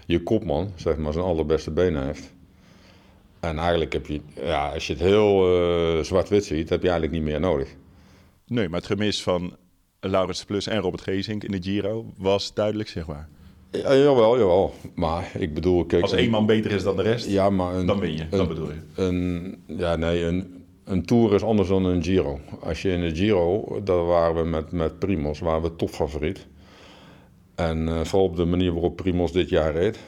je 0.07 0.23
kopman 0.23 0.73
zeg 0.75 0.97
maar, 0.97 1.13
zijn 1.13 1.25
allerbeste 1.25 1.71
benen 1.71 2.05
heeft. 2.05 2.33
En 3.41 3.59
eigenlijk 3.59 3.93
heb 3.93 4.07
je, 4.07 4.21
ja, 4.35 4.73
als 4.73 4.87
je 4.87 4.93
het 4.93 5.03
heel 5.03 5.57
uh, 5.97 6.03
zwart-wit 6.03 6.45
ziet, 6.45 6.69
heb 6.69 6.83
je 6.83 6.89
eigenlijk 6.89 7.19
niet 7.19 7.31
meer 7.31 7.41
nodig. 7.41 7.69
Nee, 8.47 8.69
maar 8.69 8.79
het 8.79 8.89
gemis 8.89 9.23
van 9.23 9.57
Laurens 10.01 10.45
Plus 10.45 10.67
en 10.67 10.79
Robert 10.79 11.03
Geesink 11.03 11.45
in 11.45 11.51
de 11.51 11.63
Giro 11.63 12.13
was 12.17 12.55
duidelijk 12.55 12.89
zichtbaar. 12.89 13.29
Ja, 13.71 13.97
jawel, 13.97 14.39
jawel. 14.39 14.75
Maar 14.95 15.31
ik 15.39 15.55
bedoel... 15.55 15.85
Kijk, 15.85 16.03
Als 16.03 16.13
één 16.13 16.31
man 16.31 16.47
beter 16.47 16.71
is 16.71 16.83
dan 16.83 16.97
de 16.97 17.03
rest, 17.03 17.27
ja, 17.29 17.51
maar 17.51 17.75
een, 17.75 17.87
dan 17.87 17.99
win 17.99 18.13
je. 18.13 18.23
Een, 18.23 18.39
dat 18.39 18.49
bedoel 18.49 18.69
je. 18.69 18.81
Een, 18.95 19.57
ja, 19.67 19.97
nee, 19.97 20.25
een, 20.25 20.62
een 20.93 21.05
Tour 21.05 21.35
is 21.35 21.43
anders 21.43 21.69
dan 21.69 21.85
een 21.85 22.03
Giro. 22.03 22.41
Als 22.61 22.83
je 22.83 22.91
in 22.91 23.01
de 23.01 23.15
Giro, 23.15 23.81
daar 23.85 24.05
waren 24.05 24.43
we 24.43 24.49
met, 24.49 24.73
met 24.73 24.99
Primos, 24.99 25.41
waren 25.41 25.63
we 25.63 25.77
topfavoriet. 25.77 26.47
En 27.55 27.79
uh, 27.89 28.01
vooral 28.01 28.29
op 28.29 28.37
de 28.37 28.45
manier 28.45 28.73
waarop 28.73 28.97
Primos 28.97 29.33
dit 29.33 29.49
jaar 29.49 29.73
reed, 29.73 29.99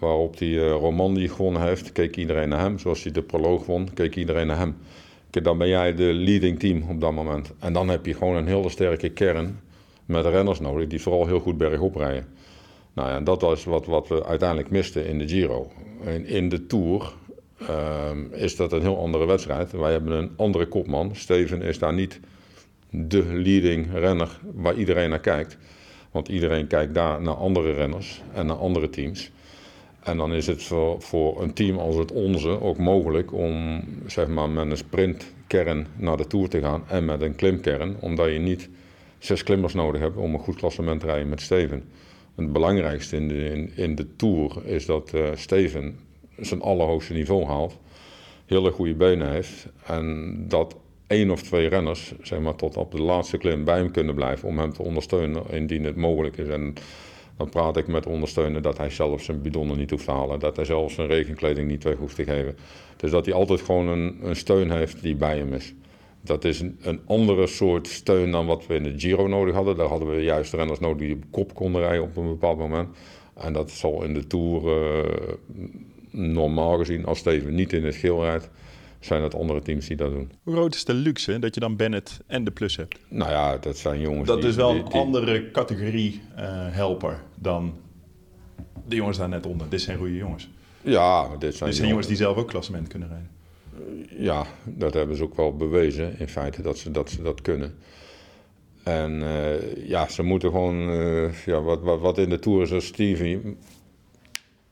waarop 0.00 0.38
hij 0.38 0.48
uh, 0.48 0.70
Romandie 0.70 1.28
gewonnen 1.28 1.62
heeft, 1.62 1.92
keek 1.92 2.16
iedereen 2.16 2.48
naar 2.48 2.60
hem. 2.60 2.78
Zoals 2.78 3.02
hij 3.02 3.12
de 3.12 3.22
proloog 3.22 3.66
won, 3.66 3.88
keek 3.94 4.16
iedereen 4.16 4.46
naar 4.46 4.58
hem. 4.58 4.76
Kijk, 5.30 5.44
dan 5.44 5.58
ben 5.58 5.68
jij 5.68 5.94
de 5.94 6.12
leading 6.12 6.58
team 6.58 6.82
op 6.88 7.00
dat 7.00 7.12
moment. 7.12 7.52
En 7.58 7.72
dan 7.72 7.88
heb 7.88 8.06
je 8.06 8.14
gewoon 8.14 8.36
een 8.36 8.46
hele 8.46 8.68
sterke 8.68 9.08
kern 9.08 9.60
met 10.06 10.26
renners 10.26 10.60
nodig 10.60 10.86
die 10.86 11.02
vooral 11.02 11.26
heel 11.26 11.40
goed 11.40 11.58
bergop 11.58 11.96
rijden. 11.96 12.26
Nou 12.92 13.08
ja, 13.08 13.20
dat 13.20 13.40
was 13.40 13.64
wat, 13.64 13.86
wat 13.86 14.08
we 14.08 14.24
uiteindelijk 14.24 14.70
misten 14.70 15.06
in 15.06 15.18
de 15.18 15.28
Giro. 15.28 15.70
In, 16.04 16.26
in 16.26 16.48
de 16.48 16.66
Tour 16.66 17.12
uh, 17.70 18.10
is 18.42 18.56
dat 18.56 18.72
een 18.72 18.80
heel 18.80 18.98
andere 18.98 19.26
wedstrijd. 19.26 19.72
Wij 19.72 19.92
hebben 19.92 20.12
een 20.12 20.30
andere 20.36 20.66
kopman. 20.66 21.10
Steven 21.14 21.62
is 21.62 21.78
daar 21.78 21.92
niet 21.92 22.20
de 22.90 23.24
leading 23.24 23.92
renner 23.92 24.40
waar 24.54 24.74
iedereen 24.74 25.10
naar 25.10 25.20
kijkt. 25.20 25.56
Want 26.10 26.28
iedereen 26.28 26.66
kijkt 26.66 26.94
daar 26.94 27.22
naar 27.22 27.34
andere 27.34 27.72
renners 27.72 28.22
en 28.32 28.46
naar 28.46 28.56
andere 28.56 28.90
teams. 28.90 29.30
En 30.02 30.16
dan 30.16 30.32
is 30.32 30.46
het 30.46 30.62
voor, 30.62 31.02
voor 31.02 31.42
een 31.42 31.52
team 31.52 31.78
als 31.78 31.96
het 31.96 32.12
onze 32.12 32.60
ook 32.60 32.78
mogelijk 32.78 33.32
om 33.32 33.84
zeg 34.06 34.28
maar, 34.28 34.50
met 34.50 34.70
een 34.70 34.76
sprintkern 34.76 35.86
naar 35.96 36.16
de 36.16 36.26
Tour 36.26 36.48
te 36.48 36.60
gaan 36.60 36.84
en 36.88 37.04
met 37.04 37.20
een 37.20 37.34
klimkern. 37.34 37.96
Omdat 38.00 38.32
je 38.32 38.38
niet 38.38 38.68
zes 39.18 39.42
klimmers 39.42 39.74
nodig 39.74 40.00
hebt 40.00 40.16
om 40.16 40.34
een 40.34 40.40
goed 40.40 40.56
klassement 40.56 41.00
te 41.00 41.06
rijden 41.06 41.28
met 41.28 41.40
Steven. 41.40 41.84
Het 42.34 42.52
belangrijkste 42.52 43.16
in 43.16 43.28
de, 43.28 43.68
in, 43.74 43.94
de 43.94 44.16
Tour 44.16 44.66
is 44.66 44.86
dat 44.86 45.12
uh, 45.14 45.28
Steven 45.34 45.98
zijn 46.36 46.60
allerhoogste 46.60 47.12
niveau 47.12 47.44
haalt. 47.44 47.78
Hele 48.46 48.70
goede 48.70 48.94
benen 48.94 49.30
heeft. 49.30 49.66
En 49.86 50.34
dat 50.48 50.76
één 51.06 51.30
of 51.30 51.42
twee 51.42 51.68
renners 51.68 52.14
zeg 52.22 52.40
maar, 52.40 52.54
tot 52.54 52.76
op 52.76 52.92
de 52.92 53.02
laatste 53.02 53.38
klim 53.38 53.64
bij 53.64 53.76
hem 53.76 53.90
kunnen 53.90 54.14
blijven 54.14 54.48
om 54.48 54.58
hem 54.58 54.72
te 54.72 54.82
ondersteunen 54.82 55.50
indien 55.50 55.84
het 55.84 55.96
mogelijk 55.96 56.36
is. 56.36 56.48
En 56.48 56.74
dan 57.36 57.48
praat 57.48 57.76
ik 57.76 57.86
met 57.86 58.06
ondersteunen 58.06 58.62
dat 58.62 58.78
hij 58.78 58.90
zelf 58.90 59.22
zijn 59.22 59.42
bidonnen 59.42 59.78
niet 59.78 59.90
hoeft 59.90 60.04
te 60.04 60.10
halen. 60.10 60.38
Dat 60.38 60.56
hij 60.56 60.64
zelf 60.64 60.92
zijn 60.92 61.08
regenkleding 61.08 61.68
niet 61.68 61.84
weg 61.84 61.96
hoeft 61.96 62.16
te 62.16 62.24
geven. 62.24 62.56
Dus 62.96 63.10
dat 63.10 63.24
hij 63.24 63.34
altijd 63.34 63.60
gewoon 63.60 63.88
een, 63.88 64.18
een 64.22 64.36
steun 64.36 64.70
heeft 64.70 65.02
die 65.02 65.16
bij 65.16 65.36
hem 65.36 65.52
is. 65.52 65.74
Dat 66.20 66.44
is 66.44 66.60
een, 66.60 66.78
een, 66.82 67.00
andere 67.06 67.46
soort 67.46 67.86
steun 67.86 68.30
dan 68.30 68.46
wat 68.46 68.66
we 68.66 68.74
in 68.74 68.82
de 68.82 68.94
Giro 68.96 69.26
nodig 69.26 69.54
hadden. 69.54 69.76
Daar 69.76 69.88
hadden 69.88 70.10
we 70.10 70.22
juist 70.22 70.52
renners 70.52 70.78
nodig 70.78 71.06
die 71.06 71.14
op 71.14 71.24
kop 71.30 71.54
konden 71.54 71.80
rijden 71.80 72.02
op 72.02 72.16
een 72.16 72.26
bepaald 72.26 72.58
moment. 72.58 72.88
En 73.34 73.52
dat 73.52 73.70
zal 73.70 74.02
in 74.02 74.14
de 74.14 74.26
Tour 74.26 74.62
uh, 74.62 75.04
normaal 76.12 76.76
gezien, 76.78 77.04
als 77.06 77.18
Steven 77.18 77.54
niet 77.54 77.72
in 77.72 77.84
het 77.84 77.94
geel 77.94 78.22
rijdt, 78.24 78.48
zijn 79.00 79.22
het 79.22 79.34
andere 79.34 79.60
teams 79.62 79.86
die 79.86 79.96
dat 79.96 80.10
doen. 80.10 80.30
Hoe 80.42 80.54
groot 80.54 80.74
is 80.74 80.84
de 80.84 80.94
luxe 80.94 81.38
dat 81.38 81.54
je 81.54 81.60
dan 81.60 81.76
Bennett 81.76 82.20
en 82.26 82.44
de 82.44 82.50
Plus 82.50 82.76
hebt? 82.76 82.98
Nou 83.08 83.30
ja, 83.30 83.56
dat 83.58 83.76
zijn 83.78 84.00
jongens 84.00 84.28
Dat 84.28 84.40
die, 84.40 84.50
is 84.50 84.56
wel 84.56 84.72
die- 84.72 84.82
een 84.82 84.88
die- 84.88 85.00
andere 85.00 85.50
categorie 85.50 86.20
eh, 86.36 86.44
helper 86.70 87.22
dan 87.34 87.74
de 88.88 88.96
jongens 88.96 89.18
daar 89.18 89.28
net 89.28 89.46
onder. 89.46 89.68
Dit 89.68 89.80
zijn 89.80 89.98
goede 89.98 90.16
jongens. 90.16 90.48
Ja, 90.82 91.28
maar 91.28 91.38
dit 91.38 91.54
zijn, 91.54 91.68
Dit 91.68 91.78
zijn 91.78 91.88
jongens 91.88 92.06
die 92.06 92.16
zelf 92.16 92.36
ook 92.36 92.48
klassement 92.48 92.88
kunnen 92.88 93.08
rijden. 93.08 93.30
Ja, 94.18 94.46
dat 94.64 94.94
hebben 94.94 95.16
ze 95.16 95.22
ook 95.22 95.36
wel 95.36 95.56
bewezen 95.56 96.18
in 96.18 96.28
feite 96.28 96.62
dat 96.62 96.78
ze 96.78 96.90
dat, 96.90 97.10
ze 97.10 97.22
dat 97.22 97.40
kunnen. 97.42 97.74
En 98.82 99.22
eh, 99.22 99.86
ja, 99.88 100.08
ze 100.08 100.22
moeten 100.22 100.50
gewoon, 100.50 100.88
eh, 100.90 101.32
ja, 101.46 101.60
wat, 101.60 101.80
wat, 101.82 102.00
wat 102.00 102.18
in 102.18 102.28
de 102.28 102.38
Tour 102.38 102.62
is 102.62 102.72
als 102.72 102.86
Stevie, 102.86 103.56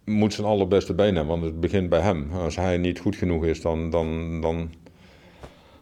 moet 0.05 0.35
zijn 0.35 0.47
allerbeste 0.47 0.95
been 0.95 1.17
hebben, 1.17 1.41
want 1.41 1.45
het 1.45 1.61
begint 1.61 1.89
bij 1.89 2.01
hem. 2.01 2.33
Als 2.33 2.57
hij 2.57 2.79
niet 2.79 2.99
goed 2.99 3.17
genoeg 3.17 3.45
is, 3.45 3.61
dan, 3.61 3.91
dan, 3.91 4.41
dan 4.41 4.71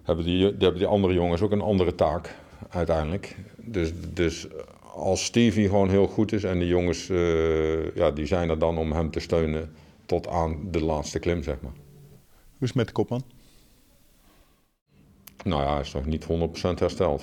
hebben, 0.02 0.24
die, 0.24 0.44
hebben 0.44 0.78
die 0.78 0.86
andere 0.86 1.14
jongens 1.14 1.40
ook 1.40 1.52
een 1.52 1.60
andere 1.60 1.94
taak 1.94 2.34
uiteindelijk. 2.68 3.36
Dus, 3.56 3.92
dus 4.12 4.46
als 4.94 5.24
Stevie 5.24 5.68
gewoon 5.68 5.90
heel 5.90 6.06
goed 6.06 6.32
is 6.32 6.44
en 6.44 6.58
die 6.58 6.68
jongens, 6.68 7.08
eh, 7.08 7.94
ja, 7.94 8.10
die 8.10 8.26
zijn 8.26 8.50
er 8.50 8.58
dan 8.58 8.78
om 8.78 8.92
hem 8.92 9.10
te 9.10 9.20
steunen 9.20 9.72
tot 10.06 10.28
aan 10.28 10.58
de 10.70 10.84
laatste 10.84 11.18
klim, 11.18 11.42
zeg 11.42 11.60
maar. 11.60 11.72
Hoe 11.72 12.66
is 12.66 12.68
het 12.68 12.76
met 12.76 12.86
de 12.86 12.92
kopman? 12.92 13.22
Nou 15.44 15.62
ja, 15.62 15.72
hij 15.72 15.80
is 15.80 15.92
nog 15.92 16.06
niet 16.06 16.24
100% 16.24 16.78
hersteld. 16.78 17.22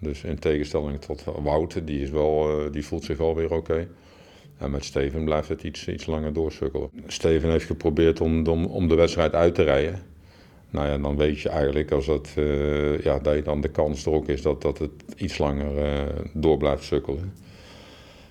Dus 0.00 0.24
in 0.24 0.38
tegenstelling 0.38 1.00
tot 1.00 1.24
Wouter, 1.24 1.84
die, 1.84 2.00
is 2.00 2.10
wel, 2.10 2.60
eh, 2.64 2.72
die 2.72 2.86
voelt 2.86 3.04
zich 3.04 3.18
wel 3.18 3.34
weer 3.34 3.52
oké. 3.52 3.88
En 4.58 4.70
met 4.70 4.84
Steven 4.84 5.24
blijft 5.24 5.48
het 5.48 5.62
iets, 5.62 5.88
iets 5.88 6.06
langer 6.06 6.32
doorsukkelen. 6.32 6.90
Steven 7.06 7.50
heeft 7.50 7.66
geprobeerd 7.66 8.20
om, 8.20 8.46
om, 8.46 8.64
om 8.64 8.88
de 8.88 8.94
wedstrijd 8.94 9.34
uit 9.34 9.54
te 9.54 9.62
rijden. 9.62 10.02
Nou 10.70 10.88
ja, 10.88 10.98
dan 10.98 11.16
weet 11.16 11.40
je 11.40 11.48
eigenlijk 11.48 11.90
als 11.90 12.06
dat, 12.06 12.32
eh, 12.36 13.00
ja, 13.00 13.18
dat 13.18 13.34
je 13.34 13.42
dan 13.42 13.60
de 13.60 13.68
kans 13.68 14.06
er 14.06 14.12
ook 14.12 14.28
is 14.28 14.42
dat, 14.42 14.62
dat 14.62 14.78
het 14.78 14.90
iets 15.16 15.38
langer 15.38 15.78
eh, 15.78 16.02
door 16.32 16.56
blijft 16.56 16.84
sukkelen. 16.84 17.32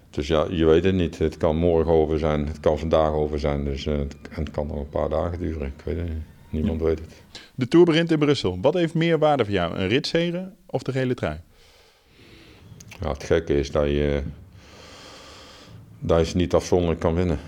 Dus 0.09 0.27
ja, 0.27 0.47
je 0.49 0.65
weet 0.65 0.83
het 0.83 0.95
niet. 0.95 1.17
Het 1.17 1.37
kan 1.37 1.55
morgen 1.55 1.93
over 1.93 2.19
zijn, 2.19 2.47
het 2.47 2.59
kan 2.59 2.79
vandaag 2.79 3.11
over 3.11 3.39
zijn. 3.39 3.63
Dus, 3.63 3.85
uh, 3.85 3.99
en 3.99 4.09
het 4.29 4.51
kan 4.51 4.67
nog 4.67 4.77
een 4.77 4.89
paar 4.89 5.09
dagen 5.09 5.39
duren. 5.39 5.67
Ik 5.67 5.83
weet 5.83 5.97
het 5.97 6.07
niet. 6.07 6.23
Niemand 6.49 6.81
weet 6.81 6.99
het. 6.99 7.21
De 7.55 7.67
Tour 7.67 7.85
begint 7.85 8.11
in 8.11 8.19
Brussel. 8.19 8.57
Wat 8.61 8.73
heeft 8.73 8.93
meer 8.93 9.19
waarde 9.19 9.43
voor 9.45 9.53
jou? 9.53 9.75
Een 9.75 9.87
ritzegen 9.87 10.55
of 10.65 10.83
de 10.83 10.91
gele 10.91 11.13
trui? 11.13 11.39
Ja, 13.01 13.11
het 13.11 13.23
gekke 13.23 13.59
is 13.59 13.71
dat 13.71 13.85
je, 13.85 14.21
dat 15.99 16.19
je 16.19 16.25
ze 16.25 16.37
niet 16.37 16.53
afzonderlijk 16.53 16.99
kan 16.99 17.15
winnen. 17.15 17.39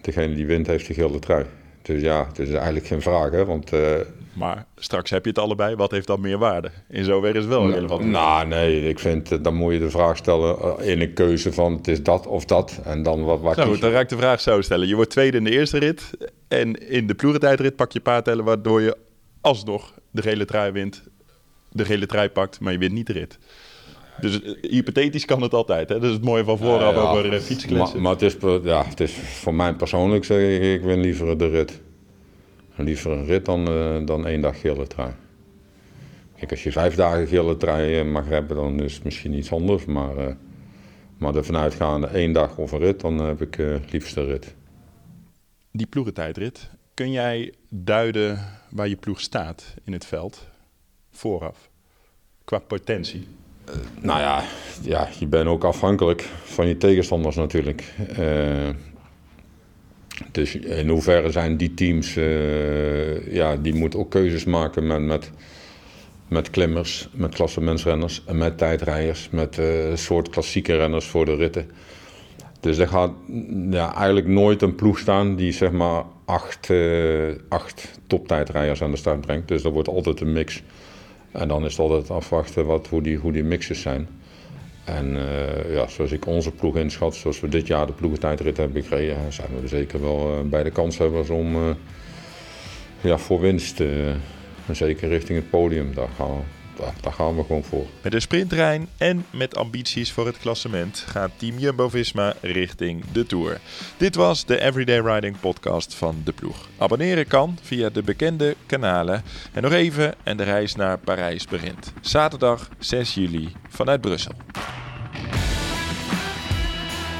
Degene 0.00 0.34
die 0.34 0.46
wint 0.46 0.66
heeft 0.66 0.86
de 0.86 0.94
gele 0.94 1.18
trui. 1.18 1.46
Dus 1.82 2.02
ja, 2.02 2.26
het 2.26 2.38
is 2.38 2.50
eigenlijk 2.50 2.86
geen 2.86 3.02
vraag, 3.02 3.30
hè, 3.30 3.44
want... 3.44 3.72
Uh, 3.72 3.96
maar 4.32 4.66
straks 4.76 5.10
heb 5.10 5.24
je 5.24 5.30
het 5.30 5.38
allebei. 5.38 5.76
Wat 5.76 5.90
heeft 5.90 6.06
dan 6.06 6.20
meer 6.20 6.38
waarde? 6.38 6.70
In 6.88 7.04
zoverre 7.04 7.38
is 7.38 7.44
het 7.44 7.52
wel 7.52 7.70
relevant. 7.70 8.04
Nou, 8.04 8.46
nee, 8.46 8.88
ik 8.88 8.98
vind, 8.98 9.32
eh, 9.32 9.38
dan 9.42 9.54
moet 9.54 9.72
je 9.72 9.78
de 9.78 9.90
vraag 9.90 10.16
stellen 10.16 10.78
in 10.80 11.00
een 11.00 11.12
keuze 11.12 11.52
van 11.52 11.72
het 11.72 11.88
is 11.88 12.02
dat 12.02 12.26
of 12.26 12.44
dat. 12.44 12.80
En 12.84 13.02
dan 13.02 13.24
wat, 13.24 13.40
wat 13.40 13.56
nou, 13.56 13.78
dan 13.78 13.90
raak 13.90 14.02
ik 14.02 14.08
de 14.08 14.16
vraag 14.16 14.40
zo 14.40 14.60
stellen. 14.60 14.88
Je 14.88 14.94
wordt 14.94 15.10
tweede 15.10 15.36
in 15.36 15.44
de 15.44 15.50
eerste 15.50 15.78
rit. 15.78 16.10
En 16.48 16.88
in 16.88 17.06
de 17.06 17.14
ploegentijdrit 17.14 17.76
pak 17.76 17.92
je 17.92 18.00
paardtellen 18.00 18.44
waardoor 18.44 18.80
je 18.80 18.96
alsnog 19.40 19.94
de 20.10 20.22
gele 20.22 20.44
trui 20.44 20.72
wint. 20.72 21.02
De 21.72 21.84
gele 21.84 22.06
trui 22.06 22.28
pakt, 22.28 22.60
maar 22.60 22.72
je 22.72 22.78
wint 22.78 22.92
niet 22.92 23.06
de 23.06 23.12
rit. 23.12 23.38
Dus 24.20 24.42
eh, 24.42 24.70
hypothetisch 24.70 25.24
kan 25.24 25.42
het 25.42 25.54
altijd. 25.54 25.88
Hè? 25.88 25.94
Dat 25.94 26.08
is 26.08 26.12
het 26.12 26.24
mooie 26.24 26.44
van 26.44 26.58
vooraf 26.58 26.94
ja, 26.94 27.00
over 27.00 27.32
uh. 27.32 27.78
Maar, 27.78 28.00
maar, 28.00 28.12
het, 28.12 28.22
is, 28.22 28.36
ja, 28.62 28.84
het 28.84 29.00
is 29.00 29.12
voor 29.12 29.54
mij 29.54 29.74
persoonlijk 29.74 30.24
zeg 30.24 30.56
ik, 30.56 30.62
ik 30.62 30.82
win 30.82 31.00
liever 31.00 31.38
de 31.38 31.48
rit. 31.48 31.80
Liever 32.76 33.10
een 33.10 33.26
rit 33.26 33.44
dan, 33.44 33.70
uh, 33.70 34.06
dan 34.06 34.26
één 34.26 34.40
dag 34.40 34.60
gele 34.60 34.86
trui. 34.86 35.12
Kijk, 36.36 36.50
als 36.50 36.62
je 36.62 36.72
vijf 36.72 36.94
dagen 36.94 37.26
gele 37.26 37.56
trui 37.56 38.04
mag 38.04 38.28
hebben, 38.28 38.56
dan 38.56 38.80
is 38.80 38.94
het 38.94 39.04
misschien 39.04 39.34
iets 39.34 39.52
anders. 39.52 39.84
Maar, 39.84 40.18
uh, 40.18 40.34
maar 41.16 41.34
er 41.34 41.44
vanuitgaande 41.44 42.06
één 42.06 42.32
dag 42.32 42.58
of 42.58 42.72
een 42.72 42.78
rit, 42.78 43.00
dan 43.00 43.18
heb 43.18 43.42
ik 43.42 43.58
liefst 43.90 44.14
de 44.14 44.24
rit. 44.24 44.54
Die 45.72 45.86
ploegentijdrit, 45.86 46.70
kun 46.94 47.10
jij 47.10 47.54
duiden 47.68 48.38
waar 48.70 48.88
je 48.88 48.96
ploeg 48.96 49.20
staat 49.20 49.74
in 49.84 49.92
het 49.92 50.04
veld 50.04 50.46
vooraf? 51.10 51.70
Qua 52.44 52.58
potentie? 52.58 53.26
Nou 54.00 54.20
ja, 54.20 54.42
ja, 54.82 55.08
je 55.18 55.26
bent 55.26 55.46
ook 55.46 55.64
afhankelijk 55.64 56.28
van 56.44 56.66
je 56.66 56.76
tegenstanders 56.76 57.36
natuurlijk. 57.36 57.84
Uh, 58.18 58.68
dus 60.32 60.54
in 60.54 60.88
hoeverre 60.88 61.30
zijn 61.30 61.56
die 61.56 61.74
teams, 61.74 62.16
uh, 62.16 63.32
ja, 63.34 63.56
die 63.56 63.74
moeten 63.74 63.98
ook 63.98 64.10
keuzes 64.10 64.44
maken 64.44 64.86
met, 64.86 65.00
met, 65.00 65.30
met 66.28 66.50
klimmers, 66.50 67.08
met 67.12 67.34
klassementsrenners 67.34 68.22
en 68.26 68.38
met 68.38 68.58
tijdrijders, 68.58 69.28
met 69.30 69.58
uh, 69.58 69.94
soort 69.94 70.28
klassieke 70.28 70.76
renners 70.76 71.06
voor 71.06 71.24
de 71.24 71.34
ritten. 71.34 71.70
Dus 72.60 72.78
er 72.78 72.88
gaat 72.88 73.12
ja, 73.70 73.94
eigenlijk 73.94 74.26
nooit 74.26 74.62
een 74.62 74.74
ploeg 74.74 74.98
staan 74.98 75.36
die 75.36 75.52
zeg 75.52 75.70
maar 75.70 76.04
acht, 76.24 76.70
acht 77.48 78.00
toptijdrijders 78.06 78.82
aan 78.82 78.90
de 78.90 78.96
start 78.96 79.20
brengt. 79.20 79.48
Dus 79.48 79.62
dat 79.62 79.72
wordt 79.72 79.88
altijd 79.88 80.20
een 80.20 80.32
mix. 80.32 80.62
En 81.32 81.48
dan 81.48 81.64
is 81.64 81.70
het 81.70 81.80
altijd 81.80 82.10
afwachten 82.10 82.66
wat, 82.66 82.88
hoe, 82.88 83.02
die, 83.02 83.16
hoe 83.16 83.32
die 83.32 83.44
mixes 83.44 83.80
zijn. 83.80 84.08
En 84.84 85.16
uh, 85.16 85.74
ja, 85.74 85.88
zoals 85.88 86.12
ik 86.12 86.26
onze 86.26 86.50
ploeg 86.50 86.76
inschat, 86.76 87.14
zoals 87.14 87.40
we 87.40 87.48
dit 87.48 87.66
jaar 87.66 87.86
de 87.86 87.92
ploegentijdrit 87.92 88.56
hebben 88.56 88.82
gekregen, 88.82 89.32
zijn 89.32 89.48
we 89.56 89.62
er 89.62 89.68
zeker 89.68 90.00
wel 90.00 90.38
uh, 90.38 90.50
bij 90.50 90.62
de 90.62 90.70
kanshebbers 90.70 91.30
om 91.30 91.56
uh, 91.56 91.70
ja, 93.00 93.18
voor 93.18 93.40
winst, 93.40 93.82
zeker 94.72 95.08
richting 95.08 95.38
het 95.38 95.50
podium, 95.50 95.94
daar 95.94 96.08
gaan, 96.16 96.44
daar, 96.78 96.94
daar 97.00 97.12
gaan 97.12 97.36
we 97.36 97.44
gewoon 97.44 97.64
voor. 97.64 97.86
Met 98.02 98.14
een 98.14 98.20
sprinttrein 98.20 98.88
en 98.96 99.26
met 99.30 99.56
ambities 99.56 100.12
voor 100.12 100.26
het 100.26 100.38
klassement 100.38 101.04
gaat 101.06 101.30
Team 101.36 101.58
Jumbo-Visma 101.58 102.34
richting 102.40 103.04
de 103.12 103.26
Tour. 103.26 103.60
Dit 103.96 104.14
was 104.14 104.44
de 104.44 104.60
Everyday 104.60 105.00
Riding 105.00 105.40
podcast 105.40 105.94
van 105.94 106.20
de 106.24 106.32
ploeg. 106.32 106.68
Abonneren 106.78 107.26
kan 107.26 107.58
via 107.62 107.88
de 107.88 108.02
bekende 108.02 108.56
kanalen. 108.66 109.22
En 109.52 109.62
nog 109.62 109.72
even 109.72 110.14
en 110.22 110.36
de 110.36 110.42
reis 110.42 110.74
naar 110.74 110.98
Parijs 110.98 111.46
begint. 111.46 111.92
Zaterdag 112.00 112.68
6 112.78 113.14
juli 113.14 113.52
vanuit 113.68 114.00
Brussel. 114.00 114.32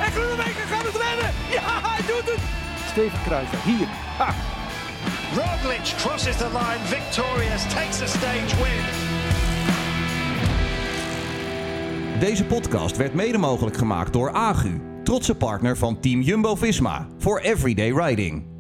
En 0.01 0.13
Groenewegen 0.13 0.67
gaat 0.67 0.85
het 0.85 0.97
redden! 0.97 1.31
Ja, 1.51 1.81
hij 1.83 2.07
doet 2.07 2.35
het! 2.35 2.41
Steven 2.91 3.23
Kruijswijk, 3.25 3.63
hier. 3.63 3.87
Ha. 4.19 4.35
Roglic 5.35 5.85
crosses 5.99 6.37
the 6.37 6.49
line 6.49 6.81
victorious, 6.85 7.63
takes 7.73 8.03
a 8.03 8.07
stage 8.07 8.57
win. 8.57 9.08
Deze 12.19 12.45
podcast 12.45 12.97
werd 12.97 13.15
mede 13.15 13.39
mogelijk 13.39 13.77
gemaakt 13.77 14.13
door 14.13 14.33
Agu, 14.33 14.81
trotse 15.05 15.35
partner 15.35 15.77
van 15.77 16.01
Team 16.01 16.21
Jumbo-Visma 16.21 17.07
voor 17.19 17.39
Everyday 17.39 17.93
Riding. 17.93 18.58